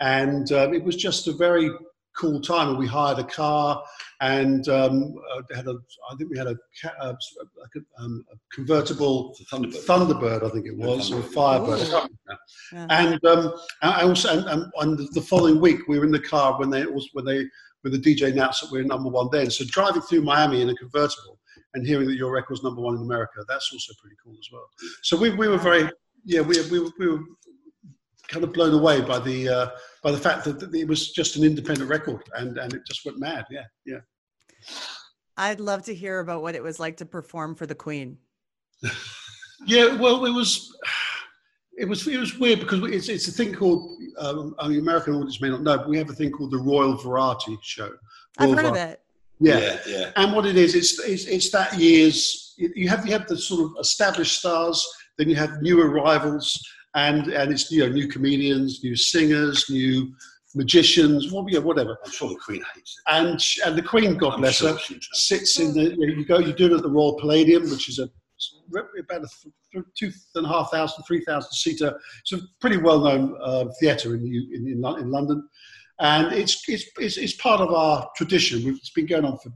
and 0.00 0.50
um, 0.52 0.72
it 0.72 0.84
was 0.84 0.96
just 0.96 1.26
a 1.26 1.32
very 1.32 1.70
cool 2.18 2.40
time. 2.40 2.70
And 2.70 2.78
we 2.78 2.86
hired 2.86 3.18
a 3.18 3.24
car 3.24 3.82
and 4.20 4.68
um, 4.68 5.14
uh, 5.32 5.42
had 5.54 5.66
a. 5.66 5.76
I 6.10 6.16
think 6.16 6.30
we 6.30 6.38
had 6.38 6.48
a, 6.48 6.56
ca- 6.82 6.94
uh, 7.00 7.14
a, 7.14 8.02
um, 8.02 8.24
a 8.32 8.36
convertible 8.54 9.34
Thunderbird. 9.52 9.84
Thunderbird, 9.86 10.44
I 10.44 10.50
think 10.50 10.66
it 10.66 10.76
was, 10.76 11.12
or 11.12 11.20
Thunderbird. 11.20 11.34
Firebird. 11.34 11.80
I 11.80 11.82
Ooh. 11.82 11.90
can't 11.90 12.12
remember 12.26 12.42
Yeah. 12.72 12.86
and 12.90 13.24
um, 13.24 13.52
I 13.82 14.02
also 14.02 14.38
and, 14.38 14.46
and, 14.48 14.72
and 14.80 15.08
the 15.12 15.22
following 15.22 15.60
week 15.60 15.86
we 15.88 15.98
were 15.98 16.04
in 16.04 16.12
the 16.12 16.20
car 16.20 16.58
when 16.58 16.70
they 16.70 16.84
was 16.86 17.08
when 17.12 17.24
they 17.24 17.44
when 17.82 17.92
the 17.92 17.98
DJ 17.98 18.32
announced 18.32 18.60
that 18.62 18.72
we 18.72 18.78
were 18.78 18.84
number 18.84 19.08
one 19.08 19.28
then. 19.32 19.50
So 19.50 19.64
driving 19.68 20.02
through 20.02 20.22
Miami 20.22 20.62
in 20.62 20.68
a 20.70 20.74
convertible 20.74 21.38
and 21.74 21.86
hearing 21.86 22.08
that 22.08 22.16
your 22.16 22.32
record 22.32 22.50
was 22.50 22.62
number 22.64 22.80
one 22.80 22.96
in 22.96 23.02
America, 23.02 23.44
that's 23.48 23.70
also 23.72 23.92
pretty 24.00 24.16
cool 24.24 24.34
as 24.38 24.48
well. 24.52 24.66
So 25.02 25.16
we, 25.16 25.30
we 25.30 25.48
were 25.48 25.58
very 25.58 25.88
yeah 26.24 26.40
we, 26.40 26.60
we, 26.70 26.80
we 26.98 27.08
were 27.08 27.20
kind 28.28 28.44
of 28.44 28.52
blown 28.52 28.74
away 28.74 29.00
by 29.00 29.18
the 29.18 29.48
uh, 29.48 29.70
by 30.02 30.10
the 30.10 30.18
fact 30.18 30.44
that 30.44 30.74
it 30.74 30.86
was 30.86 31.10
just 31.10 31.36
an 31.36 31.44
independent 31.44 31.90
record 31.90 32.22
and 32.36 32.58
and 32.58 32.74
it 32.74 32.82
just 32.86 33.04
went 33.04 33.18
mad. 33.18 33.46
Yeah, 33.50 33.64
yeah. 33.84 34.00
I'd 35.36 35.60
love 35.60 35.84
to 35.84 35.94
hear 35.94 36.18
about 36.20 36.42
what 36.42 36.54
it 36.54 36.62
was 36.62 36.80
like 36.80 36.96
to 36.98 37.06
perform 37.06 37.54
for 37.54 37.66
the 37.66 37.74
Queen. 37.74 38.18
Yeah, 39.66 39.96
well, 39.96 40.24
it 40.24 40.30
was, 40.30 40.72
it 41.76 41.88
was, 41.88 42.06
it 42.06 42.18
was 42.18 42.38
weird 42.38 42.60
because 42.60 42.80
it's 42.92 43.08
it's 43.08 43.28
a 43.28 43.32
thing 43.32 43.52
called. 43.52 43.90
Um, 44.18 44.54
I 44.58 44.68
mean, 44.68 44.78
American 44.78 45.14
audience 45.14 45.40
may 45.40 45.48
not 45.48 45.62
know, 45.62 45.78
but 45.78 45.88
we 45.88 45.98
have 45.98 46.10
a 46.10 46.14
thing 46.14 46.30
called 46.30 46.52
the 46.52 46.58
Royal 46.58 46.96
Variety 46.96 47.58
Show. 47.62 47.90
I've 48.38 48.50
Royal 48.50 48.56
heard 48.56 48.66
of 48.66 48.76
it. 48.76 49.02
Yeah. 49.40 49.58
yeah, 49.58 49.78
yeah. 49.86 50.10
and 50.16 50.32
what 50.32 50.46
it 50.46 50.56
is, 50.56 50.74
it's 50.74 50.98
it's, 51.00 51.24
it's 51.24 51.50
that 51.50 51.76
year's. 51.78 52.54
You 52.56 52.88
have 52.88 53.06
you 53.06 53.12
have 53.12 53.26
the 53.26 53.36
sort 53.36 53.62
of 53.62 53.76
established 53.80 54.38
stars, 54.38 54.86
then 55.16 55.28
you 55.28 55.36
have 55.36 55.62
new 55.62 55.80
arrivals, 55.80 56.60
and 56.98 57.28
and 57.28 57.52
it's 57.52 57.70
you 57.70 57.80
know 57.84 57.92
new 57.92 58.08
comedians, 58.08 58.80
new 58.82 58.96
singers, 58.96 59.64
new 59.70 60.12
magicians, 60.54 61.30
whatever. 61.32 61.98
I'm 62.04 62.10
sure 62.10 62.28
the 62.30 62.36
Queen 62.36 62.62
hates 62.74 62.96
it. 62.98 63.12
And 63.14 63.40
sh- 63.40 63.60
and 63.64 63.76
the 63.76 63.82
Queen, 63.82 64.16
God 64.16 64.34
I'm 64.34 64.40
bless 64.40 64.56
sure 64.56 64.72
her, 64.72 64.78
sits 65.12 65.58
in 65.60 65.74
the 65.74 65.84
you, 65.98 66.24
go 66.24 66.38
you 66.38 66.52
do 66.52 66.66
it 66.66 66.72
at 66.72 66.82
the 66.82 66.90
Royal 66.90 67.18
Palladium, 67.18 67.62
which 67.70 67.88
is 67.88 67.98
a 67.98 68.08
about 69.00 69.22
a 69.24 69.28
th- 69.72 69.84
two 69.98 70.12
and 70.34 70.46
a 70.46 70.48
half 70.48 70.70
thousand, 70.70 71.04
three 71.04 71.22
thousand 71.24 71.52
seater. 71.52 71.98
It's 72.20 72.32
a 72.32 72.44
pretty 72.60 72.78
well 72.78 73.00
known 73.00 73.36
uh, 73.42 73.66
theatre 73.80 74.14
in, 74.14 74.22
in 74.54 74.84
in 75.02 75.10
London, 75.10 75.48
and 76.00 76.32
it's, 76.32 76.62
it's 76.68 76.84
it's 76.98 77.16
it's 77.16 77.36
part 77.36 77.60
of 77.60 77.72
our 77.72 78.08
tradition. 78.16 78.66
It's 78.68 78.90
been 78.90 79.06
going 79.06 79.24
on 79.24 79.38
for 79.38 79.50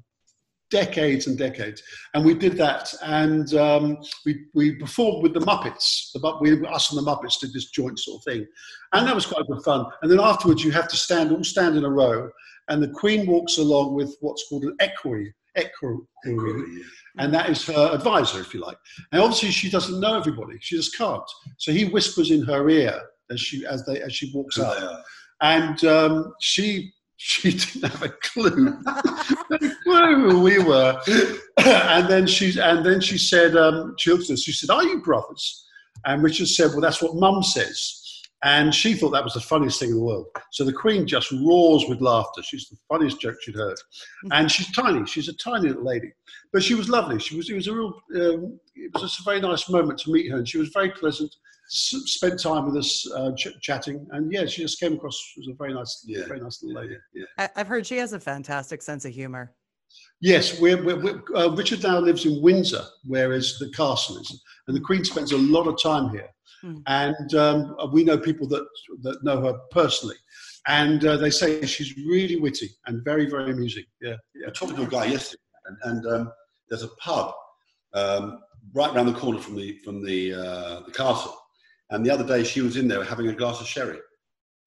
decades 0.72 1.26
and 1.26 1.38
decades, 1.38 1.82
and 2.14 2.24
we 2.24 2.34
did 2.34 2.56
that, 2.56 2.92
and 3.02 3.54
um, 3.54 3.98
we 4.24 4.46
we 4.54 4.74
performed 4.76 5.22
with 5.22 5.34
the 5.34 5.40
Muppets. 5.40 6.10
The 6.12 6.38
we 6.40 6.66
us 6.66 6.90
and 6.90 6.98
the 6.98 7.08
Muppets 7.08 7.38
did 7.38 7.52
this 7.52 7.70
joint 7.70 7.98
sort 7.98 8.20
of 8.20 8.24
thing, 8.24 8.46
and 8.92 9.06
that 9.06 9.14
was 9.14 9.26
quite 9.26 9.46
good 9.46 9.62
fun. 9.62 9.84
And 10.00 10.10
then 10.10 10.18
afterwards, 10.18 10.64
you 10.64 10.72
have 10.72 10.88
to 10.88 10.96
stand 10.96 11.30
all 11.30 11.44
stand 11.44 11.76
in 11.76 11.84
a 11.84 11.90
row, 11.90 12.30
and 12.68 12.82
the 12.82 12.88
Queen 12.88 13.26
walks 13.26 13.58
along 13.58 13.94
with 13.94 14.16
what's 14.20 14.48
called 14.48 14.64
an 14.64 14.74
equerry. 14.80 15.32
Equerry, 15.54 15.98
and 17.18 17.34
that 17.34 17.50
is 17.50 17.62
her 17.66 17.90
advisor, 17.92 18.40
if 18.40 18.54
you 18.54 18.60
like. 18.60 18.78
And 19.12 19.20
obviously, 19.20 19.50
she 19.50 19.68
doesn't 19.68 20.00
know 20.00 20.16
everybody; 20.16 20.56
she 20.60 20.76
just 20.76 20.96
can't. 20.96 21.30
So 21.58 21.70
he 21.70 21.84
whispers 21.84 22.30
in 22.30 22.42
her 22.46 22.68
ear 22.70 22.98
as 23.30 23.38
she 23.38 23.66
as 23.66 23.84
they 23.84 24.00
as 24.00 24.14
she 24.14 24.32
walks 24.34 24.58
up, 24.58 25.04
and 25.42 25.84
um, 25.84 26.32
she 26.40 26.92
she 27.16 27.52
didn't 27.52 27.90
have 27.90 28.02
a 28.02 28.08
clue, 28.08 28.82
no 29.50 29.58
clue 30.02 30.30
who 30.30 30.40
we 30.40 30.58
were. 30.58 31.00
and 31.64 32.08
then 32.08 32.26
she 32.26 32.58
and 32.60 32.84
then 32.84 33.00
she 33.00 33.18
said, 33.18 33.56
um, 33.56 33.94
she 33.98 34.10
looked 34.10 34.24
at 34.24 34.34
us. 34.34 34.42
She 34.42 34.52
said, 34.52 34.70
"Are 34.70 34.84
you 34.84 35.00
brothers?" 35.02 35.66
And 36.04 36.22
Richard 36.22 36.48
said, 36.48 36.70
"Well, 36.70 36.80
that's 36.80 37.02
what 37.02 37.14
Mum 37.16 37.42
says." 37.42 37.98
And 38.44 38.74
she 38.74 38.94
thought 38.94 39.10
that 39.10 39.22
was 39.22 39.34
the 39.34 39.40
funniest 39.40 39.78
thing 39.78 39.90
in 39.90 39.94
the 39.94 40.02
world. 40.02 40.26
So 40.50 40.64
the 40.64 40.72
Queen 40.72 41.06
just 41.06 41.30
roars 41.30 41.84
with 41.88 42.00
laughter. 42.00 42.42
She's 42.42 42.68
the 42.68 42.76
funniest 42.88 43.20
joke 43.20 43.36
she'd 43.40 43.54
heard. 43.54 43.76
And 44.32 44.50
she's 44.50 44.68
tiny. 44.72 45.06
She's 45.06 45.28
a 45.28 45.36
tiny 45.36 45.68
little 45.68 45.84
lady, 45.84 46.10
but 46.52 46.60
she 46.60 46.74
was 46.74 46.88
lovely. 46.88 47.20
She 47.20 47.36
was. 47.36 47.48
It 47.48 47.54
was 47.54 47.68
a 47.68 47.72
real. 47.72 47.94
Um, 48.16 48.58
it 48.74 48.90
was 48.94 49.02
just 49.02 49.20
a 49.20 49.22
very 49.24 49.40
nice 49.40 49.68
moment 49.68 50.00
to 50.00 50.10
meet 50.12 50.28
her, 50.30 50.38
and 50.38 50.48
she 50.48 50.58
was 50.58 50.70
very 50.70 50.90
pleasant. 50.90 51.32
S- 51.70 51.94
spent 52.06 52.40
time 52.42 52.66
with 52.66 52.76
us 52.76 53.08
uh, 53.14 53.30
ch- 53.36 53.56
chatting, 53.62 54.04
and 54.10 54.30
yeah, 54.32 54.44
she 54.44 54.62
just 54.62 54.80
came 54.80 54.94
across 54.94 55.16
as 55.40 55.46
a 55.48 55.54
very 55.54 55.72
nice, 55.72 56.02
Yeah. 56.06 56.26
very 56.26 56.40
nice 56.40 56.60
little 56.62 56.82
lady. 56.82 56.96
Yeah. 57.14 57.24
I- 57.38 57.50
I've 57.56 57.68
heard 57.68 57.86
she 57.86 57.96
has 57.98 58.12
a 58.12 58.18
fantastic 58.20 58.82
sense 58.82 59.04
of 59.04 59.12
humor. 59.12 59.54
Yes, 60.22 60.60
we're, 60.60 60.80
we're, 60.80 61.00
we're, 61.00 61.36
uh, 61.36 61.48
Richard 61.48 61.82
now 61.82 61.98
lives 61.98 62.24
in 62.24 62.40
Windsor, 62.40 62.84
whereas 63.04 63.58
the 63.58 63.68
castle 63.70 64.18
is, 64.18 64.42
and 64.68 64.76
the 64.76 64.80
Queen 64.80 65.04
spends 65.04 65.32
a 65.32 65.36
lot 65.36 65.66
of 65.66 65.82
time 65.82 66.10
here. 66.10 66.28
Hmm. 66.60 66.78
And 66.86 67.34
um, 67.34 67.76
we 67.92 68.04
know 68.04 68.16
people 68.16 68.46
that 68.48 68.64
that 69.02 69.24
know 69.24 69.40
her 69.40 69.58
personally, 69.72 70.14
and 70.68 71.04
uh, 71.04 71.16
they 71.16 71.30
say 71.30 71.66
she's 71.66 71.96
really 71.96 72.36
witty 72.36 72.70
and 72.86 73.04
very, 73.04 73.28
very 73.28 73.50
amusing. 73.50 73.82
Yeah, 74.00 74.14
yeah. 74.36 74.46
I 74.46 74.50
was 74.50 74.58
talking 74.60 74.76
to 74.76 74.82
a 74.82 74.86
guy 74.86 75.06
yesterday, 75.06 75.42
and, 75.66 75.76
and 75.82 76.14
um, 76.14 76.32
there's 76.68 76.84
a 76.84 76.88
pub 77.00 77.34
um, 77.92 78.38
right 78.72 78.94
round 78.94 79.08
the 79.08 79.18
corner 79.18 79.40
from 79.40 79.56
the 79.56 79.76
from 79.78 80.04
the 80.06 80.34
uh, 80.34 80.80
the 80.86 80.92
castle, 80.92 81.36
And 81.90 82.06
the 82.06 82.10
other 82.10 82.24
day 82.24 82.44
she 82.44 82.60
was 82.60 82.76
in 82.76 82.86
there 82.86 83.02
having 83.02 83.26
a 83.26 83.34
glass 83.34 83.60
of 83.60 83.66
sherry. 83.66 83.98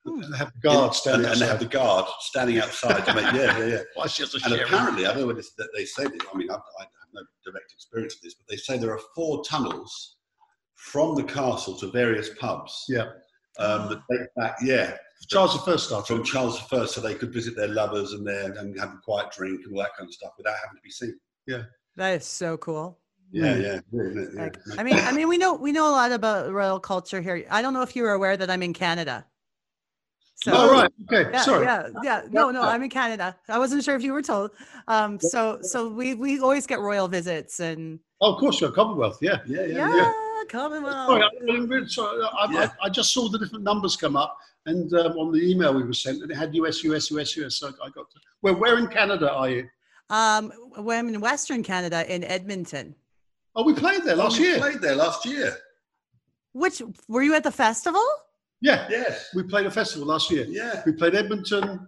They 0.05 0.37
have 0.37 0.51
the 0.53 0.59
guards 0.61 0.97
standing 0.97 1.25
and, 1.25 1.33
and 1.33 1.41
they 1.41 1.47
have 1.47 1.59
the 1.59 1.65
guard 1.65 2.05
standing 2.19 2.59
outside 2.59 3.05
to 3.05 3.13
make 3.15 3.23
yeah 3.33 3.57
yeah 3.57 3.65
yeah. 3.65 3.81
Why 3.95 4.07
she 4.07 4.21
has 4.23 4.33
a 4.33 4.37
And 4.37 4.45
sherry? 4.53 4.61
apparently, 4.61 5.05
I 5.05 5.09
don't 5.13 5.21
know 5.21 5.27
what 5.27 5.37
that 5.37 5.69
they 5.75 5.85
say. 5.85 6.03
This, 6.03 6.19
I 6.31 6.37
mean, 6.37 6.49
I, 6.51 6.55
I 6.55 6.57
have 6.83 6.89
no 7.13 7.21
direct 7.43 7.71
experience 7.73 8.15
of 8.15 8.21
this, 8.21 8.35
but 8.35 8.47
they 8.47 8.57
say 8.57 8.77
there 8.77 8.91
are 8.93 9.01
four 9.15 9.43
tunnels 9.43 10.17
from 10.75 11.15
the 11.15 11.23
castle 11.23 11.75
to 11.79 11.87
various 11.91 12.29
pubs. 12.39 12.85
Yeah. 12.87 13.07
Um, 13.57 13.89
that 13.89 14.01
date 14.09 14.27
back, 14.35 14.57
yeah, 14.61 14.97
Charles 15.29 15.53
the 15.53 15.59
First 15.71 15.85
started. 15.87 16.07
from 16.13 16.23
Charles 16.25 16.61
I, 16.71 16.85
so 16.85 16.99
they 17.01 17.15
could 17.15 17.33
visit 17.33 17.55
their 17.55 17.69
lovers 17.69 18.11
and 18.11 18.27
their 18.27 18.51
and 18.51 18.77
have 18.79 18.89
a 18.89 18.99
quiet 19.03 19.31
drink 19.31 19.61
and 19.65 19.73
all 19.75 19.81
that 19.81 19.95
kind 19.97 20.07
of 20.09 20.13
stuff 20.13 20.33
without 20.37 20.55
having 20.55 20.75
to 20.75 20.81
be 20.83 20.91
seen. 20.91 21.17
Yeah. 21.47 21.63
That 21.95 22.09
is 22.15 22.25
so 22.25 22.57
cool. 22.57 22.99
Yeah, 23.31 23.55
yeah, 23.55 23.79
yeah, 23.91 24.25
yeah. 24.35 24.49
I 24.77 24.83
mean, 24.83 24.95
I 24.97 25.11
mean, 25.13 25.27
we 25.29 25.37
know 25.37 25.53
we 25.55 25.71
know 25.71 25.89
a 25.89 25.91
lot 25.91 26.11
about 26.11 26.51
royal 26.51 26.79
culture 26.79 27.21
here. 27.21 27.45
I 27.49 27.61
don't 27.61 27.73
know 27.73 27.81
if 27.81 27.95
you 27.95 28.03
were 28.03 28.11
aware 28.13 28.37
that 28.37 28.49
I'm 28.51 28.61
in 28.61 28.73
Canada. 28.73 29.25
So, 30.45 30.51
oh, 30.53 30.71
right. 30.71 30.91
Okay. 31.11 31.31
Yeah, 31.31 31.41
Sorry. 31.41 31.65
yeah, 31.65 31.87
yeah. 32.03 32.21
No, 32.29 32.51
no, 32.51 32.61
I'm 32.61 32.83
in 32.83 32.89
Canada. 32.91 33.35
I 33.49 33.57
wasn't 33.57 33.83
sure 33.83 33.95
if 33.95 34.03
you 34.03 34.13
were 34.13 34.21
told. 34.21 34.51
Um, 34.87 35.19
so, 35.19 35.57
so 35.63 35.89
we 35.89 36.13
we 36.13 36.39
always 36.39 36.67
get 36.67 36.79
royal 36.81 37.07
visits 37.07 37.59
and 37.59 37.99
Oh, 38.21 38.33
of 38.33 38.39
course, 38.39 38.61
you're 38.61 38.71
Commonwealth. 38.71 39.17
Yeah. 39.21 39.39
yeah, 39.47 39.65
yeah, 39.65 39.77
yeah, 39.77 39.95
yeah. 39.97 40.43
Commonwealth. 40.47 41.07
Sorry, 41.07 41.23
I, 41.23 41.51
I'm 41.51 41.89
sorry. 41.89 42.23
I, 42.23 42.47
Yeah. 42.51 42.69
I, 42.79 42.85
I 42.85 42.89
just 42.89 43.11
saw 43.11 43.27
the 43.27 43.39
different 43.39 43.63
numbers 43.63 43.97
come 43.97 44.15
up, 44.15 44.37
and 44.67 44.93
um, 44.93 45.13
on 45.17 45.31
the 45.31 45.39
email 45.39 45.73
we 45.73 45.81
were 45.81 45.93
sent, 45.93 46.21
and 46.21 46.29
it 46.29 46.35
had 46.35 46.53
US, 46.53 46.83
US, 46.83 47.09
US, 47.09 47.35
US. 47.37 47.55
So 47.55 47.69
I 47.83 47.89
got. 47.89 48.11
To, 48.11 48.19
where, 48.41 48.53
where 48.53 48.77
in 48.77 48.85
Canada 48.87 49.33
are 49.33 49.49
you? 49.49 49.67
Um, 50.11 50.51
when 50.75 50.99
I'm 50.99 51.09
in 51.09 51.19
Western 51.21 51.63
Canada 51.63 52.05
in 52.13 52.23
Edmonton. 52.23 52.93
Oh, 53.55 53.63
we 53.63 53.73
played 53.73 54.03
there 54.03 54.15
last 54.15 54.37
Oh, 54.37 54.41
we 54.41 54.47
year. 54.49 54.59
Played 54.59 54.81
there 54.81 54.95
last 54.95 55.25
year. 55.25 55.57
Which 56.53 56.83
were 57.07 57.23
you 57.23 57.33
at 57.33 57.43
the 57.43 57.51
festival? 57.51 58.05
Yeah, 58.61 58.87
Yes. 58.89 59.29
we 59.35 59.43
played 59.43 59.65
a 59.65 59.71
festival 59.71 60.07
last 60.07 60.31
year. 60.31 60.45
Yeah. 60.47 60.81
We 60.85 60.93
played 60.93 61.15
Edmonton, 61.15 61.87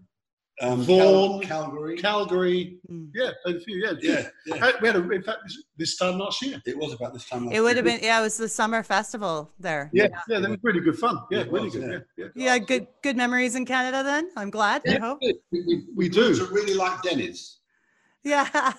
Um, 0.60 0.82
Vaughan, 0.82 1.40
Cal- 1.42 1.66
Calgary. 1.66 1.98
Calgary. 1.98 2.80
Mm. 2.92 3.12
Yeah, 3.14 3.30
played 3.44 3.58
a 3.58 3.60
few. 3.60 3.78
Yeah, 3.78 3.94
yeah, 4.02 4.28
yeah. 4.48 4.56
Uh, 4.66 4.72
We 4.82 4.88
had 4.88 4.96
a, 4.96 5.12
in 5.12 5.22
fact 5.22 5.40
this, 5.46 5.64
this 5.78 5.98
time 5.98 6.18
last 6.18 6.42
year. 6.42 6.60
It 6.66 6.76
was 6.76 6.94
about 6.94 7.14
this 7.14 7.26
time. 7.30 7.46
Last 7.46 7.56
It 7.56 7.62
would 7.62 7.76
have 7.76 7.86
been 7.86 8.00
yeah, 8.02 8.20
it 8.20 8.24
was 8.24 8.38
the 8.38 8.50
summer 8.50 8.82
festival 8.82 9.52
there. 9.60 9.92
Yeah, 9.94 10.08
yeah, 10.28 10.40
they 10.40 10.48
were 10.50 10.58
really 10.64 10.80
good 10.80 10.98
fun. 10.98 11.20
Yeah, 11.30 11.42
It 11.42 11.52
really 11.52 11.66
was, 11.66 11.76
good. 11.76 11.92
yeah. 11.92 12.00
Yeah, 12.18 12.26
yeah. 12.36 12.54
Yeah, 12.54 12.58
good 12.58 12.88
good 13.04 13.16
memories 13.18 13.54
in 13.56 13.66
Canada 13.66 14.02
then. 14.04 14.32
I'm 14.36 14.50
glad. 14.50 14.82
I 14.88 14.98
hope. 14.98 15.20
We, 15.22 15.36
we, 15.52 15.86
we 15.96 16.10
To 16.10 16.34
do. 16.34 16.48
really 16.52 16.74
like 16.74 17.04
Denny's. 17.04 17.60
Yeah. 18.24 18.48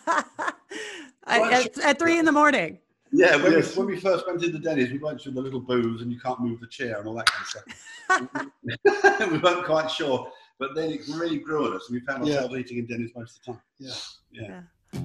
I, 1.26 1.39
Well, 1.39 1.45
at, 1.55 1.78
at 1.78 1.99
three 2.01 2.18
in 2.18 2.24
the 2.24 2.32
morning. 2.32 2.80
Yeah, 3.13 3.37
when, 3.43 3.53
Yes. 3.53 3.75
we, 3.77 3.85
when 3.85 3.95
we 3.95 4.01
first 4.01 4.27
went 4.27 4.43
into 4.43 4.59
Denny's, 4.59 4.91
we 4.93 4.99
went 4.99 5.21
through 5.21 5.33
the 5.33 5.41
little 5.41 5.61
booths 5.61 6.03
and 6.03 6.13
you 6.13 6.21
can't 6.21 6.41
move 6.41 6.61
the 6.61 6.67
chair 6.67 6.99
and 6.99 7.09
all 7.09 7.15
that 7.15 7.27
kind 7.27 7.43
of 7.43 7.49
stuff. 7.49 9.31
we 9.33 9.39
weren't 9.39 9.65
quite 9.65 9.91
sure, 9.91 10.31
but 10.59 10.75
then 10.75 10.91
it 10.91 11.01
really 11.15 11.39
grew 11.39 11.67
on 11.67 11.77
us 11.77 11.89
and 11.89 11.95
we 12.01 12.07
found 12.07 12.27
Yeah. 12.27 12.35
ourselves 12.35 12.57
eating 12.57 12.79
in 12.79 12.87
Denny's 12.87 13.11
most 13.17 13.39
of 13.39 13.45
the 13.45 13.53
time. 13.53 13.63
Yeah. 13.79 13.93
Yeah. 14.33 14.61
Yeah. 14.93 15.01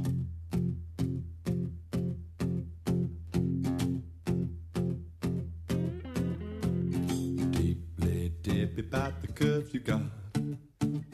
Deeply 7.51 8.32
dip 8.41 8.78
about 8.78 9.22
the 9.22 9.28
curves 9.28 9.74
you 9.74 9.80
got. 9.80 10.01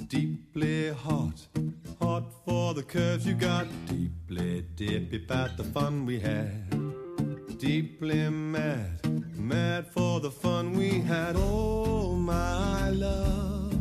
Deeply 0.07 0.89
hot, 0.89 1.47
hot 2.01 2.23
for 2.43 2.73
the 2.73 2.81
curves 2.81 3.27
you 3.27 3.35
got. 3.35 3.67
Deeply 3.85 4.65
dip 4.75 5.13
about 5.13 5.57
the 5.57 5.63
fun 5.63 6.05
we 6.07 6.19
had. 6.19 6.69
Deeply 7.59 8.29
mad, 8.29 9.37
mad 9.37 9.85
for 9.85 10.19
the 10.19 10.31
fun 10.31 10.73
we 10.73 11.01
had. 11.01 11.35
Oh, 11.37 12.13
my 12.13 12.89
love. 12.89 13.73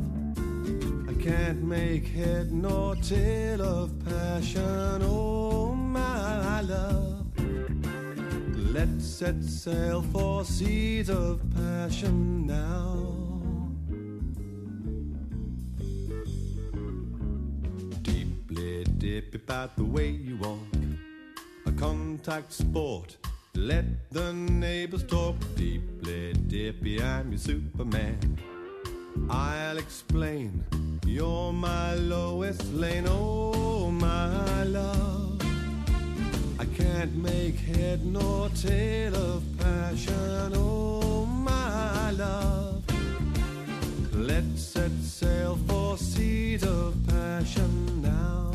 I 1.09 1.15
can't 1.15 1.63
make 1.63 2.07
head 2.09 2.53
nor 2.53 2.95
tail 2.97 3.63
of 3.63 3.99
passion. 4.05 5.03
Oh, 5.03 5.73
my 5.73 6.61
love. 6.61 7.27
Let's 8.55 9.07
set 9.07 9.43
sail 9.43 10.03
for 10.03 10.45
seas 10.45 11.09
of 11.09 11.41
passion 11.57 12.47
now. 12.47 13.18
Dip 19.09 19.35
about 19.35 19.75
the 19.75 19.85
way 19.85 20.11
you 20.11 20.37
walk. 20.37 20.75
A 21.65 21.73
contact 21.73 22.53
sport. 22.53 23.17
Let 23.55 23.87
the 24.11 24.35
neighbors 24.35 25.03
talk. 25.03 25.37
Deeply 25.57 26.35
dippy, 26.35 27.03
I'm 27.03 27.33
your 27.33 27.39
Superman. 27.39 28.19
I'll 29.31 29.79
explain. 29.79 30.63
You're 31.07 31.55
my 31.55 31.95
lowest 31.95 32.63
lane. 32.75 33.07
Oh, 33.09 33.91
my 33.91 34.65
love. 34.65 35.41
I 36.59 36.67
can't 36.81 37.15
make 37.15 37.59
head 37.61 38.05
nor 38.05 38.51
tail 38.51 39.15
of 39.17 39.43
passion, 39.59 40.53
oh 40.55 41.25
my 41.25 42.11
love. 42.11 42.83
Let's 44.13 44.63
set 44.63 44.93
sail 45.03 45.59
for 45.67 45.97
seas 45.97 46.63
of 46.63 46.95
passion 47.07 48.03
now. 48.03 48.48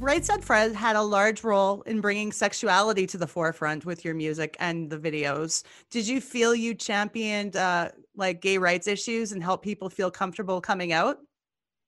Right 0.00 0.24
Said 0.24 0.44
Fred 0.44 0.74
had 0.74 0.94
a 0.96 1.02
large 1.02 1.42
role 1.42 1.82
in 1.82 2.00
bringing 2.00 2.30
sexuality 2.30 3.06
to 3.08 3.18
the 3.18 3.26
forefront 3.26 3.84
with 3.84 4.04
your 4.04 4.14
music 4.14 4.56
and 4.60 4.88
the 4.88 4.98
videos. 4.98 5.64
Did 5.90 6.06
you 6.06 6.20
feel 6.20 6.54
you 6.54 6.72
championed 6.74 7.56
uh, 7.56 7.90
like 8.14 8.40
gay 8.40 8.58
rights 8.58 8.86
issues 8.86 9.32
and 9.32 9.42
help 9.42 9.62
people 9.62 9.90
feel 9.90 10.10
comfortable 10.10 10.60
coming 10.60 10.92
out 10.92 11.18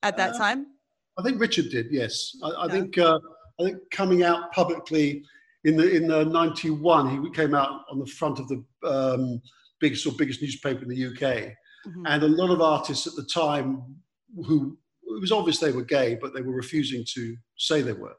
at 0.02 0.16
that 0.16 0.34
Uh, 0.34 0.38
time? 0.38 0.66
I 1.18 1.22
think 1.22 1.40
Richard 1.40 1.70
did. 1.70 1.86
Yes, 1.90 2.36
I, 2.42 2.48
I 2.48 2.66
Yeah. 2.66 2.72
think 2.72 2.98
uh, 2.98 3.18
I 3.60 3.64
think 3.64 3.78
coming 3.90 4.22
out 4.24 4.50
publicly 4.52 5.24
in 5.64 5.76
the 5.76 5.88
in 5.94 6.08
the 6.08 6.24
'91, 6.24 7.22
he 7.24 7.30
came 7.30 7.54
out 7.54 7.82
on 7.90 7.98
the 8.00 8.06
front 8.06 8.38
of 8.40 8.48
the 8.48 8.64
um, 8.82 9.40
biggest 9.78 10.04
or 10.06 10.12
biggest 10.12 10.42
newspaper 10.42 10.82
in 10.82 10.88
the 10.88 10.96
UK, 11.06 11.54
Mhm. 11.86 12.02
and 12.06 12.22
a 12.22 12.28
lot 12.28 12.50
of 12.50 12.60
artists 12.60 13.06
at 13.06 13.14
the 13.14 13.24
time 13.24 13.82
who 14.46 14.76
it 15.02 15.20
was 15.20 15.30
obvious 15.32 15.58
they 15.58 15.72
were 15.72 15.84
gay, 15.84 16.16
but 16.20 16.32
they 16.34 16.42
were 16.42 16.54
refusing 16.54 17.04
to 17.14 17.36
say 17.60 17.82
they 17.82 17.92
were. 17.92 18.14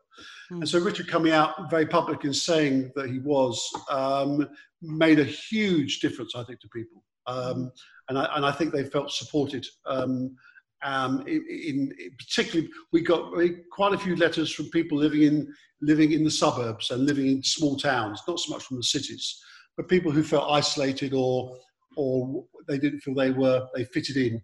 And 0.50 0.68
so 0.68 0.80
Richard 0.80 1.08
coming 1.08 1.32
out 1.32 1.70
very 1.70 1.86
public 1.86 2.26
and 2.26 2.36
saying 2.36 2.92
that 2.96 3.10
he 3.10 3.20
was 3.20 3.62
um, 3.90 4.48
made 4.82 5.20
a 5.20 5.24
huge 5.24 6.00
difference, 6.00 6.36
I 6.36 6.44
think, 6.44 6.60
to 6.60 6.68
people. 6.70 7.04
Um, 7.28 7.72
and, 8.10 8.18
I, 8.18 8.30
and 8.36 8.46
I 8.46 8.52
think 8.52 8.74
they 8.74 8.84
felt 8.84 9.12
supported. 9.12 9.66
Um, 9.86 10.36
um, 10.84 11.22
in, 11.28 11.46
in, 11.50 11.94
in 11.98 12.12
particularly, 12.18 12.70
we 12.92 13.02
got 13.02 13.32
quite 13.72 13.94
a 13.94 13.98
few 13.98 14.16
letters 14.16 14.52
from 14.52 14.70
people 14.72 14.98
living 14.98 15.24
in 15.24 15.54
living 15.84 16.12
in 16.12 16.24
the 16.24 16.32
suburbs 16.32 16.92
and 16.92 17.06
living 17.06 17.28
in 17.28 17.44
small 17.44 17.76
towns, 17.76 18.22
not 18.28 18.40
so 18.40 18.54
much 18.54 18.64
from 18.64 18.78
the 18.78 18.84
cities, 18.84 19.40
but 19.78 19.88
people 19.88 20.12
who 20.12 20.24
felt 20.24 20.50
isolated 20.50 21.14
or 21.14 21.56
or 21.98 22.46
they 22.68 22.78
didn't 22.78 23.00
feel 23.02 23.14
they 23.14 23.32
were 23.32 23.68
they 23.76 23.84
fitted 23.86 24.18
in. 24.18 24.42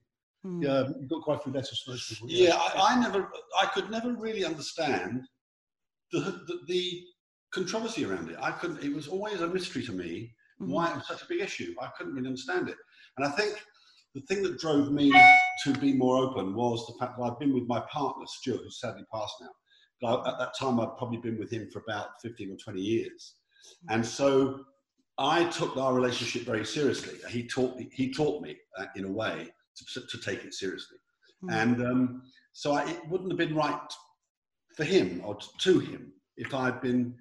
Mm. 0.48 0.64
Yeah, 0.64 0.84
you 1.02 1.08
got 1.08 1.22
quite 1.24 1.39
a 1.39 1.43
few 1.43 1.52
letters 1.52 1.82
from 1.84 1.93
those 1.93 2.08
people. 2.08 2.28
Yeah, 2.30 2.56
I, 2.56 2.95
I 2.95 3.00
never, 3.02 3.30
I 3.62 3.66
could 3.66 3.89
never 3.91 4.14
really 4.14 4.45
understand 4.45 5.28
the, 6.12 6.20
the 6.48 6.60
the 6.68 7.04
controversy 7.54 8.06
around 8.06 8.30
it. 8.30 8.38
I 8.41 8.52
couldn't. 8.52 8.84
It 8.84 8.93
was 8.93 9.08
always 9.08 9.41
a 9.41 9.48
mystery 9.48 9.84
to 9.86 9.91
me 9.93 10.34
Mm-hmm. 10.60 10.72
why 10.72 10.89
it 10.89 10.95
was 10.95 11.08
such 11.08 11.22
a 11.22 11.26
big 11.30 11.41
issue. 11.41 11.76
I 11.80 11.89
couldn't 11.95 12.16
really 12.16 12.30
understand 12.30 12.68
it. 12.68 12.78
And 13.18 13.28
I 13.28 13.30
think 13.30 13.64
the 14.16 14.22
thing 14.22 14.41
that 14.41 14.58
drove 14.58 14.91
me 14.91 15.12
to 15.64 15.74
be 15.74 15.93
more 15.93 16.18
open 16.18 16.56
was 16.56 16.84
the 16.88 16.95
fact 17.00 17.16
that 17.16 17.24
I'd 17.24 17.38
been 17.38 17.54
with 17.54 17.68
my 17.68 17.80
partner 17.91 18.26
Stuart, 18.26 18.62
who's 18.64 18.80
sadly 18.80 19.04
passed 19.14 19.36
now. 19.39 19.52
But 20.02 20.28
at 20.28 20.39
that 20.39 20.58
time, 20.58 20.80
I'd 20.80 20.98
probably 20.98 21.20
been 21.20 21.38
with 21.38 21.52
him 21.52 21.70
for 21.72 21.84
about 21.88 22.08
fifteen 22.24 22.52
or 22.52 22.56
twenty 22.58 22.82
years, 22.82 23.36
and 23.89 24.04
so 24.04 24.66
I 25.20 25.43
took 25.45 25.78
our 25.78 25.93
relationship 25.93 26.41
very 26.41 26.66
seriously. 26.66 27.20
He 27.30 27.48
taught 27.48 27.78
me. 27.78 27.89
He 27.91 28.12
taught 28.12 28.41
me 28.41 28.58
uh, 28.80 28.86
in 28.95 29.06
a 29.06 29.12
way 29.12 29.50
to, 29.93 30.01
to 30.01 30.17
take 30.19 30.43
it 30.43 30.53
seriously. 30.53 30.97
Mm. 31.43 31.53
And 31.61 31.86
um, 31.86 32.21
so 32.53 32.73
I, 32.73 32.89
it 32.89 33.07
wouldn't 33.09 33.32
have 33.32 33.38
been 33.38 33.55
right 33.55 33.80
for 34.75 34.84
him 34.84 35.21
or 35.23 35.38
to 35.59 35.80
him 35.80 36.13
if 36.38 36.53
I'd 36.53 36.82
been, 36.82 37.15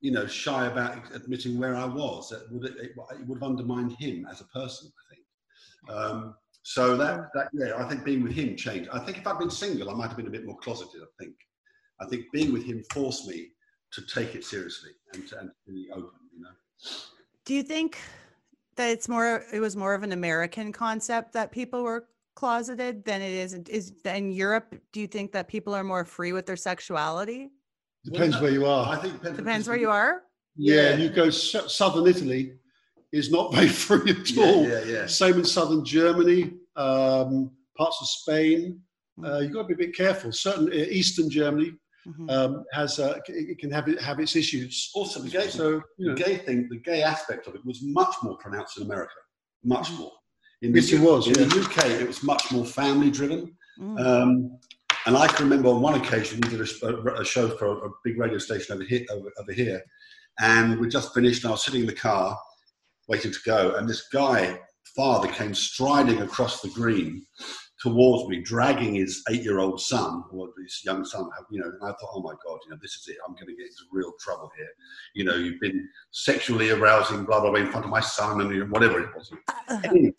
you 0.00 0.10
know, 0.10 0.26
shy 0.26 0.66
about 0.66 1.14
admitting 1.14 1.58
where 1.58 1.76
I 1.76 1.84
was. 1.84 2.28
That 2.30 2.50
would 2.50 2.64
it, 2.64 2.76
it 2.80 3.26
would 3.26 3.38
have 3.40 3.50
undermined 3.50 3.92
him 3.92 4.26
as 4.30 4.40
a 4.40 4.44
person, 4.46 4.90
I 4.98 5.14
think. 5.14 5.98
Um, 5.98 6.34
so 6.62 6.96
that, 6.96 7.28
that 7.34 7.48
yeah, 7.52 7.72
I 7.76 7.88
think 7.88 8.04
being 8.04 8.22
with 8.22 8.32
him 8.32 8.56
changed. 8.56 8.88
I 8.92 9.00
think 9.00 9.18
if 9.18 9.26
I'd 9.26 9.38
been 9.38 9.50
single, 9.50 9.90
I 9.90 9.94
might 9.94 10.08
have 10.08 10.16
been 10.16 10.28
a 10.28 10.30
bit 10.30 10.46
more 10.46 10.58
closeted. 10.58 11.02
I 11.02 11.22
think. 11.22 11.34
I 12.00 12.06
think 12.06 12.26
being 12.32 12.52
with 12.52 12.64
him 12.64 12.82
forced 12.92 13.26
me 13.26 13.48
to 13.92 14.02
take 14.02 14.34
it 14.34 14.44
seriously 14.44 14.90
and 15.12 15.26
to, 15.28 15.38
and 15.38 15.50
to 15.50 15.72
be 15.72 15.88
open. 15.92 16.10
You 16.34 16.42
know. 16.42 16.50
Do 17.44 17.54
you 17.54 17.62
think 17.62 17.98
that 18.76 18.90
it's 18.90 19.08
more 19.08 19.44
it 19.52 19.60
was 19.60 19.76
more 19.76 19.94
of 19.94 20.02
an 20.02 20.12
American 20.12 20.72
concept 20.72 21.32
that 21.32 21.52
people 21.52 21.82
were 21.82 22.06
closeted 22.34 23.04
than 23.04 23.20
it 23.22 23.32
is 23.32 23.54
is 23.68 23.92
in 24.04 24.32
Europe? 24.32 24.74
Do 24.92 25.00
you 25.00 25.06
think 25.06 25.32
that 25.32 25.48
people 25.48 25.74
are 25.74 25.84
more 25.84 26.04
free 26.04 26.32
with 26.32 26.46
their 26.46 26.56
sexuality? 26.56 27.50
Depends 28.04 28.40
where 28.40 28.50
you 28.50 28.66
are. 28.66 28.88
I 28.88 28.96
think 29.00 29.14
depends, 29.14 29.38
Depends 29.38 29.68
where 29.68 29.76
you 29.76 29.90
are. 29.90 30.22
Yeah, 30.56 30.90
Yeah. 30.90 30.96
you 30.96 31.08
go 31.10 31.24
s- 31.24 31.54
southern 31.68 32.06
Italy, 32.06 32.54
is 33.12 33.30
not 33.30 33.54
very 33.54 33.68
free 33.68 34.10
at 34.10 34.30
Yeah, 34.30 34.44
all. 34.44 34.66
yeah, 34.68 34.82
yeah. 34.84 35.06
Same 35.06 35.34
in 35.38 35.44
southern 35.44 35.84
Germany, 35.84 36.54
um, 36.76 37.50
parts 37.76 37.98
of 38.00 38.08
Spain. 38.08 38.80
Mm. 39.18 39.28
Uh, 39.36 39.38
you've 39.40 39.52
got 39.52 39.62
to 39.62 39.68
be 39.68 39.74
a 39.74 39.86
bit 39.86 39.94
careful. 39.96 40.32
Certain 40.32 40.66
uh, 40.68 40.74
Eastern 40.74 41.28
Germany 41.30 41.74
Mhm. 42.06 42.30
um, 42.30 42.64
has 42.72 42.98
uh, 42.98 43.20
it 43.28 43.58
can 43.58 43.70
have 43.70 43.88
it, 43.88 44.00
have 44.00 44.18
its 44.18 44.34
issues. 44.34 44.90
Also, 44.94 45.20
the 45.20 45.28
gay, 45.30 45.48
So 45.48 45.82
you 45.98 46.08
know, 46.08 46.14
the 46.14 46.22
gay 46.24 46.36
thing, 46.38 46.68
the 46.68 46.78
gay 46.78 47.02
aspect 47.02 47.46
of 47.46 47.54
it 47.54 47.64
was 47.64 47.80
much 47.82 48.14
more 48.22 48.36
pronounced 48.38 48.76
in 48.78 48.84
America. 48.84 49.14
Much 49.62 49.90
more. 49.92 50.10
In 50.62 50.74
Yes, 50.74 50.92
it 50.92 51.00
was, 51.00 51.26
In 51.28 51.34
yeah. 51.34 51.44
the 51.46 51.60
UK, 51.60 51.86
it 52.02 52.06
was 52.08 52.22
much 52.22 52.50
more 52.50 52.64
family 52.64 53.10
driven. 53.10 53.56
Mm. 53.78 54.00
Um, 54.04 54.58
and 55.06 55.16
I 55.16 55.26
can 55.28 55.44
remember 55.48 55.68
on 55.68 55.80
one 55.80 55.94
occasion 56.00 56.40
we 56.42 56.48
did 56.50 56.60
a, 56.60 56.86
a- 56.86 57.20
a 57.22 57.24
show 57.24 57.48
for 57.56 57.66
a, 57.66 57.88
a 57.88 57.90
big 58.04 58.18
radio 58.18 58.38
station 58.38 58.74
over 58.74 58.84
here, 58.84 59.04
over, 59.10 59.30
over 59.40 59.52
here, 59.52 59.80
and 60.40 60.78
we 60.80 60.88
just 60.88 61.14
finished. 61.14 61.42
And 61.44 61.48
I 61.50 61.52
was 61.52 61.64
sitting 61.64 61.82
in 61.82 61.86
the 61.86 61.92
car, 61.94 62.36
waiting 63.08 63.32
to 63.32 63.38
go, 63.46 63.74
and 63.76 63.88
this 63.88 64.08
guy 64.12 64.58
father 64.96 65.28
came 65.28 65.54
striding 65.54 66.20
across 66.22 66.60
the 66.62 66.68
green 66.70 67.24
towards 67.82 68.28
me, 68.28 68.40
dragging 68.40 68.94
his 68.94 69.22
eight-year-old 69.28 69.80
son 69.80 70.22
or 70.30 70.50
his 70.62 70.80
young 70.84 71.04
son. 71.04 71.28
You 71.50 71.60
know, 71.60 71.66
and 71.66 71.82
I 71.82 71.88
thought, 71.88 72.12
oh 72.14 72.22
my 72.22 72.34
god, 72.44 72.60
you 72.64 72.70
know, 72.70 72.78
this 72.80 72.94
is 72.94 73.08
it. 73.08 73.16
I'm 73.26 73.34
going 73.34 73.48
to 73.48 73.56
get 73.56 73.66
into 73.66 73.84
real 73.90 74.12
trouble 74.20 74.50
here. 74.56 74.68
You 75.14 75.24
know, 75.24 75.34
you've 75.34 75.60
been 75.60 75.88
sexually 76.12 76.70
arousing, 76.70 77.24
blah 77.24 77.40
blah 77.40 77.50
blah, 77.50 77.60
in 77.60 77.70
front 77.72 77.84
of 77.84 77.90
my 77.90 78.00
son, 78.00 78.40
and 78.40 78.70
whatever 78.70 79.00
it 79.00 79.08
was. 79.16 79.32
Anyway, 79.84 80.12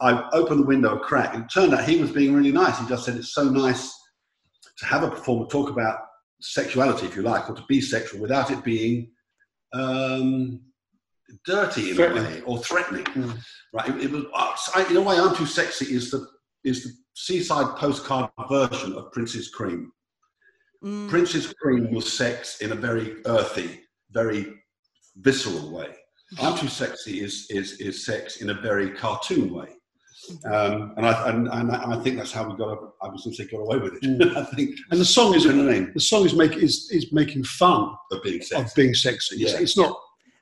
I 0.00 0.28
opened 0.32 0.60
the 0.60 0.66
window 0.66 0.94
a 0.94 1.00
crack. 1.00 1.34
And 1.34 1.44
it 1.44 1.50
turned 1.52 1.74
out 1.74 1.84
he 1.84 2.00
was 2.00 2.12
being 2.12 2.34
really 2.34 2.52
nice. 2.52 2.78
He 2.78 2.86
just 2.86 3.04
said 3.04 3.16
it's 3.16 3.34
so 3.34 3.44
nice 3.44 3.92
to 4.78 4.86
have 4.86 5.02
a 5.02 5.10
performer 5.10 5.46
talk 5.46 5.70
about 5.70 5.98
sexuality, 6.40 7.06
if 7.06 7.16
you 7.16 7.22
like, 7.22 7.50
or 7.50 7.54
to 7.56 7.64
be 7.68 7.80
sexual 7.80 8.20
without 8.20 8.50
it 8.50 8.62
being 8.62 9.10
um, 9.74 10.60
dirty 11.44 11.90
in 11.90 12.00
a 12.00 12.14
way 12.14 12.42
or 12.42 12.58
threatening. 12.58 13.04
Mm. 13.04 13.38
Right? 13.72 13.88
It, 13.88 14.04
it 14.04 14.12
was. 14.12 14.26
I, 14.74 14.84
in 14.88 14.96
a 14.96 15.02
way, 15.02 15.18
I'm 15.18 15.34
too 15.34 15.46
sexy 15.46 15.94
is 15.94 16.10
the 16.10 16.28
is 16.64 16.84
the 16.84 16.90
seaside 17.14 17.76
postcard 17.76 18.30
version 18.48 18.92
of 18.94 19.12
Prince's 19.12 19.48
Cream. 19.50 19.92
Mm. 20.84 21.08
Prince's 21.08 21.52
Cream 21.60 21.92
was 21.92 22.12
sex 22.12 22.60
in 22.60 22.72
a 22.72 22.74
very 22.74 23.16
earthy, 23.26 23.80
very 24.10 24.54
visceral 25.16 25.70
way. 25.70 25.94
I'm 26.40 26.56
Too 26.56 26.68
Sexy 26.68 27.20
is, 27.20 27.46
is, 27.50 27.72
is 27.74 28.06
sex 28.06 28.40
in 28.40 28.50
a 28.50 28.54
very 28.54 28.90
cartoon 28.90 29.52
way. 29.52 29.68
Um, 30.46 30.94
and, 30.96 31.04
I, 31.04 31.28
and, 31.30 31.48
and 31.48 31.70
I 31.72 32.00
think 32.00 32.16
that's 32.16 32.32
how 32.32 32.48
we 32.48 32.56
got, 32.56 32.70
I 33.02 33.08
was 33.08 33.24
going 33.24 33.34
to 33.36 33.42
say, 33.42 33.50
got 33.50 33.58
away 33.58 33.78
with 33.78 33.94
it. 33.94 34.02
Mm. 34.02 34.36
I 34.36 34.44
think 34.54 34.76
and 34.90 35.00
the 35.00 35.04
song 35.04 35.34
is 35.34 35.44
you 35.44 35.52
know 35.52 35.64
what 35.64 35.74
I 35.74 35.80
mean? 35.80 35.90
the 35.94 36.00
song 36.00 36.24
is 36.24 36.32
making 36.34 36.60
is, 36.60 36.88
is 36.92 37.12
making 37.12 37.44
fun 37.44 37.94
Of 38.12 38.22
being 38.22 38.40
sexy. 38.40 38.64
of 38.64 38.74
being 38.74 38.94
sexy. 38.94 39.42
It's, 39.42 39.52
Yeah. 39.52 39.58
it's 39.60 39.76
not 39.76 39.96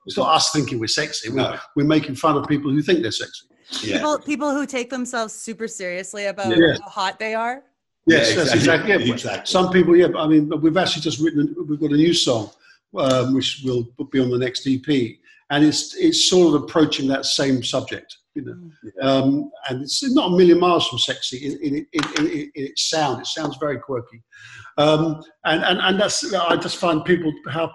it's 0.07 0.17
not 0.17 0.35
us 0.35 0.51
thinking 0.53 0.79
we're 0.79 0.87
sexy. 0.87 1.29
We're, 1.31 1.37
No. 1.37 1.59
we're 1.77 1.87
making 1.87 2.15
fun 2.17 2.37
of 2.37 2.47
people 2.47 2.71
who 2.71 2.83
think 2.83 3.03
they're 3.03 3.11
sexy. 3.11 3.47
Yeah. 3.83 3.97
People, 3.97 4.19
people 4.19 4.51
who 4.55 4.67
take 4.67 4.91
themselves 4.91 5.33
super 5.33 5.69
seriously 5.69 6.27
about 6.27 6.57
Yeah. 6.57 6.77
how 6.83 6.89
hot 6.89 7.19
they 7.19 7.35
are. 7.35 7.63
Yes, 8.07 8.31
Yeah, 8.31 8.37
that's 8.37 8.55
exactly. 8.55 8.93
exactly. 8.93 9.11
it. 9.11 9.15
Exactly. 9.15 9.47
Some 9.47 9.71
people, 9.71 9.97
yeah. 9.97 10.09
but 10.09 10.21
I 10.21 10.27
mean, 10.27 10.49
but 10.49 10.61
we've 10.63 10.77
actually 10.77 11.03
just 11.03 11.21
written. 11.21 11.55
We've 11.69 11.81
got 11.81 11.93
a 11.93 11.97
new 11.97 12.15
song, 12.15 12.51
um, 12.99 13.35
which 13.35 13.63
will 13.65 13.85
be 14.11 14.21
on 14.21 14.31
the 14.31 14.39
next 14.39 14.67
EP, 14.67 15.19
and 15.51 15.65
it's 15.65 15.95
it's 15.97 16.29
sort 16.29 16.55
of 16.55 16.63
approaching 16.63 17.07
that 17.09 17.25
same 17.27 17.63
subject. 17.63 18.17
You 18.35 18.43
know, 18.45 19.03
um, 19.03 19.51
and 19.69 19.83
it's 19.83 20.03
not 20.15 20.33
a 20.33 20.37
million 20.37 20.61
miles 20.61 20.89
from 20.89 20.99
sexy 21.01 21.39
in, 21.47 21.53
in, 21.63 21.87
in, 21.93 22.05
in, 22.19 22.27
in 22.31 22.51
its 22.55 22.89
sound. 22.89 23.21
It 23.21 23.27
sounds 23.27 23.57
very 23.59 23.79
quirky, 23.79 24.23
um, 24.79 25.23
and, 25.45 25.63
and 25.65 25.79
and 25.81 26.01
that's 26.01 26.33
I 26.33 26.57
just 26.57 26.77
find 26.79 27.05
people 27.05 27.33
how 27.49 27.71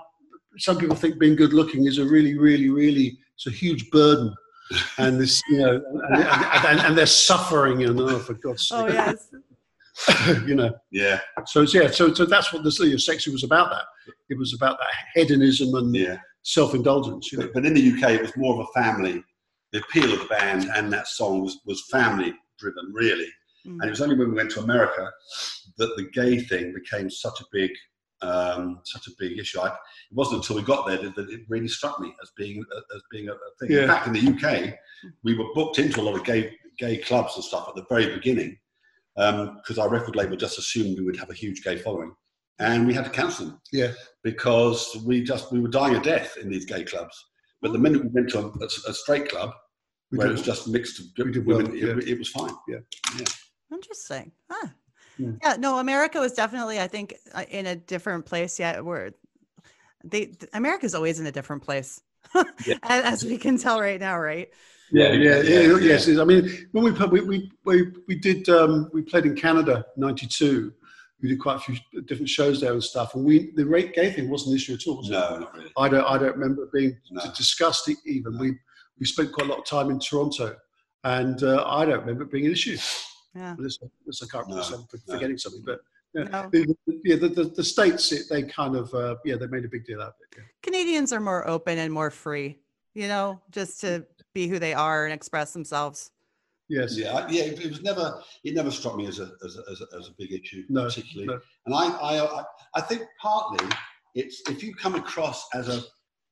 some 0.57 0.77
people 0.77 0.95
think 0.95 1.19
being 1.19 1.35
good 1.35 1.53
looking 1.53 1.85
is 1.85 1.97
a 1.97 2.05
really, 2.05 2.37
really, 2.37 2.69
really 2.69 3.17
it's 3.35 3.47
a 3.47 3.51
huge 3.51 3.89
burden. 3.91 4.33
And 4.97 5.19
this, 5.19 5.41
you 5.49 5.59
know, 5.59 5.81
and, 6.09 6.23
and, 6.23 6.65
and, 6.65 6.79
and 6.79 6.97
they're 6.97 7.05
suffering, 7.05 7.83
and 7.83 7.99
oh, 7.99 8.19
for 8.19 8.33
God's 8.33 8.67
sake, 8.67 8.79
Oh 8.79 8.87
yes. 8.87 9.29
you 10.47 10.55
know. 10.55 10.73
Yeah. 10.91 11.21
So 11.45 11.61
yeah, 11.61 11.89
so, 11.89 12.13
so 12.13 12.25
that's 12.25 12.51
what 12.51 12.63
the 12.63 12.75
you 12.81 12.91
know, 12.91 12.97
sexy 12.97 13.31
was 13.31 13.43
about. 13.43 13.69
That 13.69 13.83
it 14.29 14.37
was 14.37 14.53
about 14.53 14.77
that 14.79 14.89
hedonism 15.13 15.73
and 15.75 15.95
Yeah. 15.95 16.17
self-indulgence. 16.41 17.31
You 17.31 17.37
know, 17.39 17.45
But, 17.45 17.53
but 17.53 17.65
in 17.65 17.73
the 17.73 17.91
UK, 17.91 18.11
it 18.15 18.21
was 18.21 18.35
more 18.35 18.59
of 18.59 18.67
a 18.67 18.81
family. 18.81 19.23
The 19.71 19.79
appeal 19.81 20.13
of 20.13 20.19
the 20.19 20.25
band 20.25 20.69
and 20.75 20.91
that 20.93 21.07
song 21.07 21.41
was, 21.41 21.59
was 21.65 21.83
family 21.91 22.33
driven, 22.59 22.91
really. 22.93 23.27
Mm. 23.67 23.77
And 23.79 23.83
it 23.85 23.89
was 23.89 24.01
only 24.01 24.15
when 24.15 24.29
we 24.29 24.35
went 24.35 24.51
to 24.51 24.61
America 24.61 25.09
that 25.77 25.93
the 25.97 26.09
gay 26.13 26.39
thing 26.39 26.73
became 26.73 27.09
such 27.09 27.39
a 27.41 27.45
big, 27.51 27.71
um, 28.25 28.79
such 28.83 29.07
a 29.07 29.11
big 29.19 29.37
issue. 29.39 29.59
I, 29.59 29.67
it 29.67 29.73
wasn't 30.11 30.37
until 30.41 30.55
we 30.57 30.61
got 30.63 30.87
there 30.87 30.97
that, 30.97 31.15
that 31.15 31.29
it 31.29 31.41
really 31.49 31.67
struck 31.67 31.99
me 31.99 32.13
as 32.21 32.31
being 32.37 32.63
as 32.95 33.01
being 33.11 33.29
a, 33.29 33.33
a 33.33 33.37
thing. 33.59 33.71
Yeah. 33.71 33.81
In 33.83 33.87
fact, 33.87 34.07
in 34.07 34.13
the 34.13 34.27
UK, 34.33 34.73
we 35.23 35.37
were 35.37 35.53
booked 35.53 35.79
into 35.79 36.01
a 36.01 36.03
lot 36.03 36.15
of 36.15 36.23
gay 36.23 36.53
gay 36.77 36.97
clubs 36.97 37.35
and 37.35 37.43
stuff 37.43 37.67
at 37.69 37.75
the 37.75 37.85
very 37.89 38.13
beginning 38.13 38.57
because 39.15 39.77
our 39.79 39.87
record 39.89 40.15
label 40.15 40.35
just 40.35 40.59
assumed 40.59 40.97
we 40.99 41.05
would 41.05 41.15
have 41.17 41.29
a 41.29 41.33
huge 41.33 41.63
gay 41.63 41.77
following, 41.77 42.13
and 42.59 42.85
we 42.85 42.93
had 42.93 43.05
to 43.05 43.11
cancel 43.11 43.45
them 43.45 43.61
Yeah. 43.71 43.93
because 44.23 44.97
we 45.05 45.23
just 45.23 45.51
we 45.53 45.59
were 45.61 45.69
dying 45.69 45.95
a 45.95 46.01
death 46.01 46.35
in 46.37 46.49
these 46.49 46.65
gay 46.65 46.83
clubs. 46.83 47.15
But 47.61 47.71
the 47.71 47.79
minute 47.79 48.03
we 48.03 48.09
went 48.09 48.29
to 48.31 48.39
a, 48.39 48.47
a- 48.47 48.89
a 48.89 48.93
straight 48.93 49.29
club 49.29 49.51
We 50.11 50.17
where 50.17 50.27
did- 50.27 50.33
it 50.33 50.37
was 50.39 50.45
just 50.45 50.67
mixed 50.67 51.01
we 51.17 51.23
women, 51.39 51.71
well, 51.71 51.99
it, 51.99 52.09
it 52.09 52.19
was 52.19 52.27
fine. 52.29 52.53
Yeah, 52.67 52.79
Interesting. 53.71 54.31
Huh. 54.51 54.67
Hmm. 55.17 55.33
Yeah, 55.43 55.55
no, 55.57 55.79
America 55.79 56.19
was 56.19 56.33
definitely, 56.33 56.79
I 56.79 56.87
think, 56.87 57.15
uh, 57.33 57.43
in 57.49 57.65
a 57.67 57.75
different 57.75 58.25
place 58.25 58.59
yet. 58.59 58.83
Where 58.83 59.11
they, 60.03 60.25
th- 60.27 60.49
America's 60.53 60.95
always 60.95 61.19
in 61.19 61.25
a 61.25 61.31
different 61.31 61.63
place, 61.63 62.01
Yeah. 62.65 62.75
as, 62.83 63.03
as 63.23 63.25
we 63.25 63.37
can 63.37 63.57
tell 63.57 63.79
right 63.79 63.99
now, 63.99 64.19
right? 64.19 64.49
yeah, 64.91 65.11
yeah, 65.13 65.41
yeah, 65.41 65.59
yeah, 65.61 65.77
yes. 65.77 66.07
I 66.09 66.23
mean, 66.23 66.67
when 66.71 66.83
we 66.83 66.91
put- 66.91 67.11
we 67.11 67.21
we 67.21 67.51
we, 67.65 67.91
we 68.07 68.15
did 68.15 68.47
um, 68.49 68.89
we 68.93 69.01
played 69.01 69.25
in 69.25 69.35
Canada 69.35 69.85
'92. 69.97 70.73
We 71.21 71.29
did 71.29 71.39
quite 71.39 71.55
a 71.55 71.59
few 71.59 71.75
different 72.03 72.29
shows 72.29 72.59
there 72.61 72.73
and 72.73 72.83
stuff, 72.83 73.15
and 73.15 73.23
we 73.25 73.51
the 73.55 73.65
rate 73.65 73.93
gay 73.95 74.11
thing 74.11 74.29
wasn't 74.29 74.51
an 74.51 74.57
issue 74.57 74.73
at 74.73 74.85
all. 74.85 74.97
was 74.97 75.09
it? 75.09 75.13
No, 75.13 75.39
not 75.39 75.53
really. 75.55 75.71
I 75.77 75.89
don't 75.89 76.05
I 76.05 76.17
don't 76.17 76.35
remember 76.37 76.63
it 76.63 76.71
being 76.73 76.97
No. 77.09 77.21
discussed 77.35 77.89
even. 78.05 78.37
We 78.37 78.57
we 78.99 79.05
spent 79.05 79.31
quite 79.31 79.47
a 79.47 79.49
lot 79.49 79.59
of 79.59 79.65
time 79.65 79.89
in 79.89 79.99
Toronto, 79.99 80.55
and 81.03 81.41
uh, 81.41 81.63
I 81.67 81.85
don't 81.85 82.01
remember 82.01 82.23
it 82.23 82.31
being 82.31 82.45
an 82.45 82.51
issue. 82.51 82.77
Yeah. 83.35 83.55
Unless, 83.57 83.79
unless 83.81 84.23
I 84.23 84.27
can't 84.27 84.47
remember 84.47 84.55
No, 84.55 84.75
some- 84.77 84.87
no. 85.07 85.13
forgetting 85.13 85.37
something, 85.37 85.63
but 85.65 85.81
yeah, 86.13 86.23
No. 86.23 86.49
the, 86.51 86.75
the- 86.87 87.01
yeah, 87.03 87.15
the, 87.17 87.27
the, 87.27 87.43
the 87.43 87.63
states 87.63 88.11
it, 88.11 88.23
they 88.29 88.43
kind 88.43 88.75
of 88.75 88.93
uh, 88.93 89.15
yeah 89.25 89.35
they 89.35 89.47
made 89.47 89.65
a 89.65 89.67
big 89.67 89.85
deal 89.85 90.01
out 90.01 90.09
of 90.09 90.13
it. 90.21 90.37
Yeah. 90.37 90.43
Canadians 90.63 91.11
are 91.11 91.19
more 91.19 91.47
open 91.47 91.77
and 91.77 91.91
more 91.93 92.09
free, 92.09 92.57
you 92.93 93.07
know, 93.09 93.41
just 93.51 93.81
to 93.81 94.05
be 94.33 94.47
who 94.47 94.57
they 94.57 94.73
are 94.73 95.05
and 95.05 95.13
express 95.13 95.51
themselves. 95.51 96.11
Yes. 96.69 96.97
Yeah, 96.97 97.27
yeah. 97.29 97.43
It, 97.43 97.59
it 97.63 97.69
was 97.69 97.81
never. 97.83 98.21
It 98.43 98.55
never 98.55 98.71
struck 98.71 98.95
me 98.95 99.05
as 99.07 99.19
a 99.19 99.29
as 99.45 99.57
a, 99.57 99.71
as 99.71 99.81
a, 99.81 99.97
as 99.99 100.07
a 100.07 100.11
big 100.17 100.31
issue, 100.31 100.63
No, 100.69 100.85
particularly. 100.85 101.27
no. 101.27 101.39
And 101.65 101.75
I, 101.75 101.85
I, 101.89 102.25
I, 102.39 102.43
I 102.75 102.81
think 102.81 103.03
partly 103.21 103.67
it's 104.15 104.41
if 104.49 104.63
you 104.63 104.73
come 104.73 104.95
across 104.95 105.45
as 105.53 105.67
a 105.67 105.81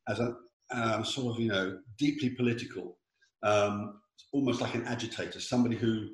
as 0.08 0.20
a 0.20 0.36
um, 0.72 1.04
sort 1.06 1.36
of 1.36 1.42
you 1.42 1.50
know 1.50 1.78
deeply 2.00 2.30
political, 2.30 2.98
um, 3.44 4.00
almost 4.32 4.60
like 4.62 4.74
an 4.74 4.86
agitator, 4.86 5.40
somebody 5.40 5.76
who 5.76 6.10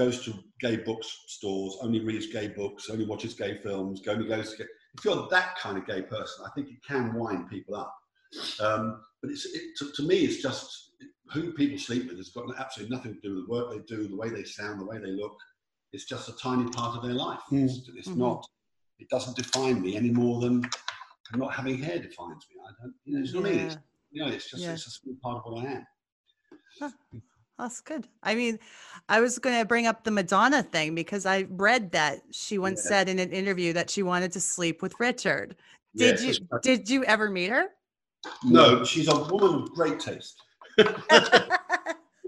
goes 0.00 0.24
to 0.24 0.32
gay 0.60 0.76
bookstores, 0.76 1.76
only 1.82 2.00
reads 2.00 2.26
gay 2.28 2.48
books, 2.48 2.88
only 2.88 3.04
watches 3.04 3.34
gay 3.34 3.58
films, 3.58 4.00
only 4.08 4.26
goes 4.26 4.52
to 4.52 4.56
gay. 4.56 4.68
If 4.96 5.04
you're 5.04 5.28
that 5.30 5.58
kind 5.58 5.76
of 5.76 5.86
gay 5.86 6.00
person, 6.00 6.46
I 6.46 6.50
think 6.54 6.70
it 6.70 6.82
can 6.82 7.12
wind 7.12 7.50
people 7.50 7.76
up. 7.76 7.94
Um, 8.60 9.02
but 9.20 9.30
it's 9.30 9.44
it, 9.44 9.62
to, 9.78 9.92
to 9.92 10.02
me, 10.02 10.20
it's 10.20 10.40
just 10.42 10.92
who 11.34 11.52
people 11.52 11.78
sleep 11.78 12.08
with 12.08 12.16
has 12.16 12.30
got 12.30 12.44
absolutely 12.58 12.96
nothing 12.96 13.14
to 13.14 13.20
do 13.20 13.34
with 13.34 13.46
the 13.46 13.52
work 13.52 13.70
they 13.70 13.94
do, 13.94 14.08
the 14.08 14.16
way 14.16 14.30
they 14.30 14.42
sound, 14.42 14.80
the 14.80 14.86
way 14.86 14.96
they 14.96 15.10
look. 15.10 15.36
It's 15.92 16.06
just 16.06 16.30
a 16.30 16.36
tiny 16.36 16.70
part 16.70 16.96
of 16.96 17.02
their 17.02 17.12
life. 17.12 17.40
Mm. 17.52 17.64
It's, 17.64 17.90
it's 17.94 18.08
Mhm. 18.08 18.16
not. 18.16 18.46
It 19.00 19.08
doesn't 19.10 19.36
define 19.36 19.82
me 19.82 19.96
any 19.96 20.10
more 20.10 20.40
than 20.40 20.62
not 21.36 21.54
having 21.54 21.76
hair 21.76 21.98
defines 21.98 22.46
me. 22.48 22.56
I 22.66 22.72
don't. 22.80 22.94
You 23.04 23.18
know, 23.18 23.24
you 23.26 23.32
know 23.34 23.40
what 23.40 23.48
I 23.48 23.52
mean? 23.52 23.64
It's, 23.66 23.76
you 24.12 24.24
know, 24.24 24.30
it's 24.32 24.50
just 24.50 24.62
Yeah. 24.62 24.72
it's 24.72 24.86
a 24.86 24.90
small 24.90 25.16
part 25.22 25.36
of 25.38 25.52
what 25.52 25.66
I 25.66 25.72
am. 25.72 25.86
That's 27.60 27.80
good. 27.82 28.08
I 28.22 28.34
mean, 28.34 28.58
I 29.08 29.20
was 29.20 29.38
going 29.38 29.58
to 29.58 29.66
bring 29.66 29.86
up 29.86 30.04
the 30.04 30.10
Madonna 30.10 30.62
thing 30.62 30.94
because 30.94 31.26
I 31.26 31.46
read 31.50 31.92
that 31.92 32.22
she 32.30 32.56
once 32.58 32.82
Yeah. 32.84 32.88
said 32.88 33.08
in 33.10 33.18
an 33.18 33.32
interview 33.32 33.72
that 33.74 33.90
she 33.90 34.02
wanted 34.02 34.32
to 34.32 34.40
sleep 34.40 34.80
with 34.82 34.94
Richard. 34.98 35.56
Did 35.94 36.20
you 36.20 36.34
did 36.62 36.88
you 36.88 37.04
ever 37.04 37.28
meet 37.28 37.50
her? 37.50 37.66
No, 38.44 38.84
she's 38.84 39.08
a 39.08 39.16
woman 39.24 39.62
of 39.62 39.72
great 39.72 39.98
taste 39.98 40.40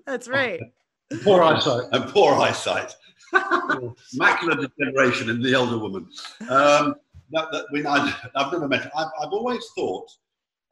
That's 0.07 0.29
right. 0.29 0.61
Poor 1.23 1.43
eyesight. 1.43 1.85
and 1.93 2.11
poor 2.11 2.35
eyesight. 2.35 2.93
Macular 3.35 4.57
degeneration 4.61 5.29
in 5.31 5.43
the 5.43 5.53
elder 5.55 5.79
woman. 5.79 6.09
Um, 6.49 6.95
that, 7.33 7.67
when 7.71 7.87
I, 7.87 8.15
I've 8.35 8.51
never 8.53 8.67
met 8.67 8.85
her. 8.85 8.91
I've, 8.97 9.09
I've 9.23 9.33
always 9.33 9.63
thought, 9.77 10.09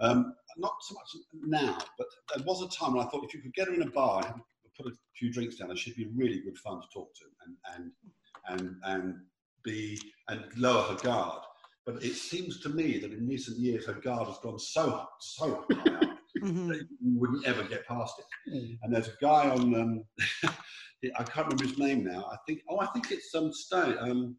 um, 0.01 0.35
not 0.61 0.75
so 0.83 0.95
much 0.95 1.17
now, 1.47 1.79
but 1.99 2.07
there 2.35 2.45
was 2.45 2.63
a 2.63 2.69
time 2.69 2.95
when 2.95 3.05
I 3.07 3.09
thought 3.11 3.25
if 3.25 3.35
you 3.35 3.41
could 3.41 3.55
get 3.55 3.69
her 3.69 3.75
in 3.75 3.83
a 3.83 3.91
bar 3.91 4.25
and 4.27 4.41
put 4.77 4.87
a 4.87 4.97
few 5.17 5.33
drinks 5.33 5.57
down, 5.57 5.75
she'd 5.77 5.97
be 5.97 6.09
really 6.15 6.41
good 6.41 6.59
fun 6.59 6.81
to 6.81 6.87
talk 6.93 7.13
to 7.15 7.25
and 7.45 7.57
and 7.75 7.93
and 8.49 8.77
and 8.85 9.21
be 9.65 10.01
and 10.29 10.45
lower 10.57 10.83
her 10.83 10.97
guard. 10.97 11.43
But 11.87 12.03
it 12.05 12.15
seems 12.15 12.61
to 12.61 12.69
me 12.69 12.99
that 12.99 13.13
in 13.13 13.27
recent 13.27 13.59
years 13.59 13.87
her 13.87 13.95
guard 13.95 14.29
has 14.29 14.39
gone 14.39 14.59
so 14.59 15.07
so 15.21 15.65
high 15.71 15.95
up 15.97 16.03
Mhm. 16.39 16.69
they- 16.69 16.87
you 17.01 17.19
wouldn't 17.21 17.45
ever 17.47 17.65
get 17.65 17.87
past 17.87 18.15
it. 18.21 18.27
Mm. 18.55 18.79
And 18.83 18.95
there's 18.95 19.09
a 19.09 19.17
guy 19.21 19.51
on, 19.51 19.75
um, 19.75 20.05
I 21.19 21.25
can't 21.25 21.47
remember 21.49 21.65
his 21.65 21.77
name 21.79 22.05
now. 22.05 22.25
I 22.33 22.37
think, 22.47 22.63
oh, 22.71 22.79
I 22.81 22.87
think 22.87 23.11
it's 23.11 23.35
um, 23.35 23.53
Steyn. 23.53 23.99
Um. 23.99 24.37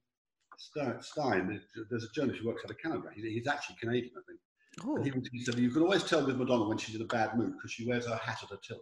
Steyn. 0.57 1.61
There's 1.89 2.03
a 2.05 2.11
journalist 2.13 2.41
who 2.41 2.47
works 2.47 2.63
out 2.63 2.71
of 2.71 2.77
Canada. 2.77 3.09
He's 3.15 3.47
actually 3.47 3.75
Canadian, 3.81 4.13
I 4.17 4.21
think. 4.27 4.39
Ooh. 4.85 4.95
And 4.95 5.05
he, 5.05 5.11
he 5.31 5.43
said, 5.43 5.55
you 5.59 5.69
can 5.69 5.81
always 5.81 6.03
tell 6.03 6.25
with 6.25 6.37
Madonna 6.37 6.67
when 6.67 6.77
she's 6.77 6.95
in 6.95 7.01
a 7.01 7.05
bad 7.05 7.37
mood 7.37 7.53
because 7.57 7.71
she 7.71 7.87
wears 7.87 8.05
her 8.07 8.15
hat 8.15 8.39
at 8.43 8.51
a 8.51 8.59
tilt. 8.65 8.81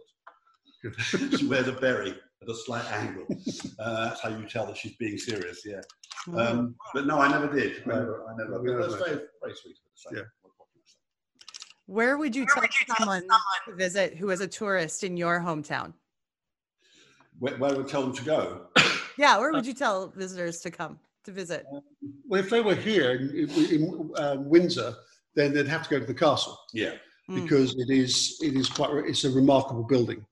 she 1.38 1.46
wears 1.46 1.68
a 1.68 1.72
berry 1.72 2.14
at 2.42 2.48
a 2.48 2.54
slight 2.54 2.90
angle. 2.92 3.26
Uh, 3.78 4.04
that's 4.08 4.20
how 4.20 4.30
you 4.30 4.46
tell 4.48 4.66
that 4.66 4.76
she's 4.76 4.96
being 4.96 5.18
serious, 5.18 5.62
yeah. 5.66 5.80
Um, 6.34 6.74
but 6.94 7.06
no, 7.06 7.18
I 7.18 7.28
never 7.28 7.52
did. 7.52 7.82
I 7.84 7.88
never, 7.88 8.24
I 8.28 8.36
never. 8.36 8.62
No, 8.62 8.80
That's 8.80 8.94
very, 8.94 9.20
very 9.42 9.54
sweet 9.54 9.76
of 9.76 9.82
her 9.84 9.90
to 9.90 9.96
say. 9.96 10.10
Yeah. 10.12 10.22
What- 10.42 10.52
what 10.56 10.68
can 10.72 10.80
I 10.80 10.86
say? 10.86 10.96
Where 11.86 12.16
would 12.18 12.34
you 12.36 12.46
tell 12.46 12.64
someone 12.96 13.26
to 13.66 13.74
visit 13.74 14.16
who 14.16 14.30
is 14.30 14.40
a 14.40 14.46
tourist 14.46 15.04
in 15.04 15.16
your 15.16 15.40
hometown? 15.40 15.92
Where, 17.40 17.56
where 17.58 17.74
would 17.74 17.86
you 17.86 17.90
tell 17.90 18.02
them 18.02 18.14
to 18.14 18.24
go? 18.24 18.66
Yeah, 19.18 19.36
where 19.36 19.52
would 19.52 19.66
you 19.66 19.74
tell 19.74 20.08
visitors 20.08 20.60
to 20.60 20.70
come 20.70 20.98
to 21.24 21.30
visit? 21.30 21.66
Well, 22.26 22.40
if 22.40 22.48
they 22.48 22.62
were 22.62 22.74
here 22.74 23.10
in, 23.10 23.28
in, 23.36 23.50
in 23.66 24.10
uh, 24.16 24.36
Windsor, 24.38 24.94
then 25.34 25.52
they'd 25.52 25.68
have 25.68 25.84
to 25.84 25.90
go 25.90 26.00
to 26.00 26.06
the 26.06 26.14
castle. 26.14 26.58
Yeah. 26.72 26.92
Mm. 27.30 27.42
because 27.42 27.76
it 27.78 27.90
is 27.90 28.38
it 28.42 28.54
is 28.54 28.68
quite 28.68 28.90
it's 29.06 29.24
a 29.24 29.30
remarkable 29.30 29.84
building. 29.84 30.24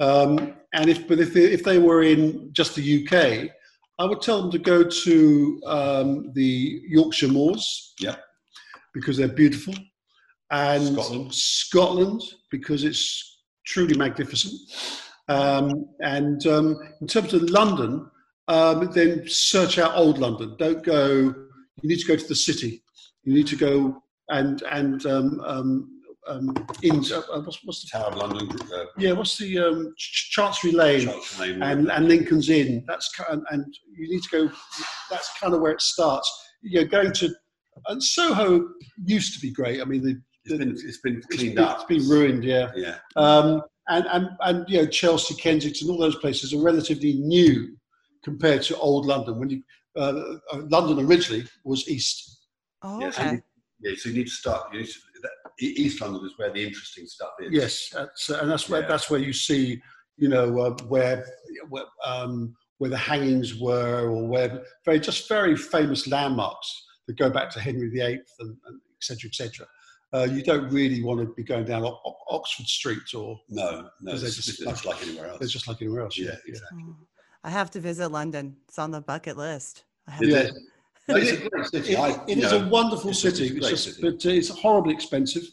Um, 0.00 0.54
and 0.72 0.88
if 0.88 1.06
but 1.06 1.18
if 1.18 1.34
they, 1.34 1.44
if 1.44 1.62
they 1.62 1.78
were 1.78 2.02
in 2.02 2.50
just 2.52 2.74
the 2.74 3.06
UK, 3.06 3.50
I 3.98 4.04
would 4.04 4.22
tell 4.22 4.40
them 4.40 4.50
to 4.52 4.58
go 4.58 4.82
to 4.82 5.60
um, 5.66 6.32
the 6.32 6.82
Yorkshire 6.88 7.28
Moors. 7.28 7.94
Yeah. 8.00 8.16
because 8.94 9.18
they're 9.18 9.28
beautiful, 9.28 9.74
and 10.50 10.94
Scotland. 10.94 11.34
Scotland 11.34 12.22
because 12.50 12.84
it's 12.84 13.42
truly 13.66 13.96
magnificent. 13.96 14.54
Um, 15.28 15.86
and 16.00 16.46
um, 16.46 16.78
in 17.00 17.06
terms 17.06 17.34
of 17.34 17.50
London, 17.50 18.08
um, 18.48 18.90
then 18.92 19.28
search 19.28 19.78
out 19.78 19.94
old 19.94 20.18
London. 20.18 20.56
Don't 20.58 20.82
go. 20.82 21.34
You 21.82 21.88
need 21.90 21.98
to 21.98 22.06
go 22.06 22.16
to 22.16 22.28
the 22.28 22.34
city. 22.34 22.82
You 23.24 23.34
need 23.34 23.48
to 23.48 23.56
go 23.56 24.02
and 24.28 24.62
and 24.62 25.06
um, 25.06 25.40
um, 25.44 25.90
um, 26.28 26.54
in 26.82 26.96
uh, 27.12 27.40
what's, 27.40 27.64
what's 27.64 27.82
the 27.82 27.96
Tower 27.98 28.10
of 28.10 28.16
London. 28.16 28.48
Uh, 28.74 28.84
yeah 28.98 29.12
what's 29.12 29.36
the 29.38 29.58
um, 29.58 29.94
Ch- 29.96 30.30
Chancery 30.32 30.72
Lane 30.72 31.06
Charles 31.06 31.38
Lane. 31.40 31.62
and 31.62 31.90
and 31.90 32.08
Lincoln's 32.08 32.50
Inn. 32.50 32.84
That's 32.86 33.12
kind 33.14 33.42
and 33.50 33.64
you 33.92 34.08
need 34.08 34.22
to 34.24 34.28
go. 34.30 34.50
That's 35.10 35.30
kind 35.38 35.54
of 35.54 35.60
where 35.60 35.72
it 35.72 35.80
starts. 35.80 36.30
You 36.62 36.80
know, 36.80 36.86
going 36.86 37.12
to 37.12 37.28
and 37.88 38.02
Soho 38.02 38.68
used 39.04 39.34
to 39.34 39.40
be 39.40 39.50
great. 39.52 39.80
I 39.80 39.84
mean, 39.84 40.02
the, 40.02 40.20
it's 40.44 40.58
been 40.58 40.70
it's 40.70 41.00
been 41.00 41.16
it's 41.18 41.26
cleaned 41.26 41.56
been, 41.56 41.64
up. 41.64 41.76
It's 41.76 41.84
been 41.84 42.08
ruined. 42.08 42.44
Yeah. 42.44 42.70
Yeah. 42.74 42.96
Um, 43.16 43.62
and, 43.88 44.04
and, 44.06 44.28
and 44.40 44.64
you 44.68 44.78
know 44.78 44.86
Chelsea, 44.86 45.34
Kensington, 45.34 45.90
all 45.90 45.98
those 45.98 46.16
places 46.16 46.52
are 46.52 46.60
relatively 46.60 47.14
new 47.14 47.76
compared 48.24 48.62
to 48.62 48.76
old 48.78 49.06
London. 49.06 49.38
When 49.38 49.50
you 49.50 49.62
uh, 49.96 50.38
uh, 50.52 50.62
London 50.68 51.04
originally 51.06 51.46
was 51.64 51.88
east. 51.88 52.40
Oh, 52.82 53.00
Yes, 53.00 53.18
okay. 53.18 53.28
and- 53.28 53.42
Yeah, 53.80 53.92
so 53.96 54.08
you 54.08 54.14
need 54.16 54.26
to 54.26 54.32
start. 54.32 54.72
You 54.72 54.80
need 54.80 54.88
to, 54.88 54.98
that, 55.22 55.30
East 55.60 56.00
London 56.00 56.24
is 56.24 56.32
where 56.38 56.52
the 56.52 56.64
interesting 56.64 57.06
stuff 57.06 57.30
is. 57.40 57.52
Yes, 57.52 57.88
that's, 57.92 58.28
and 58.30 58.50
that's 58.50 58.68
where 58.68 58.82
Yeah. 58.82 58.88
that's 58.88 59.10
where 59.10 59.20
you 59.20 59.32
see, 59.32 59.80
you 60.16 60.28
know, 60.28 60.58
uh, 60.60 60.76
where 60.88 61.26
where, 61.68 61.84
um, 62.04 62.54
where 62.78 62.90
the 62.90 62.96
hangings 62.96 63.54
were, 63.58 64.08
or 64.08 64.26
where 64.28 64.64
very 64.84 65.00
just 65.00 65.28
very 65.28 65.56
famous 65.56 66.06
landmarks 66.06 66.84
that 67.06 67.16
go 67.18 67.30
back 67.30 67.50
to 67.50 67.60
Henry 67.60 67.88
VIII 67.90 68.20
and, 68.40 68.56
and 68.66 68.80
et 68.98 69.02
cetera, 69.02 69.28
et 69.28 69.34
cetera. 69.34 69.66
Uh, 70.12 70.24
you 70.30 70.42
don't 70.42 70.68
really 70.72 71.02
want 71.02 71.20
to 71.20 71.32
be 71.34 71.42
going 71.42 71.64
down 71.64 71.82
O- 71.84 72.00
O- 72.04 72.16
Oxford 72.30 72.66
Street, 72.66 73.12
or 73.14 73.38
No, 73.48 73.90
no, 74.00 74.16
they're 74.16 74.26
it's, 74.26 74.36
just 74.36 74.48
it's 74.48 74.60
like- 74.60 74.84
like 74.84 75.02
anywhere 75.06 75.28
else. 75.28 75.38
it's 75.42 75.52
just 75.52 75.68
like 75.68 75.82
anywhere 75.82 76.02
else. 76.02 76.16
yeah, 76.16 76.34
exactly. 76.46 76.82
Oh, 76.86 76.96
I 77.44 77.50
have 77.50 77.70
to 77.72 77.80
visit 77.80 78.08
London. 78.10 78.56
It's 78.68 78.78
on 78.78 78.90
the 78.92 79.00
bucket 79.00 79.36
list. 79.36 79.84
I 80.06 80.12
have 80.12 80.22
Yeah. 80.24 80.36
it? 80.38 80.54
It's 81.08 81.30
a 81.32 81.48
great 81.48 81.66
city. 81.66 81.92
It- 81.92 81.98
I- 81.98 82.24
it 82.26 82.38
you 82.38 82.44
is 82.44 82.52
know, 82.52 82.64
a 82.66 82.68
wonderful 82.68 83.10
it's 83.10 83.24
a- 83.24 83.28
a 83.28 83.30
city, 83.30 83.56
it's 83.56 83.68
just, 83.68 83.84
city. 83.84 84.00
but 84.02 84.26
uh, 84.26 84.30
it's 84.30 84.48
horribly 84.48 84.92
expensive, 84.94 85.44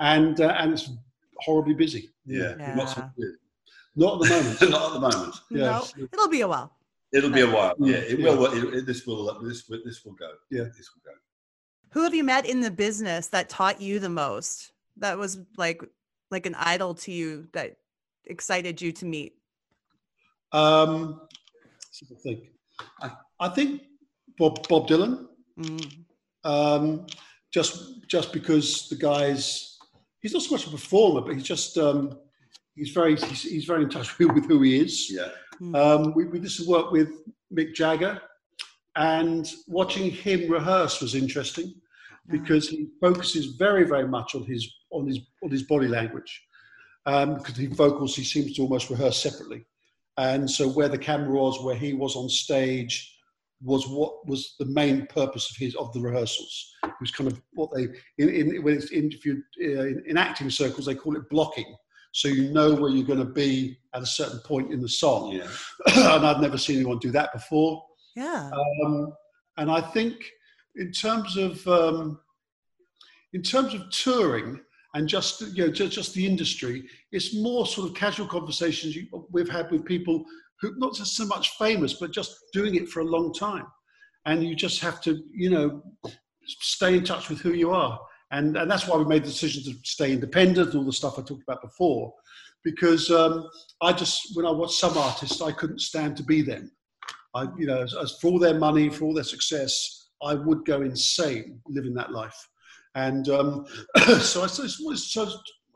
and 0.00 0.40
uh, 0.40 0.54
and 0.58 0.72
it's 0.72 0.90
horribly 1.38 1.74
busy. 1.74 2.10
Yeah, 2.26 2.54
Yeah. 2.58 2.74
not 2.74 2.90
so 2.90 3.10
good. 3.16 3.34
Not 3.96 4.14
at 4.14 4.28
the 4.28 4.28
moment. 4.28 4.60
not 4.70 4.86
at 4.86 4.92
the 4.92 5.00
moment. 5.00 5.34
Yeah. 5.50 5.64
No, 5.64 6.06
it'll 6.12 6.28
be 6.28 6.42
a 6.42 6.48
while. 6.48 6.72
It'll 7.12 7.30
be 7.30 7.40
a 7.40 7.50
while. 7.50 7.74
Mm, 7.76 7.86
Yeah, 7.90 7.96
it 7.96 8.18
yeah. 8.20 8.30
will. 8.34 8.46
It, 8.52 8.74
it, 8.74 8.86
this 8.86 9.06
will. 9.06 9.24
This 9.42 9.66
will. 9.68 9.80
This 9.84 10.04
will 10.04 10.12
go. 10.12 10.30
Yeah. 10.50 10.64
this 10.64 10.90
will 10.94 11.02
go. 11.12 11.16
Who 11.92 12.02
have 12.02 12.14
you 12.14 12.22
met 12.22 12.44
in 12.44 12.60
the 12.60 12.70
business 12.70 13.28
that 13.28 13.48
taught 13.48 13.80
you 13.80 13.98
the 13.98 14.10
most? 14.10 14.72
That 14.98 15.16
was 15.16 15.38
like 15.56 15.82
like 16.30 16.44
an 16.44 16.54
idol 16.56 16.92
to 16.96 17.10
you 17.12 17.48
that 17.54 17.76
excited 18.26 18.82
you 18.82 18.92
to 18.92 19.06
meet. 19.06 19.36
Um, 20.52 21.22
let's 21.78 22.00
have 22.00 22.10
a 22.10 22.20
think. 22.20 22.50
I, 23.00 23.10
I 23.40 23.48
think 23.48 23.82
Bob 24.38 24.66
Bob 24.68 24.88
Dylan. 24.88 25.26
Mm. 25.58 26.04
um, 26.44 27.06
just 27.52 28.06
just 28.06 28.32
because 28.32 28.88
the 28.88 28.96
guy's 28.96 29.78
he's 30.20 30.32
not 30.32 30.42
so 30.42 30.54
much 30.54 30.66
a 30.66 30.70
performer, 30.70 31.20
but 31.20 31.34
he's 31.34 31.42
just 31.42 31.76
um, 31.78 32.18
he's 32.74 32.90
very 32.90 33.16
he's, 33.16 33.42
he's 33.42 33.64
very 33.64 33.84
in 33.84 33.90
touch 33.90 34.18
with, 34.18 34.32
with 34.34 34.46
who 34.46 34.62
he 34.62 34.78
is. 34.78 35.10
Yeah. 35.10 35.30
Um, 35.74 36.14
we, 36.14 36.26
we 36.26 36.38
did 36.38 36.50
some 36.50 36.66
work 36.66 36.92
with 36.92 37.10
Mick 37.52 37.74
Jagger, 37.74 38.20
and 38.96 39.50
watching 39.66 40.10
him 40.10 40.50
rehearse 40.50 41.00
was 41.00 41.14
interesting 41.14 41.74
because 42.28 42.68
he 42.68 42.88
focuses 43.00 43.56
very 43.56 43.84
very 43.84 44.06
much 44.06 44.34
on 44.34 44.44
his 44.44 44.72
on 44.90 45.06
his 45.06 45.18
on 45.42 45.50
his 45.50 45.62
body 45.64 45.88
language. 45.88 46.44
Um, 47.06 47.38
because 47.38 47.54
the 47.54 47.68
vocals 47.68 48.14
he 48.14 48.22
seems 48.22 48.54
to 48.54 48.62
almost 48.62 48.90
rehearse 48.90 49.16
separately, 49.16 49.64
and 50.18 50.48
so 50.50 50.68
where 50.68 50.88
the 50.88 50.98
camera 50.98 51.30
was, 51.30 51.62
where 51.62 51.74
he 51.74 51.94
was 51.94 52.16
on 52.16 52.28
stage, 52.28 53.17
was 53.60 53.88
what 53.88 54.26
was 54.26 54.54
the 54.58 54.66
main 54.66 55.06
purpose 55.06 55.50
of 55.50 55.56
his 55.56 55.74
of 55.74 55.92
the 55.92 56.00
rehearsals. 56.00 56.74
It 56.84 56.92
was 57.00 57.10
kind 57.10 57.30
of 57.30 57.40
what 57.52 57.70
they 57.74 57.88
in 58.18 58.28
in 58.28 58.62
when 58.62 58.74
it's 58.74 58.90
in, 58.90 59.10
if 59.12 59.26
uh, 59.26 59.82
in, 59.82 60.02
in 60.06 60.16
acting 60.16 60.50
circles 60.50 60.86
they 60.86 60.94
call 60.94 61.16
it 61.16 61.28
blocking, 61.28 61.76
so 62.12 62.28
you 62.28 62.52
know 62.52 62.74
where 62.74 62.90
you're 62.90 63.06
going 63.06 63.18
to 63.18 63.24
be 63.24 63.78
at 63.94 64.02
a 64.02 64.06
certain 64.06 64.40
point 64.40 64.72
in 64.72 64.80
the 64.80 64.88
song. 64.88 65.32
Yeah. 65.32 65.48
and 66.14 66.26
I'd 66.26 66.40
never 66.40 66.58
seen 66.58 66.76
anyone 66.76 66.98
do 66.98 67.10
that 67.12 67.32
before. 67.32 67.84
Yeah. 68.16 68.50
Um, 68.84 69.12
and 69.56 69.70
I 69.70 69.80
think 69.80 70.14
in 70.76 70.92
terms 70.92 71.36
of 71.36 71.66
um, 71.66 72.20
in 73.32 73.42
terms 73.42 73.74
of 73.74 73.90
touring 73.90 74.60
and 74.94 75.08
just 75.08 75.40
you 75.54 75.66
know 75.66 75.72
just, 75.72 75.92
just 75.92 76.14
the 76.14 76.26
industry, 76.26 76.84
it's 77.12 77.34
more 77.34 77.66
sort 77.66 77.88
of 77.88 77.94
casual 77.94 78.26
conversations 78.26 78.96
you, 78.96 79.06
we've 79.30 79.50
had 79.50 79.70
with 79.70 79.84
people 79.84 80.24
who 80.60 80.74
not 80.76 80.94
just 80.94 81.16
so 81.16 81.26
much 81.26 81.50
famous, 81.58 81.94
but 81.94 82.12
just 82.12 82.36
doing 82.52 82.74
it 82.74 82.88
for 82.88 83.00
a 83.00 83.04
long 83.04 83.32
time. 83.32 83.66
And 84.26 84.44
you 84.44 84.54
just 84.54 84.80
have 84.80 85.00
to 85.02 85.22
you 85.32 85.50
know 85.50 85.82
stay 86.46 86.96
in 86.96 87.04
touch 87.04 87.28
with 87.28 87.40
who 87.40 87.52
you 87.52 87.70
are. 87.70 87.98
And, 88.30 88.56
and 88.56 88.70
that's 88.70 88.86
why 88.86 88.96
we 88.96 89.04
made 89.04 89.22
the 89.22 89.28
decision 89.28 89.62
to 89.64 89.78
stay 89.84 90.12
independent, 90.12 90.74
all 90.74 90.84
the 90.84 90.92
stuff 90.92 91.18
I 91.18 91.22
talked 91.22 91.44
about 91.44 91.62
before, 91.62 92.12
because 92.62 93.10
um, 93.10 93.48
I 93.80 93.92
just, 93.92 94.36
when 94.36 94.44
I 94.44 94.50
watched 94.50 94.78
some 94.78 94.98
artists, 94.98 95.40
I 95.40 95.52
couldn't 95.52 95.80
stand 95.80 96.16
to 96.18 96.22
be 96.22 96.42
them. 96.42 96.70
I, 97.34 97.46
you 97.56 97.66
know, 97.66 97.82
as, 97.82 97.94
as 97.94 98.18
for 98.20 98.28
all 98.28 98.38
their 98.38 98.58
money, 98.58 98.90
for 98.90 99.04
all 99.04 99.14
their 99.14 99.24
success, 99.24 100.08
I 100.22 100.34
would 100.34 100.64
go 100.66 100.82
insane 100.82 101.60
living 101.68 101.94
that 101.94 102.12
life. 102.12 102.36
And 102.94 103.28
um, 103.28 103.66
so, 104.20 104.42
I, 104.42 104.46
so, 104.46 104.66
so 104.66 105.30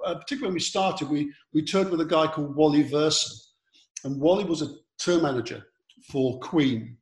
uh, 0.04 0.14
particularly 0.16 0.48
when 0.48 0.54
we 0.54 0.60
started, 0.60 1.08
we, 1.08 1.32
we 1.54 1.62
toured 1.62 1.90
with 1.90 2.00
a 2.00 2.06
guy 2.06 2.26
called 2.26 2.56
Wally 2.56 2.84
Verson. 2.84 3.32
And 4.04 4.20
Wally 4.20 4.44
was 4.44 4.62
a 4.62 4.68
tour 4.98 5.20
manager 5.20 5.64
for 6.10 6.38
Queen 6.40 6.96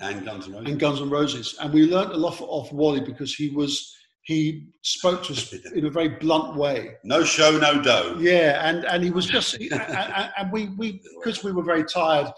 And 0.00 0.24
Guns 0.24 0.46
N' 0.46 0.52
Roses. 0.52 0.70
and 0.70 0.80
Guns 0.80 1.00
N' 1.00 1.10
Roses. 1.10 1.56
And 1.60 1.72
we 1.72 1.86
learned 1.86 2.12
a 2.12 2.16
lot 2.16 2.40
off 2.40 2.72
Wally 2.72 3.00
because 3.00 3.34
he 3.34 3.50
was, 3.50 3.94
he 4.22 4.68
spoke 4.82 5.22
to 5.24 5.32
us 5.32 5.52
in 5.52 5.86
a 5.86 5.90
very 5.90 6.08
blunt 6.08 6.56
way. 6.56 6.96
No 7.04 7.24
show, 7.24 7.58
no 7.58 7.82
dough. 7.82 8.16
Yeah, 8.20 8.68
and 8.68 8.84
and 8.84 9.02
he 9.02 9.10
was 9.10 9.26
just, 9.36 9.54
and, 9.54 9.72
and- 9.72 10.32
and 10.38 10.52
we 10.52 10.68
we 10.76 11.00
because 11.18 11.42
we 11.44 11.52
were 11.52 11.62
very 11.62 11.84
tired 11.84 12.28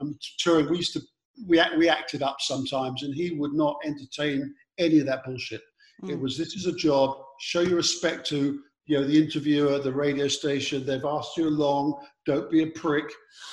and 0.00 0.14
touring, 0.38 0.68
we 0.70 0.78
used 0.78 0.92
to 0.94 1.00
we 1.46 1.60
we 1.78 1.88
acted 1.88 2.22
up 2.22 2.36
sometimes, 2.40 3.02
and 3.02 3.14
he 3.14 3.32
would 3.32 3.52
not 3.54 3.76
entertain 3.84 4.54
any 4.78 4.98
of 5.00 5.06
that 5.06 5.24
bullshit. 5.24 5.62
It 6.04 6.16
Mm. 6.16 6.20
was 6.20 6.36
this 6.38 6.54
is 6.54 6.66
a 6.66 6.72
job. 6.72 7.16
Show 7.40 7.60
your 7.60 7.76
respect 7.76 8.26
to 8.28 8.60
you 8.90 8.98
know 8.98 9.06
the 9.06 9.16
interviewer, 9.22 9.78
the 9.78 9.92
radio 9.92 10.26
station. 10.26 10.84
They've 10.84 11.04
asked 11.04 11.36
you 11.36 11.46
along. 11.48 11.94
Don't 12.26 12.50
be 12.50 12.64
a 12.64 12.66
prick. 12.66 13.08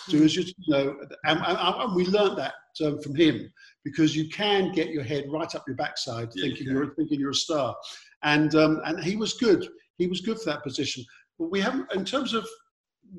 Do 0.09 0.23
as 0.23 0.35
you 0.35 0.43
you 0.43 0.73
know. 0.73 0.95
And, 1.25 1.39
and, 1.45 1.57
and 1.81 1.95
we 1.95 2.05
learned 2.05 2.38
that 2.39 2.55
um, 2.83 2.99
from 3.03 3.13
him 3.15 3.35
because 3.85 4.15
you 4.15 4.27
can 4.29 4.71
get 4.73 4.89
your 4.89 5.03
head 5.03 5.25
right 5.29 5.53
up 5.55 5.63
your 5.67 5.75
backside 5.77 6.29
Yeah, 6.33 6.45
thinking 6.45 6.65
can. 6.67 6.75
you're 6.75 6.95
thinking 6.95 7.19
you're 7.19 7.29
a 7.29 7.35
star. 7.35 7.75
And 8.23 8.55
um, 8.55 8.81
and 8.85 9.03
he 9.03 9.15
was 9.15 9.33
good. 9.33 9.67
He 9.99 10.07
was 10.07 10.21
good 10.21 10.39
for 10.39 10.49
that 10.51 10.63
position. 10.63 11.05
But 11.38 11.51
we 11.51 11.61
haven't 11.61 11.85
in 11.93 12.03
terms 12.03 12.33
of 12.33 12.43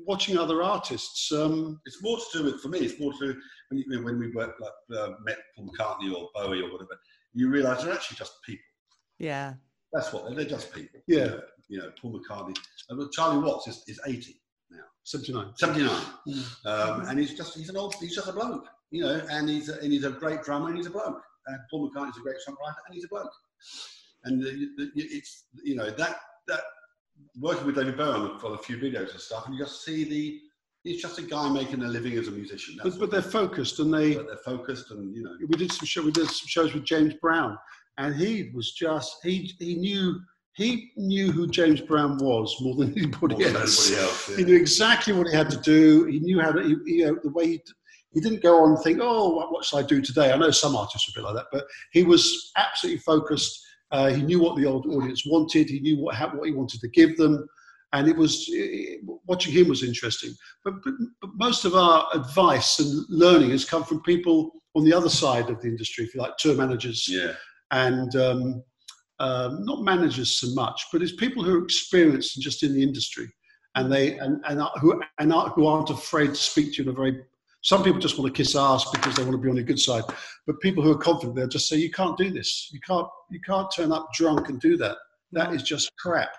watching 0.05 0.37
other 0.37 0.61
artists. 0.61 1.31
Um, 1.31 1.79
It's 1.85 2.03
more 2.03 2.17
to 2.17 2.37
do 2.37 2.43
with, 2.43 2.61
for 2.61 2.67
me, 2.67 2.79
it's 2.79 2.99
more 2.99 3.13
to 3.13 3.33
do 3.33 3.39
when, 3.69 3.79
you, 3.79 4.03
when 4.03 4.19
we 4.19 4.29
work, 4.31 4.55
like, 4.59 4.99
uh, 4.99 5.11
met 5.23 5.37
Paul 5.55 5.69
McCartney 5.69 6.13
or 6.13 6.29
Bowie 6.35 6.61
or 6.61 6.71
whatever, 6.71 6.99
you 7.33 7.49
realise 7.49 7.83
they're 7.83 7.93
actually 7.93 8.17
just 8.17 8.33
people. 8.45 8.63
Yeah. 9.17 9.53
That's 9.93 10.13
what 10.13 10.25
they're, 10.25 10.35
they're 10.35 10.45
just 10.57 10.73
people. 10.73 10.99
Yeah. 11.07 11.37
You 11.69 11.79
know, 11.79 11.91
Paul 12.01 12.19
McCartney. 12.19 12.57
Uh, 12.89 13.05
Charlie 13.11 13.43
Watts 13.43 13.67
is, 13.67 13.83
is 13.87 13.99
80 14.05 14.35
now. 14.71 14.79
79. 15.03 15.53
79. 15.55 16.03
Um, 16.65 17.05
and 17.07 17.19
he's 17.19 17.35
just 17.35 17.57
he's 17.57 17.69
an 17.69 17.77
old 17.77 17.95
he's 17.95 18.15
just 18.15 18.27
a 18.27 18.33
bloke, 18.33 18.67
you 18.91 19.03
know, 19.03 19.21
and 19.29 19.49
he's 19.49 19.69
a, 19.69 19.79
and 19.79 19.93
he's 19.93 20.03
a 20.03 20.11
great 20.11 20.43
drummer 20.43 20.69
and 20.69 20.77
he's 20.77 20.87
a 20.87 20.91
bloke. 20.91 21.21
And 21.47 21.57
Paul 21.69 21.89
McCartney's 21.89 22.17
a 22.17 22.21
great 22.21 22.37
songwriter 22.47 22.75
and 22.87 22.93
he's 22.93 23.05
a 23.05 23.07
bloke. 23.07 23.31
And 24.25 24.43
the, 24.43 24.69
the, 24.77 24.91
it's 24.95 25.45
you 25.63 25.75
know 25.75 25.89
that 25.91 26.17
that 26.47 26.61
working 27.39 27.65
with 27.65 27.75
David 27.75 27.97
Bowie 27.97 28.37
for 28.39 28.55
a 28.55 28.57
few 28.57 28.77
videos 28.77 29.11
and 29.11 29.19
stuff, 29.19 29.45
and 29.45 29.55
you 29.55 29.63
just 29.63 29.85
see 29.85 30.03
the 30.03 30.39
he's 30.83 31.01
just 31.01 31.19
a 31.19 31.21
guy 31.21 31.49
making 31.49 31.83
a 31.83 31.87
living 31.87 32.17
as 32.17 32.27
a 32.27 32.31
musician. 32.31 32.77
That's 32.77 32.97
But, 32.97 32.99
but 32.99 33.11
they're 33.11 33.31
focused 33.31 33.79
and 33.79 33.93
they 33.93 34.15
but 34.15 34.27
they're 34.27 34.37
focused 34.37 34.91
and 34.91 35.15
you 35.15 35.23
know 35.23 35.35
we 35.39 35.57
did 35.57 35.71
some 35.71 35.85
show, 35.85 36.03
we 36.03 36.11
did 36.11 36.29
some 36.29 36.47
shows 36.47 36.73
with 36.73 36.83
James 36.83 37.13
Brown, 37.21 37.57
and 37.97 38.15
he 38.15 38.51
was 38.53 38.71
just 38.73 39.17
he 39.23 39.53
he 39.59 39.75
knew 39.75 40.19
he 40.59 40.91
knew 40.97 41.31
who 41.31 41.47
James 41.47 41.79
Brown 41.79 42.17
was 42.17 42.53
more 42.59 42.75
than 42.75 42.91
anybody 42.97 43.35
more 43.35 43.43
than 43.45 43.55
else. 43.55 43.97
else. 43.97 44.35
He 44.35 44.43
knew 44.43 44.57
exactly 44.57 45.13
what 45.13 45.27
he 45.27 45.33
had 45.33 45.49
to 45.51 45.57
do. 45.57 46.03
He 46.03 46.19
knew 46.19 46.41
how 46.41 46.51
to 46.51 46.61
he, 46.61 46.97
you 46.97 47.05
know 47.05 47.17
the 47.23 47.31
way 47.31 47.47
he, 47.47 47.61
he 48.11 48.19
didn't 48.19 48.43
go 48.43 48.61
on 48.61 48.71
and 48.71 48.83
think, 48.83 48.99
oh, 49.01 49.29
what, 49.29 49.53
what 49.53 49.63
should 49.63 49.77
I 49.77 49.83
do 49.83 50.01
today? 50.01 50.33
I 50.33 50.37
know 50.37 50.51
some 50.51 50.75
artists 50.75 51.07
are 51.07 51.21
be 51.21 51.23
like 51.23 51.35
that, 51.35 51.45
but 51.53 51.63
he 51.93 52.03
was 52.03 52.51
absolutely 52.57 52.99
focused. 52.99 53.57
Uh, 53.91 54.09
he 54.09 54.21
knew 54.21 54.41
what 54.41 54.57
the 54.57 54.65
old 54.65 54.85
audience 54.87 55.23
wanted. 55.25 55.69
He 55.69 55.79
knew 55.79 56.01
what 56.01 56.15
how, 56.15 56.27
what 56.27 56.49
he 56.49 56.53
wanted 56.53 56.81
to 56.81 56.89
give 56.89 57.15
them, 57.15 57.47
and 57.93 58.09
it 58.09 58.17
was 58.17 58.43
it, 58.49 58.99
watching 59.27 59.53
him 59.53 59.69
was 59.69 59.81
interesting. 59.81 60.33
But, 60.65 60.73
but, 60.83 60.93
but 61.21 61.29
most 61.35 61.63
of 61.63 61.73
our 61.73 62.05
advice 62.13 62.79
and 62.79 63.05
learning 63.07 63.51
has 63.51 63.63
come 63.63 63.85
from 63.85 64.01
people 64.01 64.51
on 64.75 64.83
the 64.83 64.93
other 64.93 65.09
side 65.09 65.49
of 65.49 65.61
the 65.61 65.69
industry, 65.69 66.03
if 66.03 66.13
you 66.13 66.19
like, 66.19 66.35
tour 66.37 66.55
managers 66.55 67.07
yeah. 67.09 67.31
and 67.71 68.13
um, 68.17 68.63
um, 69.19 69.65
not 69.65 69.83
managers 69.83 70.39
so 70.39 70.47
much, 70.53 70.85
but 70.91 71.01
it's 71.01 71.15
people 71.15 71.43
who 71.43 71.59
are 71.59 71.63
experienced 71.63 72.35
and 72.35 72.43
just 72.43 72.63
in 72.63 72.73
the 72.73 72.81
industry, 72.81 73.27
and 73.75 73.91
they 73.91 74.17
and, 74.17 74.43
and 74.47 74.61
are, 74.61 74.71
who 74.79 75.01
and 75.19 75.33
are, 75.33 75.49
who 75.49 75.67
aren't 75.67 75.89
afraid 75.89 76.29
to 76.29 76.35
speak 76.35 76.73
to 76.73 76.83
you 76.83 76.89
in 76.89 76.95
a 76.95 76.97
very. 76.97 77.21
Some 77.61 77.83
people 77.83 77.99
just 77.99 78.17
want 78.17 78.33
to 78.33 78.37
kiss 78.37 78.55
ass 78.55 78.89
because 78.89 79.15
they 79.15 79.23
want 79.23 79.33
to 79.33 79.37
be 79.37 79.49
on 79.49 79.57
your 79.57 79.65
good 79.65 79.79
side, 79.79 80.03
but 80.47 80.61
people 80.61 80.81
who 80.81 80.91
are 80.91 80.97
confident 80.97 81.35
they'll 81.35 81.47
just 81.47 81.67
say, 81.67 81.75
"You 81.75 81.91
can't 81.91 82.17
do 82.17 82.31
this. 82.31 82.69
You 82.71 82.79
can't. 82.79 83.07
You 83.29 83.41
can't 83.41 83.69
turn 83.75 83.91
up 83.91 84.07
drunk 84.13 84.47
and 84.47 84.59
do 84.61 84.77
that. 84.77 84.97
That 85.33 85.53
is 85.53 85.63
just 85.63 85.91
crap." 85.97 86.29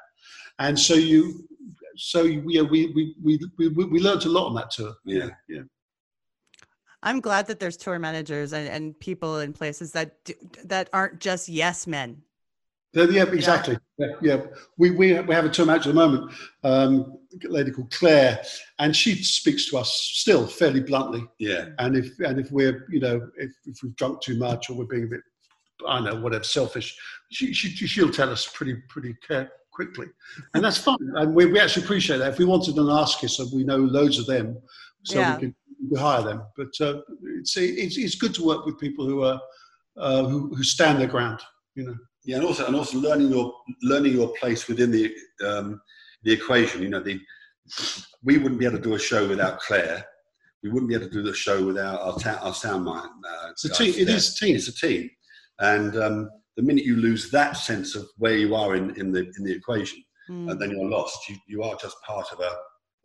And 0.59 0.79
so 0.79 0.95
you, 0.95 1.47
so 1.97 2.23
you, 2.23 2.43
yeah, 2.47 2.63
we 2.63 2.87
we 2.95 3.15
we 3.23 3.39
we 3.59 3.69
we, 3.69 3.85
we 3.85 4.01
learned 4.01 4.25
a 4.25 4.31
lot 4.31 4.47
on 4.47 4.55
that 4.55 4.71
tour. 4.71 4.95
Yeah. 5.05 5.29
yeah. 5.49 5.63
I'm 7.03 7.21
glad 7.21 7.47
that 7.47 7.61
there's 7.61 7.77
tour 7.77 7.99
managers 7.99 8.53
and, 8.53 8.69
and 8.69 8.99
people 9.01 9.41
in 9.41 9.53
places 9.53 9.93
that 9.93 10.23
do, 10.25 10.35
that 10.65 10.91
aren't 10.93 11.19
just 11.19 11.49
yes 11.49 11.87
men. 11.87 12.23
Yeah, 12.93 13.05
yeah, 13.05 13.23
exactly. 13.25 13.79
Yeah, 13.99 14.09
yeah. 14.21 14.41
We, 14.77 14.91
we 14.91 15.21
we 15.21 15.35
have 15.35 15.45
a 15.45 15.49
tour 15.49 15.67
manager 15.67 15.91
at 15.91 15.95
the 15.95 16.01
moment, 16.01 16.33
um, 16.65 17.19
a 17.45 17.49
lady 17.49 17.71
called 17.71 17.93
Claire, 17.93 18.43
and 18.81 18.95
she 18.97 19.15
speaks 19.23 19.71
to 19.71 19.79
us 19.79 19.93
still 19.93 20.47
fairly 20.47 20.81
bluntly. 20.81 21.25
Yeah. 21.39 21.67
And 21.79 21.97
if 21.97 22.19
and 22.19 22.41
if 22.41 22.51
we're 22.51 22.87
you 22.91 23.01
know 23.01 23.31
if, 23.37 23.53
if 23.67 23.83
we've 23.83 23.95
drunk 23.95 24.23
too 24.23 24.37
much 24.39 24.71
or 24.71 24.75
we're 24.75 24.87
being 24.87 25.05
a 25.05 25.07
bit 25.07 25.21
I 25.87 25.97
don't 26.01 26.05
know 26.05 26.21
whatever 26.21 26.43
selfish, 26.45 26.97
she, 27.31 27.53
she 27.53 27.69
she'll 27.87 28.11
tell 28.11 28.31
us 28.31 28.47
pretty 28.53 28.75
pretty 28.89 29.15
care, 29.27 29.51
quickly, 29.73 30.07
and 30.55 30.65
that's 30.65 30.79
fine. 30.79 30.97
And 31.15 31.33
we, 31.35 31.47
we 31.47 31.61
actually 31.61 31.85
appreciate 31.85 32.19
that. 32.19 32.33
If 32.33 32.39
we 32.39 32.45
wanted 32.45 32.77
an 32.77 32.89
ask 32.91 33.23
us, 33.23 33.39
we 33.53 33.63
know 33.63 33.77
loads 33.77 34.19
of 34.19 34.27
them, 34.27 34.59
so 35.05 35.21
Yeah. 35.21 35.35
we 35.37 35.41
can 35.43 35.55
we 35.91 35.99
hire 35.99 36.23
them. 36.23 36.43
But 36.57 36.73
uh, 36.81 37.03
it's, 37.39 37.57
it's 37.57 37.97
it's 37.97 38.15
good 38.17 38.35
to 38.35 38.45
work 38.45 38.67
with 38.67 38.79
people 38.81 39.07
who 39.07 39.23
are 39.23 39.41
uh, 39.97 40.25
who 40.25 40.53
who 40.55 40.65
stand 40.65 40.99
their 41.01 41.07
ground. 41.07 41.41
You 41.77 41.85
know. 41.85 41.95
Yeah, 42.25 42.37
and 42.37 42.45
also 42.45 42.67
and 42.67 42.77
also 42.77 42.99
learning 42.99 43.31
your 43.31 43.53
learning 43.83 44.13
your 44.13 44.33
place 44.41 44.69
within 44.69 44.91
the 44.91 45.15
um, 45.47 45.81
the 46.23 46.33
equation. 46.33 46.83
You 46.83 46.91
know, 46.91 47.01
the 47.01 47.19
we 48.23 48.37
wouldn't 48.39 48.59
be 48.61 48.67
able 48.67 48.77
to 48.77 48.83
do 48.83 48.95
a 48.95 48.99
show 48.99 49.27
without 49.27 49.61
Claire. 49.61 50.05
We 50.63 50.69
wouldn't 50.71 50.89
be 50.91 50.95
able 50.95 51.07
to 51.07 51.13
do 51.13 51.23
the 51.23 51.33
show 51.35 51.65
without 51.65 52.01
our 52.01 52.19
ta- 52.19 52.41
our 52.43 52.53
sound 52.55 52.85
man. 52.85 53.09
Uh, 53.27 53.51
It's 53.53 53.65
a 53.65 53.71
team. 53.71 53.95
It 53.97 54.05
there. 54.07 54.17
is 54.17 54.35
a 54.35 54.37
team. 54.45 54.57
It's 54.57 54.69
a 54.69 54.75
team, 54.75 55.09
and 55.61 55.97
um, 55.97 56.29
the 56.57 56.63
minute 56.63 56.85
you 56.85 56.97
lose 56.97 57.31
that 57.31 57.57
sense 57.57 57.95
of 57.95 58.07
where 58.19 58.37
you 58.37 58.55
are 58.55 58.77
in, 58.77 58.91
in 59.01 59.13
the 59.13 59.21
in 59.39 59.45
the 59.45 59.53
equation, 59.53 60.03
Mm. 60.29 60.51
and 60.51 60.61
then 60.61 60.71
you're 60.71 60.89
lost. 60.89 61.19
You, 61.29 61.37
you 61.49 61.63
are 61.63 61.75
just 61.77 61.97
part 62.07 62.27
of 62.33 62.39
a 62.41 62.53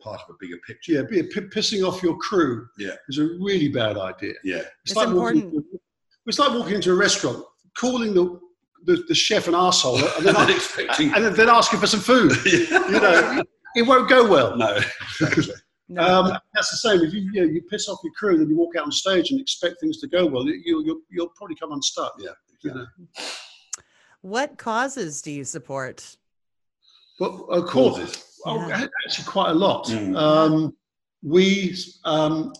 part 0.02 0.20
of 0.20 0.28
a 0.34 0.36
bigger 0.38 0.58
picture. 0.66 0.92
Yeah, 0.92 1.02
be- 1.10 1.22
p- 1.22 1.40
pissing 1.56 1.82
off 1.88 2.02
your 2.02 2.16
crew 2.18 2.66
Yeah. 2.78 2.94
is 3.08 3.16
a 3.18 3.24
really 3.40 3.68
bad 3.68 3.96
idea. 3.96 4.34
Yeah, 4.44 4.62
It's 4.84 4.94
walking 4.94 5.10
important. 5.12 5.44
into- 5.54 5.80
it's 6.26 6.38
like 6.38 6.52
walking 6.52 6.74
into 6.74 6.92
a 6.92 6.94
restaurant, 6.94 7.42
calling 7.78 8.12
the 8.14 8.38
the, 8.86 9.04
the 9.08 9.14
chef 9.14 9.48
an 9.48 9.54
arsehole, 9.54 10.00
and 10.16 10.24
then, 10.26 10.36
And 10.38 10.50
expecting- 10.50 11.12
and 11.14 11.24
then 11.34 11.48
asking 11.48 11.80
for 11.80 11.86
some 11.86 12.00
food. 12.00 12.32
You 12.46 13.00
know, 13.00 13.42
it 13.74 13.82
won't 13.82 14.08
go 14.08 14.26
well. 14.26 14.56
no, 14.56 14.78
exactly. 15.20 15.54
No. 15.88 16.02
Um, 16.02 16.38
that's 16.54 16.70
the 16.70 16.76
same. 16.78 17.00
If 17.02 17.12
you, 17.12 17.30
you 17.32 17.40
know, 17.46 17.52
you 17.52 17.62
piss 17.62 17.88
off 17.88 17.98
your 18.02 18.12
crew, 18.14 18.38
then 18.38 18.48
you 18.48 18.56
walk 18.56 18.74
out 18.76 18.84
on 18.84 18.90
stage 18.92 19.30
and 19.30 19.40
expect 19.40 19.80
things 19.80 19.98
to 20.00 20.08
go 20.08 20.26
well, 20.26 20.44
you, 20.46 20.60
you'll, 20.84 21.00
you'll 21.10 21.28
probably 21.36 21.54
come 21.56 21.70
unstuck. 21.72 22.14
Yeah, 22.18 22.30
You 22.62 22.74
know. 22.74 22.86
what 24.22 24.56
causes 24.58 25.22
do 25.22 25.30
you 25.30 25.44
support? 25.44 26.16
But 27.18 27.30
of 27.30 27.66
course, 27.66 27.98
Causes. 27.98 28.40
oh, 28.46 28.66
Yeah. 28.68 28.86
actually 29.06 29.24
quite 29.26 29.50
a 29.50 29.54
lot. 29.54 29.86
Mm. 29.86 30.16
Um, 30.16 30.76
we 31.22 31.76
um, 32.04 32.52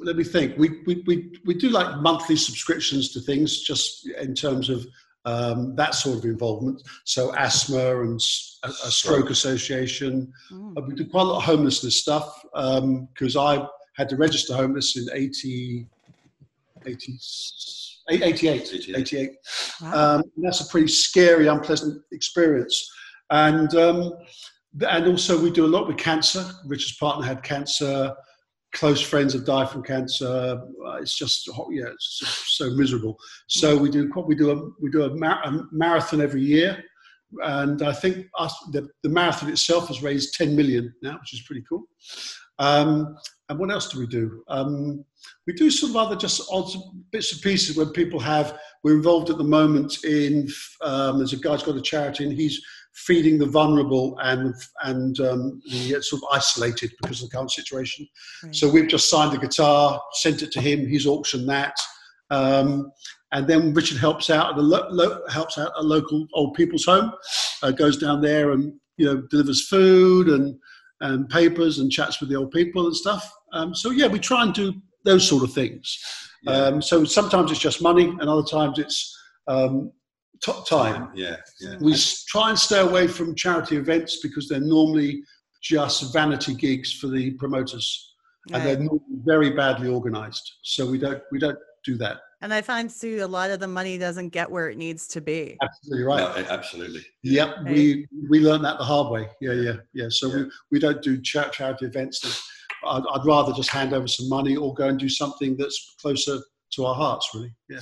let 0.00 0.16
me 0.16 0.24
think. 0.24 0.56
We, 0.58 0.82
we 0.86 1.02
we 1.06 1.32
we 1.44 1.54
do 1.54 1.68
like 1.70 2.00
monthly 2.00 2.36
subscriptions 2.36 3.12
to 3.12 3.20
things, 3.20 3.60
just 3.62 4.06
in 4.20 4.34
terms 4.34 4.68
of 4.70 4.86
um, 5.24 5.74
that 5.76 5.94
sort 5.94 6.18
of 6.18 6.24
involvement. 6.24 6.82
So 7.04 7.34
asthma 7.34 8.00
and 8.02 8.20
a 8.64 8.90
stroke 8.90 9.30
association. 9.30 10.32
Mm. 10.52 10.78
Uh, 10.78 10.82
we 10.82 10.94
do 10.94 11.06
quite 11.06 11.22
a 11.22 11.24
lot 11.24 11.38
of 11.38 11.44
homelessness 11.44 12.00
stuff 12.00 12.42
because 12.52 13.36
I 13.36 13.66
had 13.96 14.08
to 14.10 14.16
register 14.16 14.54
homeless 14.54 14.96
in 14.96 15.06
80, 15.12 15.86
80 16.86 17.18
88, 18.10 18.70
88. 18.74 18.96
88. 18.96 19.30
Wow. 19.80 20.16
Um, 20.16 20.22
and 20.36 20.44
that's 20.44 20.60
a 20.60 20.66
pretty 20.66 20.88
scary, 20.88 21.46
unpleasant 21.46 22.02
experience. 22.12 22.90
And 23.30 23.74
um, 23.74 24.12
and 24.88 25.06
also 25.06 25.40
we 25.40 25.50
do 25.50 25.64
a 25.64 25.68
lot 25.68 25.86
with 25.86 25.96
cancer. 25.96 26.44
Richard's 26.66 26.96
partner 26.96 27.24
had 27.24 27.42
cancer. 27.42 28.14
Close 28.74 29.00
friends 29.00 29.32
have 29.32 29.46
died 29.46 29.70
from 29.70 29.82
cancer. 29.82 30.60
Uh, 30.86 30.96
it's 30.96 31.16
just 31.16 31.48
yeah, 31.70 31.86
it's 31.86 32.18
just 32.18 32.56
so 32.58 32.70
miserable. 32.70 33.16
So 33.46 33.76
we 33.76 33.90
do 33.90 34.10
we 34.26 34.34
do 34.34 34.50
a 34.50 34.70
we 34.80 34.90
do 34.90 35.04
a, 35.04 35.16
mar- 35.16 35.42
a 35.44 35.62
marathon 35.72 36.20
every 36.20 36.42
year, 36.42 36.82
and 37.42 37.82
I 37.82 37.92
think 37.92 38.26
us, 38.38 38.54
the, 38.72 38.88
the 39.02 39.08
marathon 39.08 39.50
itself 39.50 39.88
has 39.88 40.02
raised 40.02 40.34
10 40.34 40.54
million 40.54 40.92
now, 41.02 41.18
which 41.18 41.34
is 41.34 41.42
pretty 41.42 41.64
cool. 41.68 41.84
Um, 42.58 43.16
and 43.48 43.58
what 43.58 43.70
else 43.70 43.88
do 43.88 43.98
we 43.98 44.06
do? 44.06 44.42
Um, 44.48 45.04
we 45.46 45.52
do 45.52 45.70
sort 45.70 45.90
of 45.90 45.96
other 45.96 46.16
just 46.16 46.42
odds 46.50 46.76
bits 47.10 47.32
and 47.32 47.42
pieces 47.42 47.76
when 47.76 47.90
people 47.90 48.20
have. 48.20 48.58
We're 48.82 48.96
involved 48.96 49.30
at 49.30 49.38
the 49.38 49.44
moment 49.44 50.04
in. 50.04 50.48
Um, 50.82 51.18
there's 51.18 51.32
a 51.32 51.38
guy's 51.38 51.62
got 51.62 51.76
a 51.76 51.82
charity 51.82 52.24
and 52.24 52.32
he's 52.32 52.60
feeding 52.94 53.38
the 53.38 53.46
vulnerable 53.46 54.16
and 54.22 54.54
and 54.84 55.20
um, 55.20 55.60
the 55.70 56.00
sort 56.00 56.22
of 56.22 56.28
isolated 56.32 56.92
because 57.02 57.22
of 57.22 57.28
the 57.28 57.36
current 57.36 57.50
situation. 57.50 58.06
Right. 58.42 58.54
So 58.54 58.70
we've 58.70 58.88
just 58.88 59.10
signed 59.10 59.34
a 59.34 59.38
guitar, 59.38 60.00
sent 60.12 60.42
it 60.42 60.52
to 60.52 60.60
him. 60.60 60.86
He's 60.86 61.06
auctioned 61.06 61.48
that. 61.48 61.76
Um, 62.30 62.90
and 63.32 63.46
then 63.48 63.74
Richard 63.74 63.98
helps 63.98 64.30
out 64.30 64.52
at 64.52 64.58
a 64.58 64.62
lo- 64.62 64.86
lo- 64.90 65.22
helps 65.28 65.58
out 65.58 65.72
a 65.76 65.82
local 65.82 66.26
old 66.34 66.54
people's 66.54 66.84
home, 66.84 67.12
uh, 67.62 67.72
goes 67.72 67.96
down 67.96 68.20
there 68.20 68.52
and 68.52 68.72
you 68.96 69.06
know 69.06 69.22
delivers 69.30 69.66
food 69.66 70.28
and 70.28 70.56
and 71.00 71.28
papers 71.28 71.80
and 71.80 71.90
chats 71.90 72.20
with 72.20 72.30
the 72.30 72.36
old 72.36 72.52
people 72.52 72.86
and 72.86 72.96
stuff. 72.96 73.30
Um, 73.52 73.74
so 73.74 73.90
yeah, 73.90 74.06
we 74.06 74.18
try 74.20 74.42
and 74.42 74.54
do 74.54 74.72
those 75.04 75.28
sort 75.28 75.42
of 75.42 75.52
things. 75.52 75.98
Um, 76.46 76.82
so 76.82 77.04
sometimes 77.04 77.50
it's 77.50 77.60
just 77.60 77.82
money, 77.82 78.04
and 78.04 78.22
other 78.22 78.44
times 78.44 78.78
it's 78.78 79.18
um, 80.46 80.54
t- 80.54 80.62
time. 80.68 81.10
Yeah, 81.14 81.36
yeah. 81.60 81.76
We 81.80 81.92
s- 81.92 82.24
try 82.24 82.50
and 82.50 82.58
stay 82.58 82.80
away 82.80 83.06
from 83.06 83.34
charity 83.34 83.76
events 83.76 84.20
because 84.22 84.48
they're 84.48 84.60
normally 84.60 85.22
just 85.62 86.12
vanity 86.12 86.54
gigs 86.54 86.92
for 86.92 87.08
the 87.08 87.32
promoters, 87.32 88.14
and 88.52 88.62
they're 88.66 88.88
very 89.24 89.50
badly 89.50 89.88
organised. 89.88 90.58
So 90.62 90.86
we 90.90 90.98
don't 90.98 91.22
we 91.32 91.38
don't 91.38 91.58
do 91.84 91.96
that. 91.98 92.18
And 92.42 92.52
I 92.52 92.60
find 92.60 92.90
too 92.90 93.20
a 93.22 93.26
lot 93.26 93.50
of 93.50 93.58
the 93.60 93.68
money 93.68 93.96
doesn't 93.96 94.28
get 94.28 94.50
where 94.50 94.68
it 94.68 94.76
needs 94.76 95.06
to 95.08 95.20
be. 95.22 95.56
Absolutely 95.62 96.04
right. 96.04 96.18
No, 96.36 96.44
absolutely. 96.50 97.00
Yep, 97.22 97.56
we 97.66 98.06
we 98.28 98.40
learned 98.40 98.64
that 98.64 98.76
the 98.78 98.84
hard 98.84 99.10
way. 99.10 99.28
Yeah, 99.40 99.52
yeah, 99.52 99.72
yeah. 99.94 100.06
So 100.10 100.28
Yeah. 100.28 100.36
we, 100.36 100.50
we 100.72 100.78
don't 100.78 101.00
do 101.02 101.20
cha- 101.22 101.48
charity 101.48 101.86
events. 101.86 102.20
That 102.20 102.38
I'd, 102.86 103.02
I'd 103.14 103.24
rather 103.24 103.52
just 103.54 103.70
hand 103.70 103.94
over 103.94 104.06
some 104.06 104.28
money 104.28 104.56
or 104.56 104.74
go 104.74 104.88
and 104.88 104.98
do 104.98 105.08
something 105.08 105.56
that's 105.56 105.94
closer 106.00 106.38
to 106.72 106.84
our 106.84 106.94
hearts. 106.94 107.30
Really. 107.34 107.54
Yeah. 107.70 107.80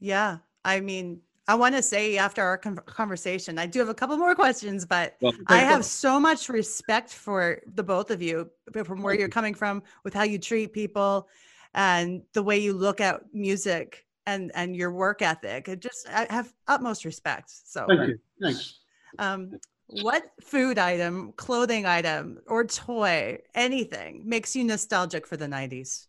Yeah. 0.00 0.38
I 0.64 0.80
mean, 0.80 1.20
I 1.48 1.54
want 1.54 1.76
to 1.76 1.82
say 1.82 2.16
after 2.18 2.42
our 2.42 2.58
con- 2.58 2.78
conversation, 2.86 3.58
I 3.58 3.66
do 3.66 3.78
have 3.78 3.88
a 3.88 3.94
couple 3.94 4.16
more 4.16 4.34
questions, 4.34 4.84
but 4.84 5.16
Well, 5.20 5.32
I 5.46 5.58
have 5.58 5.84
so 5.84 6.18
much 6.18 6.48
respect 6.48 7.10
for 7.10 7.60
the 7.74 7.84
both 7.84 8.10
of 8.10 8.20
you 8.20 8.50
from 8.84 9.02
where 9.02 9.14
you're 9.14 9.28
coming 9.28 9.54
from 9.54 9.82
with 10.02 10.12
how 10.12 10.24
you 10.24 10.38
treat 10.38 10.72
people 10.72 11.28
and 11.74 12.22
the 12.32 12.42
way 12.42 12.58
you 12.58 12.72
look 12.72 13.00
at 13.00 13.22
music 13.32 14.06
and 14.26 14.50
and 14.56 14.74
your 14.74 14.90
work 14.90 15.22
ethic. 15.22 15.68
It 15.68 15.80
just 15.80 16.08
I 16.08 16.26
have 16.30 16.52
utmost 16.66 17.04
respect. 17.04 17.50
So 17.50 17.86
Thank 17.88 18.08
you. 18.08 18.18
Thanks. 18.42 18.80
um 19.20 19.52
What 19.86 20.32
food 20.42 20.78
item, 20.78 21.32
clothing 21.36 21.86
item, 21.86 22.38
or 22.48 22.64
toy, 22.64 23.38
anything 23.54 24.22
makes 24.26 24.56
you 24.56 24.64
nostalgic 24.64 25.28
for 25.28 25.36
the 25.36 25.46
90s? 25.46 26.08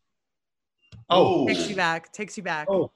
Oh, 1.12 1.46
Takes 1.48 1.70
you 1.70 1.76
back, 1.76 2.12
takes 2.12 2.38
you 2.38 2.44
back. 2.44 2.68
Oh. 2.72 2.92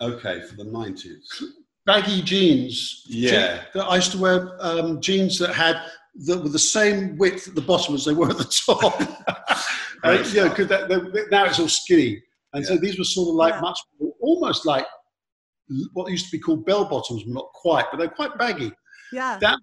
Okay, 0.00 0.40
for 0.42 0.56
the 0.56 0.64
90s. 0.64 1.42
Baggy 1.86 2.22
jeans. 2.22 3.02
Yeah. 3.06 3.30
Je- 3.30 3.62
that 3.74 3.84
I 3.84 3.96
used 3.96 4.12
to 4.12 4.18
wear 4.18 4.56
um, 4.60 5.00
jeans 5.00 5.38
that 5.38 5.54
had 5.54 5.80
that 6.26 6.42
were 6.42 6.48
the 6.48 6.58
same 6.58 7.16
width 7.16 7.48
at 7.48 7.54
the 7.54 7.60
bottom 7.62 7.94
as 7.94 8.04
they 8.04 8.12
were 8.14 8.30
at 8.30 8.36
the 8.38 8.62
top. 8.66 9.00
uh, 10.04 10.24
yeah, 10.32 10.48
because 10.48 10.68
now 11.30 11.44
it's 11.46 11.58
all 11.58 11.68
skinny, 11.68 12.22
and 12.52 12.64
so 12.66 12.76
these 12.76 12.98
were 12.98 13.04
sort 13.04 13.28
of 13.30 13.34
like 13.36 13.54
Yeah. 13.54 13.60
much 13.60 13.78
more, 13.98 14.12
almost 14.20 14.66
like 14.66 14.86
what 15.94 16.10
used 16.10 16.26
to 16.26 16.32
be 16.36 16.38
called 16.40 16.66
bell 16.66 16.84
bottoms, 16.84 17.22
but 17.24 17.32
not 17.32 17.46
quite, 17.54 17.86
but 17.90 17.96
they're 17.98 18.08
quite 18.08 18.36
baggy. 18.36 18.70
Yeah. 19.12 19.38
That 19.40 19.58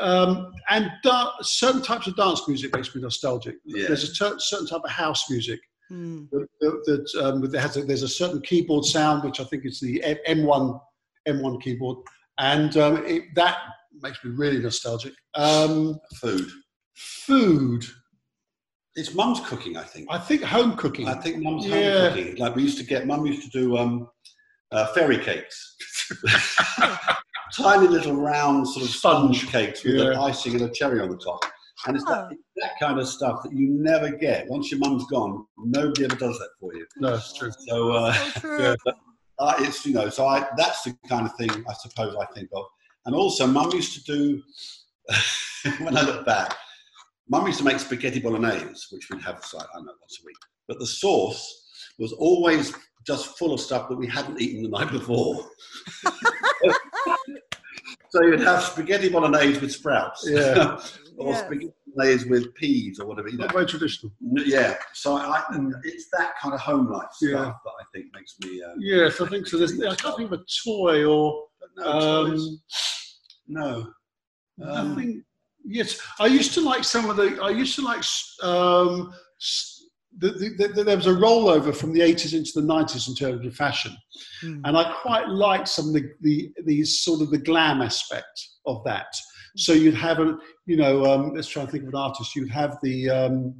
um, 0.00 0.52
and 0.70 0.90
da- 1.02 1.32
certain 1.42 1.82
types 1.82 2.06
of 2.06 2.16
dance 2.16 2.46
music 2.48 2.74
makes 2.74 2.94
me 2.94 3.00
nostalgic. 3.02 3.56
Yeah. 3.64 3.88
There's 3.88 4.10
a 4.10 4.14
ter- 4.14 4.38
certain 4.38 4.66
type 4.66 4.82
of 4.84 4.90
house 4.90 5.30
music 5.30 5.60
Mm. 5.92 6.30
that, 6.30 6.46
that, 6.62 6.82
that, 7.12 7.22
um, 7.22 7.42
that 7.50 7.60
has 7.60 7.76
a, 7.76 7.82
there's 7.84 8.02
a 8.02 8.08
certain 8.08 8.40
keyboard 8.40 8.86
sound 8.86 9.22
which 9.22 9.38
I 9.38 9.44
think 9.44 9.66
is 9.66 9.80
the 9.80 10.02
M1 10.26 10.80
M1 11.28 11.60
keyboard, 11.62 11.98
and 12.38 12.76
um, 12.76 13.04
it, 13.06 13.22
that 13.34 13.56
makes 14.02 14.22
me 14.24 14.30
really 14.32 14.58
nostalgic. 14.58 15.12
Um, 15.34 15.98
Food. 16.16 16.48
food, 16.94 17.84
It's 18.96 19.14
mum's 19.14 19.40
cooking, 19.40 19.76
I 19.76 19.82
think. 19.82 20.06
I 20.10 20.18
think 20.18 20.42
home 20.42 20.76
cooking. 20.76 21.08
I 21.08 21.14
think 21.14 21.42
mum's 21.42 21.66
Yeah. 21.66 22.08
home 22.10 22.14
cooking. 22.16 22.36
Like 22.36 22.54
we 22.54 22.62
used 22.62 22.78
to 22.78 22.84
get, 22.84 23.06
mum 23.06 23.26
used 23.26 23.50
to 23.50 23.58
do 23.58 23.76
um, 23.76 24.08
uh, 24.72 24.86
fairy 24.94 25.18
cakes. 25.18 25.76
Tiny 27.56 27.86
little 27.88 28.14
round 28.16 28.66
sort 28.68 28.84
of 28.84 28.90
sponge, 28.90 29.38
Sponge. 29.38 29.52
cakes 29.52 29.84
with 29.84 29.94
Yeah. 29.96 30.10
an 30.10 30.16
icing 30.18 30.54
and 30.54 30.62
a 30.62 30.70
cherry 30.72 31.00
on 31.00 31.08
the 31.08 31.16
top. 31.16 31.44
And 31.86 31.96
it's 31.96 32.04
that, 32.06 32.28
Oh. 32.30 32.36
that 32.56 32.72
kind 32.80 32.98
of 32.98 33.06
stuff 33.08 33.42
that 33.44 33.52
you 33.52 33.68
never 33.70 34.10
get. 34.10 34.48
Once 34.48 34.70
your 34.70 34.80
mum's 34.80 35.04
gone, 35.10 35.44
nobody 35.58 36.04
ever 36.04 36.16
does 36.16 36.38
that 36.38 36.48
for 36.60 36.74
you. 36.74 36.86
no, 36.98 37.14
it's 37.14 37.32
true. 37.32 37.50
So 37.68 37.92
uh, 37.92 38.12
So 38.12 38.40
true. 38.40 38.58
Yeah. 38.86 38.92
Uh, 39.38 39.54
it's, 39.58 39.84
you 39.84 39.94
know, 39.94 40.08
so 40.08 40.26
I, 40.26 40.46
that's 40.56 40.82
the 40.82 40.96
kind 41.08 41.26
of 41.26 41.34
thing 41.36 41.50
I 41.50 41.72
suppose 41.74 42.16
I 42.16 42.26
think 42.34 42.48
of. 42.54 42.64
And 43.06 43.14
also, 43.14 43.46
mum 43.46 43.70
used 43.72 43.94
to 43.94 44.12
do, 44.12 44.42
when 45.84 45.96
I 45.96 46.02
look 46.02 46.24
back, 46.24 46.56
mum 47.28 47.46
used 47.46 47.58
to 47.58 47.64
make 47.64 47.78
spaghetti 47.78 48.20
bolognese, 48.20 48.86
which 48.90 49.08
we'd 49.10 49.22
have, 49.22 49.44
like, 49.52 49.66
I 49.72 49.76
don't 49.76 49.86
know, 49.86 49.92
once 50.00 50.18
a 50.22 50.26
week. 50.26 50.36
But 50.68 50.78
the 50.78 50.86
sauce 50.86 51.62
was 51.98 52.12
always 52.12 52.72
just 53.06 53.36
full 53.38 53.52
of 53.52 53.60
stuff 53.60 53.88
that 53.88 53.96
we 53.96 54.06
hadn't 54.06 54.40
eaten 54.40 54.62
the 54.62 54.68
night 54.68 54.90
before. 54.90 55.46
so 58.08 58.22
you'd 58.22 58.40
have 58.40 58.62
spaghetti 58.62 59.10
bolognese 59.10 59.60
with 59.60 59.72
sprouts. 59.72 60.26
Yeah. 60.28 60.80
or 61.18 61.32
Yes. 61.32 61.44
spaghetti 61.44 61.72
bolognese 61.94 62.28
with 62.30 62.54
peas 62.54 62.98
or 62.98 63.06
whatever, 63.06 63.28
you 63.28 63.36
know. 63.36 63.44
Not 63.44 63.52
very 63.52 63.66
traditional. 63.66 64.12
Yeah, 64.20 64.76
so 64.94 65.16
I, 65.16 65.44
it's 65.84 66.08
that 66.16 66.32
kind 66.40 66.54
of 66.54 66.60
home 66.60 66.90
life 66.90 67.10
stuff 67.12 67.30
Yeah. 67.30 67.52
That 68.24 68.46
I 68.46 68.48
think 68.48 68.50
makes 68.50 68.52
me. 68.52 68.62
Um, 68.62 68.74
Yes, 68.78 69.20
I 69.20 69.28
think 69.28 69.46
so. 69.46 69.58
There's, 69.58 69.80
I 69.82 69.94
can't 69.94 70.16
think 70.16 70.32
of 70.32 70.40
a 70.40 70.44
toy 70.64 71.04
or 71.04 71.44
no, 71.76 72.26
toys, 72.26 72.40
um, 72.40 72.58
no. 73.48 73.86
Um, 74.62 74.88
nothing. 74.90 75.24
Yes, 75.64 76.00
I 76.20 76.26
used 76.26 76.54
to 76.54 76.60
like 76.60 76.84
some 76.84 77.08
of 77.08 77.16
the. 77.16 77.38
I 77.42 77.50
used 77.50 77.74
to 77.76 77.82
like. 77.82 78.04
Um, 78.42 79.12
the, 80.18 80.30
the, 80.30 80.68
the, 80.68 80.84
there 80.84 80.96
was 80.96 81.08
a 81.08 81.10
rollover 81.10 81.74
from 81.74 81.92
the 81.92 81.98
80s 81.98 82.34
into 82.34 82.52
the 82.54 82.60
90s 82.60 83.08
in 83.08 83.16
terms 83.16 83.44
of 83.44 83.54
fashion, 83.56 83.96
Mm. 84.44 84.60
and 84.64 84.76
I 84.76 84.92
quite 85.02 85.28
liked 85.28 85.68
some 85.68 85.88
of 85.88 85.94
the, 85.94 86.08
the 86.20 86.52
the 86.64 86.84
sort 86.84 87.20
of 87.20 87.30
the 87.30 87.38
glam 87.38 87.82
aspect 87.82 88.48
of 88.66 88.82
that. 88.84 89.06
So 89.56 89.72
you'd 89.72 89.94
have 89.94 90.18
a, 90.20 90.36
you 90.66 90.76
know, 90.76 91.04
um, 91.04 91.34
let's 91.34 91.48
try 91.48 91.62
and 91.62 91.70
think 91.70 91.84
of 91.84 91.88
an 91.90 91.94
artist. 91.96 92.34
You'd 92.34 92.50
have 92.50 92.76
the, 92.82 93.08
um, 93.10 93.54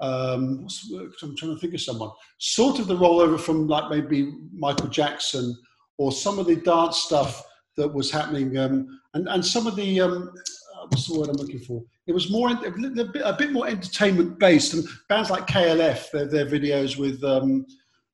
um, 0.00 0.62
what's? 0.62 0.90
I'm 1.22 1.36
trying 1.36 1.54
to 1.54 1.58
think 1.60 1.74
of 1.74 1.80
someone. 1.80 2.10
Sort 2.38 2.78
of 2.78 2.86
the 2.86 2.96
rollover 2.96 3.38
from 3.38 3.66
like 3.66 3.90
maybe 3.90 4.32
Michael 4.52 4.88
Jackson 4.88 5.56
or 5.98 6.12
some 6.12 6.38
of 6.38 6.46
the 6.46 6.56
dance 6.56 6.98
stuff 6.98 7.44
that 7.76 7.92
was 7.92 8.10
happening, 8.10 8.56
um, 8.58 9.00
and 9.14 9.28
and 9.28 9.44
some 9.44 9.66
of 9.66 9.76
the 9.76 10.00
um, 10.00 10.32
uh, 10.74 10.86
what's 10.88 11.06
the 11.06 11.18
word 11.18 11.28
I'm 11.28 11.36
looking 11.36 11.60
for? 11.60 11.82
It 12.06 12.12
was 12.12 12.30
more 12.30 12.50
a 12.50 12.56
bit, 12.56 13.22
a 13.24 13.36
bit 13.38 13.52
more 13.52 13.68
entertainment 13.68 14.38
based, 14.38 14.74
and 14.74 14.84
bands 15.08 15.30
like 15.30 15.46
KLF, 15.46 16.10
their, 16.10 16.26
their 16.26 16.46
videos 16.46 16.96
with 16.96 17.22
um, 17.22 17.66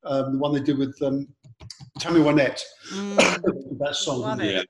um, 0.05 0.33
the 0.33 0.39
one 0.39 0.53
they 0.53 0.61
did 0.61 0.79
with 0.79 1.01
um, 1.03 1.29
Tammy 1.99 2.21
Wynette, 2.21 2.63
Mm. 2.93 3.17
that 3.79 3.97
song. 3.97 4.41
Yeah. 4.41 4.63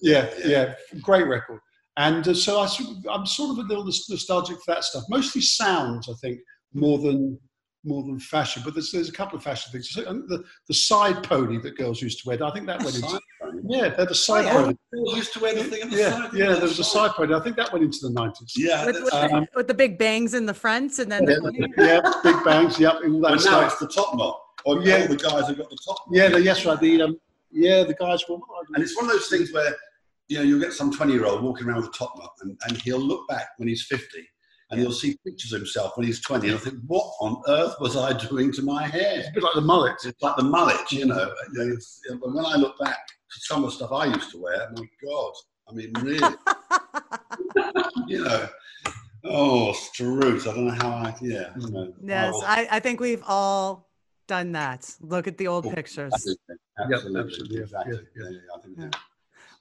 Yeah, 0.00 0.28
yeah, 0.44 0.74
great 1.00 1.26
record. 1.26 1.60
And 1.96 2.26
uh, 2.26 2.34
so 2.34 2.58
I, 2.60 2.68
I'm 3.10 3.26
sort 3.26 3.52
of 3.52 3.58
a 3.58 3.68
little 3.68 3.84
nostalgic 3.84 4.56
for 4.56 4.74
that 4.74 4.84
stuff. 4.84 5.04
Mostly 5.08 5.40
sounds, 5.40 6.08
I 6.08 6.14
think, 6.20 6.40
more 6.74 6.98
than 6.98 7.38
more 7.86 8.02
than 8.02 8.18
fashion. 8.18 8.62
But 8.64 8.72
there's, 8.72 8.90
there's 8.90 9.10
a 9.10 9.12
couple 9.12 9.36
of 9.36 9.44
fashion 9.44 9.70
things. 9.70 9.90
So, 9.90 10.08
um, 10.08 10.24
the, 10.26 10.42
the 10.68 10.72
side 10.74 11.22
pony 11.22 11.58
that 11.60 11.76
girls 11.76 12.00
used 12.00 12.22
to 12.22 12.28
wear, 12.30 12.42
I 12.42 12.50
think 12.50 12.66
that 12.66 12.82
went 12.82 12.96
into 12.96 13.20
pony. 13.42 13.60
yeah, 13.68 13.90
they're 13.90 14.06
the 14.06 14.14
side 14.14 14.46
yeah. 14.46 14.52
pony. 14.54 14.74
Girls 14.94 15.16
used 15.16 15.32
to 15.34 15.40
wear 15.40 15.54
the 15.54 15.64
thing 15.64 15.82
at 15.82 15.90
the 15.90 15.96
Yeah, 15.98 16.10
side. 16.10 16.30
yeah, 16.32 16.52
there 16.54 16.62
was 16.62 16.78
a 16.78 16.84
side 16.84 17.10
pony. 17.10 17.34
I 17.34 17.40
think 17.40 17.56
that 17.56 17.70
went 17.74 17.84
into 17.84 17.98
the 18.00 18.08
90s. 18.08 18.52
Yeah, 18.56 18.86
With, 18.86 18.94
that's- 18.94 19.02
with, 19.22 19.30
the, 19.30 19.36
Um, 19.36 19.46
with 19.54 19.68
the 19.68 19.74
big 19.74 19.98
bangs 19.98 20.32
in 20.32 20.46
the 20.46 20.54
front 20.54 20.98
and 20.98 21.12
then 21.12 21.24
Yeah, 21.24 21.34
the, 21.42 21.68
yeah, 21.76 22.12
big 22.22 22.42
bangs, 22.42 22.80
yep, 22.80 22.94
all 23.04 23.20
that 23.20 23.28
but 23.28 23.30
now 23.32 23.36
stuff. 23.36 23.72
it's 23.72 23.80
the 23.80 23.88
top 23.88 24.16
knot. 24.16 24.40
Or 24.64 24.82
Yeah. 24.82 25.02
all 25.02 25.08
the 25.08 25.16
guys 25.16 25.46
have 25.48 25.58
got 25.58 25.68
the 25.68 25.78
top. 25.86 25.98
knot. 26.08 26.16
Yeah, 26.16 26.28
the, 26.30 26.40
yes, 26.42 26.64
right. 26.64 26.80
The 26.80 27.02
um, 27.02 27.18
yeah, 27.52 27.84
the 27.84 27.92
guys 27.94 28.24
were. 28.30 28.38
And 28.74 28.82
it's 28.82 28.96
one 28.96 29.04
of 29.04 29.10
those 29.12 29.28
things 29.28 29.52
where 29.52 29.76
you 30.28 30.38
know 30.38 30.42
you'll 30.42 30.58
get 30.60 30.72
some 30.72 30.90
twenty-year-old 30.90 31.42
walking 31.42 31.66
around 31.68 31.76
with 31.82 31.88
a 31.88 31.90
top 31.98 32.14
knot, 32.18 32.32
and, 32.40 32.58
and 32.66 32.78
he'll 32.80 32.98
look 32.98 33.28
back 33.28 33.48
when 33.58 33.68
he's 33.68 33.84
fifty, 33.84 34.26
and 34.70 34.80
you'll 34.80 34.92
see 34.92 35.16
pictures 35.26 35.52
of 35.52 35.60
himself 35.60 35.96
when 35.96 36.06
he's 36.06 36.20
twenty, 36.20 36.48
and 36.48 36.58
he'll 36.58 36.64
think, 36.70 36.80
"What 36.86 37.04
on 37.20 37.42
earth 37.48 37.74
was 37.80 37.96
I 37.96 38.12
doing 38.12 38.52
to 38.52 38.62
my 38.62 38.86
hair?" 38.86 39.18
It's 39.20 39.28
a 39.28 39.32
bit 39.32 39.42
like 39.42 39.54
the 39.54 39.60
mullet. 39.60 39.96
It's 40.04 40.22
like 40.22 40.36
the 40.36 40.42
mullet, 40.42 40.90
you 40.92 41.06
know. 41.06 41.32
You 41.52 41.58
know, 41.58 41.72
it's- 41.72 42.00
when 42.20 42.44
I 42.44 42.56
look 42.56 42.78
back 42.78 43.06
to 43.06 43.40
some 43.40 43.64
of 43.64 43.70
the 43.70 43.76
stuff 43.76 43.92
I 43.92 44.06
used 44.06 44.30
to 44.32 44.38
wear, 44.42 44.70
my 44.76 44.86
God, 45.04 45.32
I 45.68 45.72
mean, 45.72 45.92
really, 46.00 46.34
you 48.06 48.24
know. 48.24 48.48
Oh, 49.26 49.72
Struth. 49.72 50.46
I 50.46 50.52
don't 50.54 50.66
know 50.66 50.72
how 50.74 50.90
I, 50.90 51.14
yeah. 51.22 51.50
you 51.58 51.70
know, 51.70 51.94
yes, 52.02 52.34
oh, 52.36 52.44
I, 52.46 52.68
I 52.72 52.80
think 52.80 53.00
we've 53.00 53.22
all 53.26 53.88
done 54.26 54.52
that. 54.52 54.94
Look 55.00 55.26
at 55.26 55.38
the 55.38 55.46
old 55.46 55.64
Oh, 55.66 55.70
pictures. 55.70 56.12
Absolutely, 56.12 56.56
absolutely, 56.78 57.20
absolutely, 57.20 57.56
yeah, 57.56 57.62
exactly. 57.62 57.94
yeah, 57.94 58.22
Yeah, 58.22 58.30
yeah, 58.30 58.38
I 58.54 58.60
think, 58.60 58.76
Yeah. 58.78 58.84
yeah. 58.84 58.90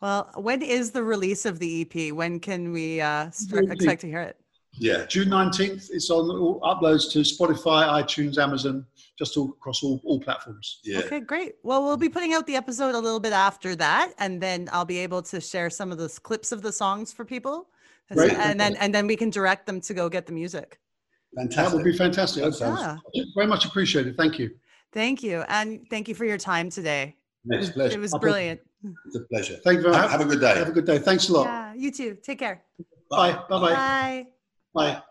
Well, 0.01 0.31
when 0.35 0.61
is 0.61 0.91
the 0.91 1.01
release 1.01 1.45
of 1.45 1.59
the 1.59 1.81
EP? 1.89 2.13
When 2.13 2.41
can 2.41 2.73
we 2.73 2.99
uh, 2.99 3.31
start, 3.31 3.71
expect 3.71 4.01
to 4.01 4.07
hear 4.07 4.21
it? 4.21 4.37
Yeah. 4.73 5.05
June 5.05 5.29
19th, 5.29 5.89
it's 5.91 6.09
on 6.09 6.29
all 6.29 6.59
uploads 6.61 7.11
to 7.11 7.19
Spotify, 7.19 7.87
iTunes, 8.03 8.37
Amazon, 8.37 8.85
just 9.17 9.37
all 9.37 9.49
across 9.49 9.83
all, 9.83 10.01
all 10.03 10.19
platforms. 10.19 10.79
Yeah. 10.83 10.99
Okay, 10.99 11.19
great. 11.19 11.55
Well, 11.63 11.83
we'll 11.83 11.97
be 11.97 12.09
putting 12.09 12.33
out 12.33 12.47
the 12.47 12.55
episode 12.55 12.95
a 12.95 12.99
little 12.99 13.19
bit 13.19 13.33
after 13.33 13.75
that, 13.75 14.13
and 14.17 14.41
then 14.41 14.69
I'll 14.71 14.85
be 14.85 14.97
able 14.99 15.21
to 15.23 15.39
share 15.39 15.69
some 15.69 15.91
of 15.91 15.97
those 15.97 16.19
clips 16.19 16.51
of 16.51 16.61
the 16.61 16.71
songs 16.71 17.13
for 17.13 17.25
people, 17.25 17.67
and 18.09 18.17
Great. 18.17 18.33
and 18.33 18.59
then 18.59 18.75
and 18.77 18.93
then 18.93 19.07
we 19.07 19.15
can 19.15 19.29
direct 19.29 19.65
them 19.65 19.79
to 19.81 19.93
go 19.93 20.09
get 20.09 20.25
the 20.25 20.33
music. 20.33 20.79
Fantastic. 21.35 21.65
That 21.71 21.75
would 21.75 21.85
be 21.85 21.97
fantastic. 21.97 22.43
That 22.43 22.53
sounds 22.53 23.01
Yeah. 23.13 23.23
Very 23.35 23.47
much 23.47 23.65
appreciated. 23.65 24.17
Thank 24.17 24.37
you. 24.39 24.51
Thank 24.91 25.23
you, 25.23 25.43
and 25.47 25.87
thank 25.89 26.07
you 26.07 26.15
for 26.15 26.25
your 26.25 26.37
time 26.37 26.69
today. 26.69 27.15
It's 27.45 27.69
a 27.69 27.73
pleasure. 27.73 27.97
It 27.97 28.01
was 28.01 28.13
brilliant. 28.19 28.61
It's 29.05 29.15
a 29.15 29.21
pleasure. 29.21 29.55
Thank 29.63 29.77
you 29.77 29.83
very 29.83 29.95
Have, 29.95 30.03
much. 30.05 30.11
have 30.11 30.21
a 30.21 30.25
good 30.25 30.41
day. 30.41 30.55
Have 30.55 30.67
a 30.69 30.71
good 30.71 30.85
day. 30.85 30.99
Thanks 30.99 31.29
a 31.29 31.33
lot. 31.33 31.45
Yeah, 31.45 31.73
you 31.73 31.91
too. 31.91 32.17
Take 32.21 32.39
care. 32.39 32.63
Bye. 33.09 33.33
Bye-bye. 33.49 33.73
Bye. 33.73 34.27
Bye. 34.73 35.03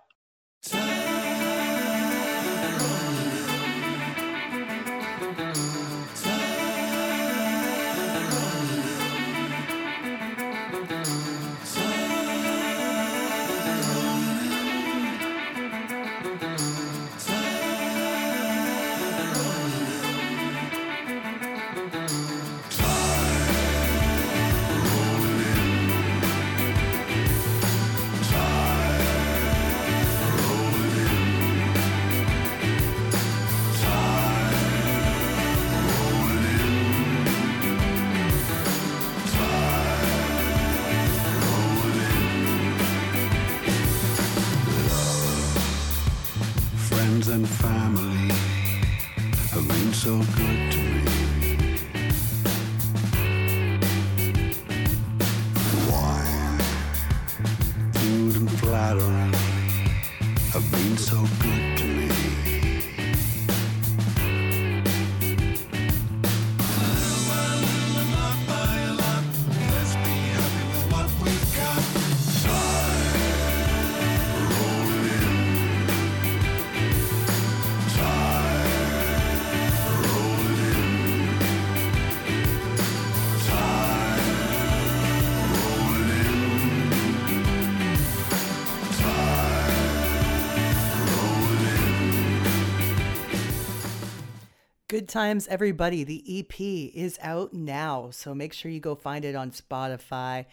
Times, 95.13 95.47
everybody. 95.49 96.05
The 96.05 96.25
EP 96.39 96.59
is 96.95 97.19
out 97.21 97.53
now, 97.53 98.09
so 98.11 98.35
make 98.35 98.55
sure 98.55 98.71
you 98.71 98.81
go 98.81 98.95
find 98.95 99.27
it 99.27 99.37
on 99.37 99.51
Spotify, 99.51 100.47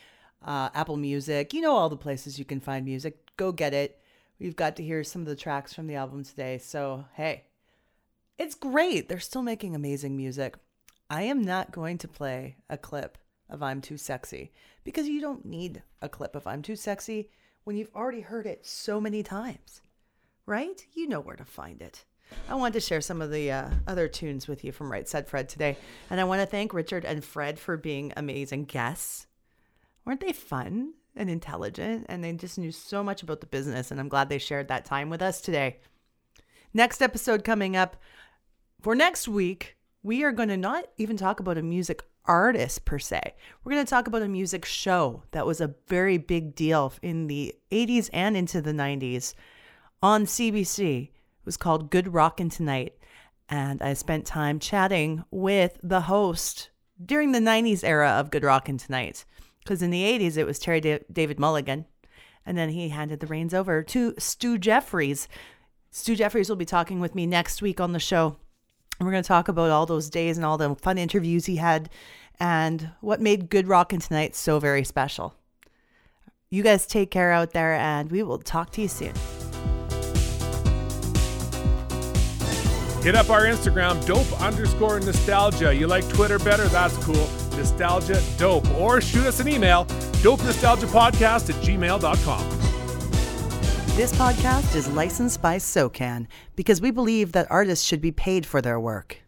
uh, 0.43 0.69
Apple 0.73 0.97
Music. 0.97 1.53
You 1.53 1.61
know 1.61 1.75
all 1.75 1.87
the 1.87 1.95
places 1.95 2.37
you 2.37 2.43
can 2.43 2.59
find 2.59 2.83
music. 2.83 3.17
Go 3.37 3.53
get 3.53 3.73
it. 3.73 4.01
We've 4.37 4.57
got 4.57 4.75
to 4.75 4.83
hear 4.83 5.03
some 5.05 5.21
of 5.21 5.29
the 5.29 5.35
tracks 5.37 5.73
from 5.73 5.87
the 5.87 5.95
album 5.95 6.25
today, 6.25 6.57
so 6.57 7.05
hey, 7.13 7.45
it's 8.37 8.53
great. 8.53 9.07
They're 9.07 9.19
still 9.19 9.43
making 9.43 9.75
amazing 9.75 10.17
music. 10.17 10.57
I 11.09 11.23
am 11.23 11.41
not 11.41 11.71
going 11.71 11.97
to 11.99 12.07
play 12.09 12.57
a 12.69 12.77
clip 12.77 13.17
of 13.49 13.63
I'm 13.63 13.79
Too 13.79 13.97
Sexy 13.97 14.51
because 14.83 15.07
you 15.07 15.21
don't 15.21 15.45
need 15.45 15.83
a 16.01 16.09
clip 16.09 16.35
of 16.35 16.45
I'm 16.45 16.61
Too 16.61 16.75
Sexy 16.75 17.29
when 17.63 17.77
you've 17.77 17.95
already 17.95 18.21
heard 18.21 18.45
it 18.45 18.65
so 18.65 18.99
many 18.99 19.23
times, 19.23 19.81
right? 20.45 20.85
You 20.93 21.07
know 21.07 21.21
where 21.21 21.37
to 21.37 21.45
find 21.45 21.81
it. 21.81 22.03
I 22.47 22.55
wanted 22.55 22.73
to 22.73 22.79
share 22.79 23.01
some 23.01 23.21
of 23.21 23.31
the 23.31 23.51
uh, 23.51 23.69
other 23.87 24.07
tunes 24.07 24.47
with 24.47 24.63
you 24.63 24.71
from 24.71 24.91
Right 24.91 25.07
Said 25.07 25.27
Fred 25.27 25.49
today. 25.49 25.77
And 26.09 26.19
I 26.19 26.23
want 26.23 26.41
to 26.41 26.47
thank 26.47 26.73
Richard 26.73 27.05
and 27.05 27.23
Fred 27.23 27.59
for 27.59 27.77
being 27.77 28.11
amazing 28.17 28.65
guests. 28.65 29.27
Weren't 30.05 30.21
they 30.21 30.33
fun 30.33 30.93
and 31.15 31.29
intelligent? 31.29 32.07
And 32.09 32.23
they 32.23 32.33
just 32.33 32.57
knew 32.57 32.71
so 32.71 33.03
much 33.03 33.21
about 33.21 33.41
the 33.41 33.47
business. 33.47 33.91
And 33.91 33.99
I'm 33.99 34.09
glad 34.09 34.29
they 34.29 34.39
shared 34.39 34.67
that 34.69 34.85
time 34.85 35.09
with 35.09 35.21
us 35.21 35.41
today. 35.41 35.79
Next 36.73 37.01
episode 37.01 37.43
coming 37.43 37.75
up 37.75 37.97
for 38.81 38.95
next 38.95 39.27
week, 39.27 39.75
we 40.03 40.23
are 40.23 40.31
going 40.31 40.49
to 40.49 40.57
not 40.57 40.85
even 40.97 41.17
talk 41.17 41.39
about 41.39 41.57
a 41.57 41.61
music 41.61 42.03
artist 42.25 42.85
per 42.85 42.99
se. 42.99 43.33
We're 43.63 43.73
going 43.73 43.85
to 43.85 43.89
talk 43.89 44.07
about 44.07 44.21
a 44.21 44.27
music 44.27 44.65
show 44.65 45.23
that 45.31 45.45
was 45.45 45.59
a 45.59 45.75
very 45.87 46.17
big 46.17 46.55
deal 46.55 46.93
in 47.01 47.27
the 47.27 47.55
80s 47.71 48.09
and 48.13 48.37
into 48.37 48.61
the 48.61 48.71
90s 48.71 49.33
on 50.01 50.25
CBC 50.25 51.09
was 51.49 51.57
called 51.57 51.89
Good 51.89 52.13
Rockin' 52.13 52.51
Tonight. 52.51 52.93
And 53.49 53.81
I 53.81 53.93
spent 53.93 54.27
time 54.27 54.59
chatting 54.59 55.23
with 55.31 55.79
the 55.81 56.01
host 56.01 56.69
during 57.03 57.31
the 57.31 57.39
90s 57.39 57.83
era 57.83 58.09
of 58.11 58.29
Good 58.29 58.43
Rockin' 58.43 58.77
Tonight. 58.77 59.25
Because 59.63 59.81
in 59.81 59.89
the 59.89 60.03
80s, 60.03 60.37
it 60.37 60.45
was 60.45 60.59
Terry 60.59 60.79
da- 60.79 61.03
David 61.11 61.39
Mulligan. 61.39 61.85
And 62.45 62.55
then 62.55 62.69
he 62.69 62.89
handed 62.89 63.19
the 63.19 63.25
reins 63.25 63.55
over 63.55 63.81
to 63.81 64.13
Stu 64.19 64.59
Jeffries. 64.59 65.27
Stu 65.89 66.15
Jeffries 66.15 66.49
will 66.49 66.55
be 66.55 66.65
talking 66.65 66.99
with 66.99 67.15
me 67.15 67.25
next 67.25 67.63
week 67.63 67.79
on 67.81 67.93
the 67.93 67.99
show. 67.99 68.37
And 68.99 69.07
we're 69.07 69.11
going 69.11 69.23
to 69.23 69.27
talk 69.27 69.47
about 69.47 69.71
all 69.71 69.87
those 69.87 70.11
days 70.11 70.37
and 70.37 70.45
all 70.45 70.59
the 70.59 70.75
fun 70.75 70.99
interviews 70.99 71.47
he 71.47 71.55
had 71.55 71.89
and 72.39 72.91
what 73.01 73.21
made 73.21 73.49
Good 73.49 73.67
Rockin' 73.67 74.01
Tonight 74.01 74.35
so 74.35 74.59
very 74.59 74.83
special. 74.83 75.33
You 76.51 76.61
guys 76.61 76.85
take 76.85 77.09
care 77.09 77.31
out 77.31 77.53
there, 77.53 77.73
and 77.73 78.11
we 78.11 78.21
will 78.21 78.37
talk 78.37 78.71
to 78.73 78.81
you 78.81 78.87
soon. 78.87 79.13
Hit 83.01 83.15
up 83.15 83.29
our 83.29 83.43
Instagram, 83.43 84.05
dope 84.05 84.41
underscore 84.41 84.99
nostalgia. 84.99 85.73
You 85.73 85.87
like 85.87 86.07
Twitter 86.09 86.37
better? 86.37 86.67
That's 86.67 86.97
cool. 86.97 87.29
Nostalgia 87.55 88.21
dope. 88.37 88.69
Or 88.71 88.99
shoot 88.99 89.25
us 89.25 89.39
an 89.39 89.47
email, 89.47 89.85
dope 90.21 90.43
nostalgia 90.43 90.85
podcast 90.87 91.49
at 91.49 91.55
gmail.com. 91.63 92.49
This 93.95 94.13
podcast 94.13 94.75
is 94.75 94.89
licensed 94.89 95.41
by 95.41 95.57
SOCAN 95.57 96.27
because 96.57 96.81
we 96.81 96.91
believe 96.91 97.31
that 97.31 97.47
artists 97.49 97.85
should 97.85 98.01
be 98.01 98.11
paid 98.11 98.45
for 98.45 98.61
their 98.61 98.79
work. 98.79 99.21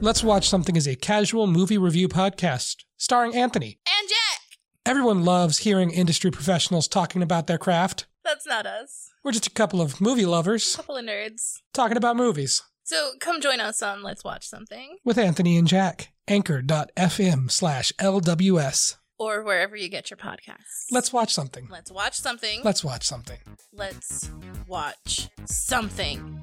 Let's 0.00 0.22
Watch 0.24 0.48
Something 0.48 0.74
is 0.74 0.88
a 0.88 0.96
casual 0.96 1.46
movie 1.46 1.78
review 1.78 2.08
podcast 2.08 2.84
starring 2.96 3.34
Anthony. 3.34 3.78
And 3.86 4.08
Jack! 4.08 4.58
Everyone 4.84 5.24
loves 5.24 5.58
hearing 5.58 5.90
industry 5.90 6.30
professionals 6.32 6.86
talking 6.86 7.22
about 7.22 7.46
their 7.46 7.58
craft. 7.58 8.06
That's 8.26 8.44
not 8.46 8.66
us. 8.66 9.10
We're 9.22 9.30
just 9.30 9.46
a 9.46 9.50
couple 9.50 9.80
of 9.80 10.00
movie 10.00 10.26
lovers 10.26 10.74
A 10.74 10.78
Couple 10.78 10.96
of 10.96 11.04
nerds. 11.04 11.60
talking 11.72 11.96
about 11.96 12.16
movies 12.16 12.60
So 12.82 13.12
come 13.20 13.40
join 13.40 13.60
us 13.60 13.82
on 13.82 14.02
Let's 14.02 14.24
Watch 14.24 14.46
Something, 14.48 14.96
with 15.04 15.16
Anthony 15.16 15.56
and 15.56 15.68
Jack. 15.68 16.10
Anchor.fm 16.28 17.48
slash 17.52 17.92
LWS. 18.00 18.96
or 19.18 19.44
wherever 19.44 19.76
you 19.76 19.88
get 19.88 20.10
your 20.10 20.16
podcasts. 20.18 20.86
Let's 20.90 21.12
watch 21.12 21.32
something. 21.32 21.68
Let's 21.70 21.92
watch 21.92 22.14
something. 22.18 22.60
Let's 22.64 22.82
watch 22.82 23.04
something. 23.06 23.38
Let's 23.72 24.28
watch 24.66 25.28
something. 25.44 26.42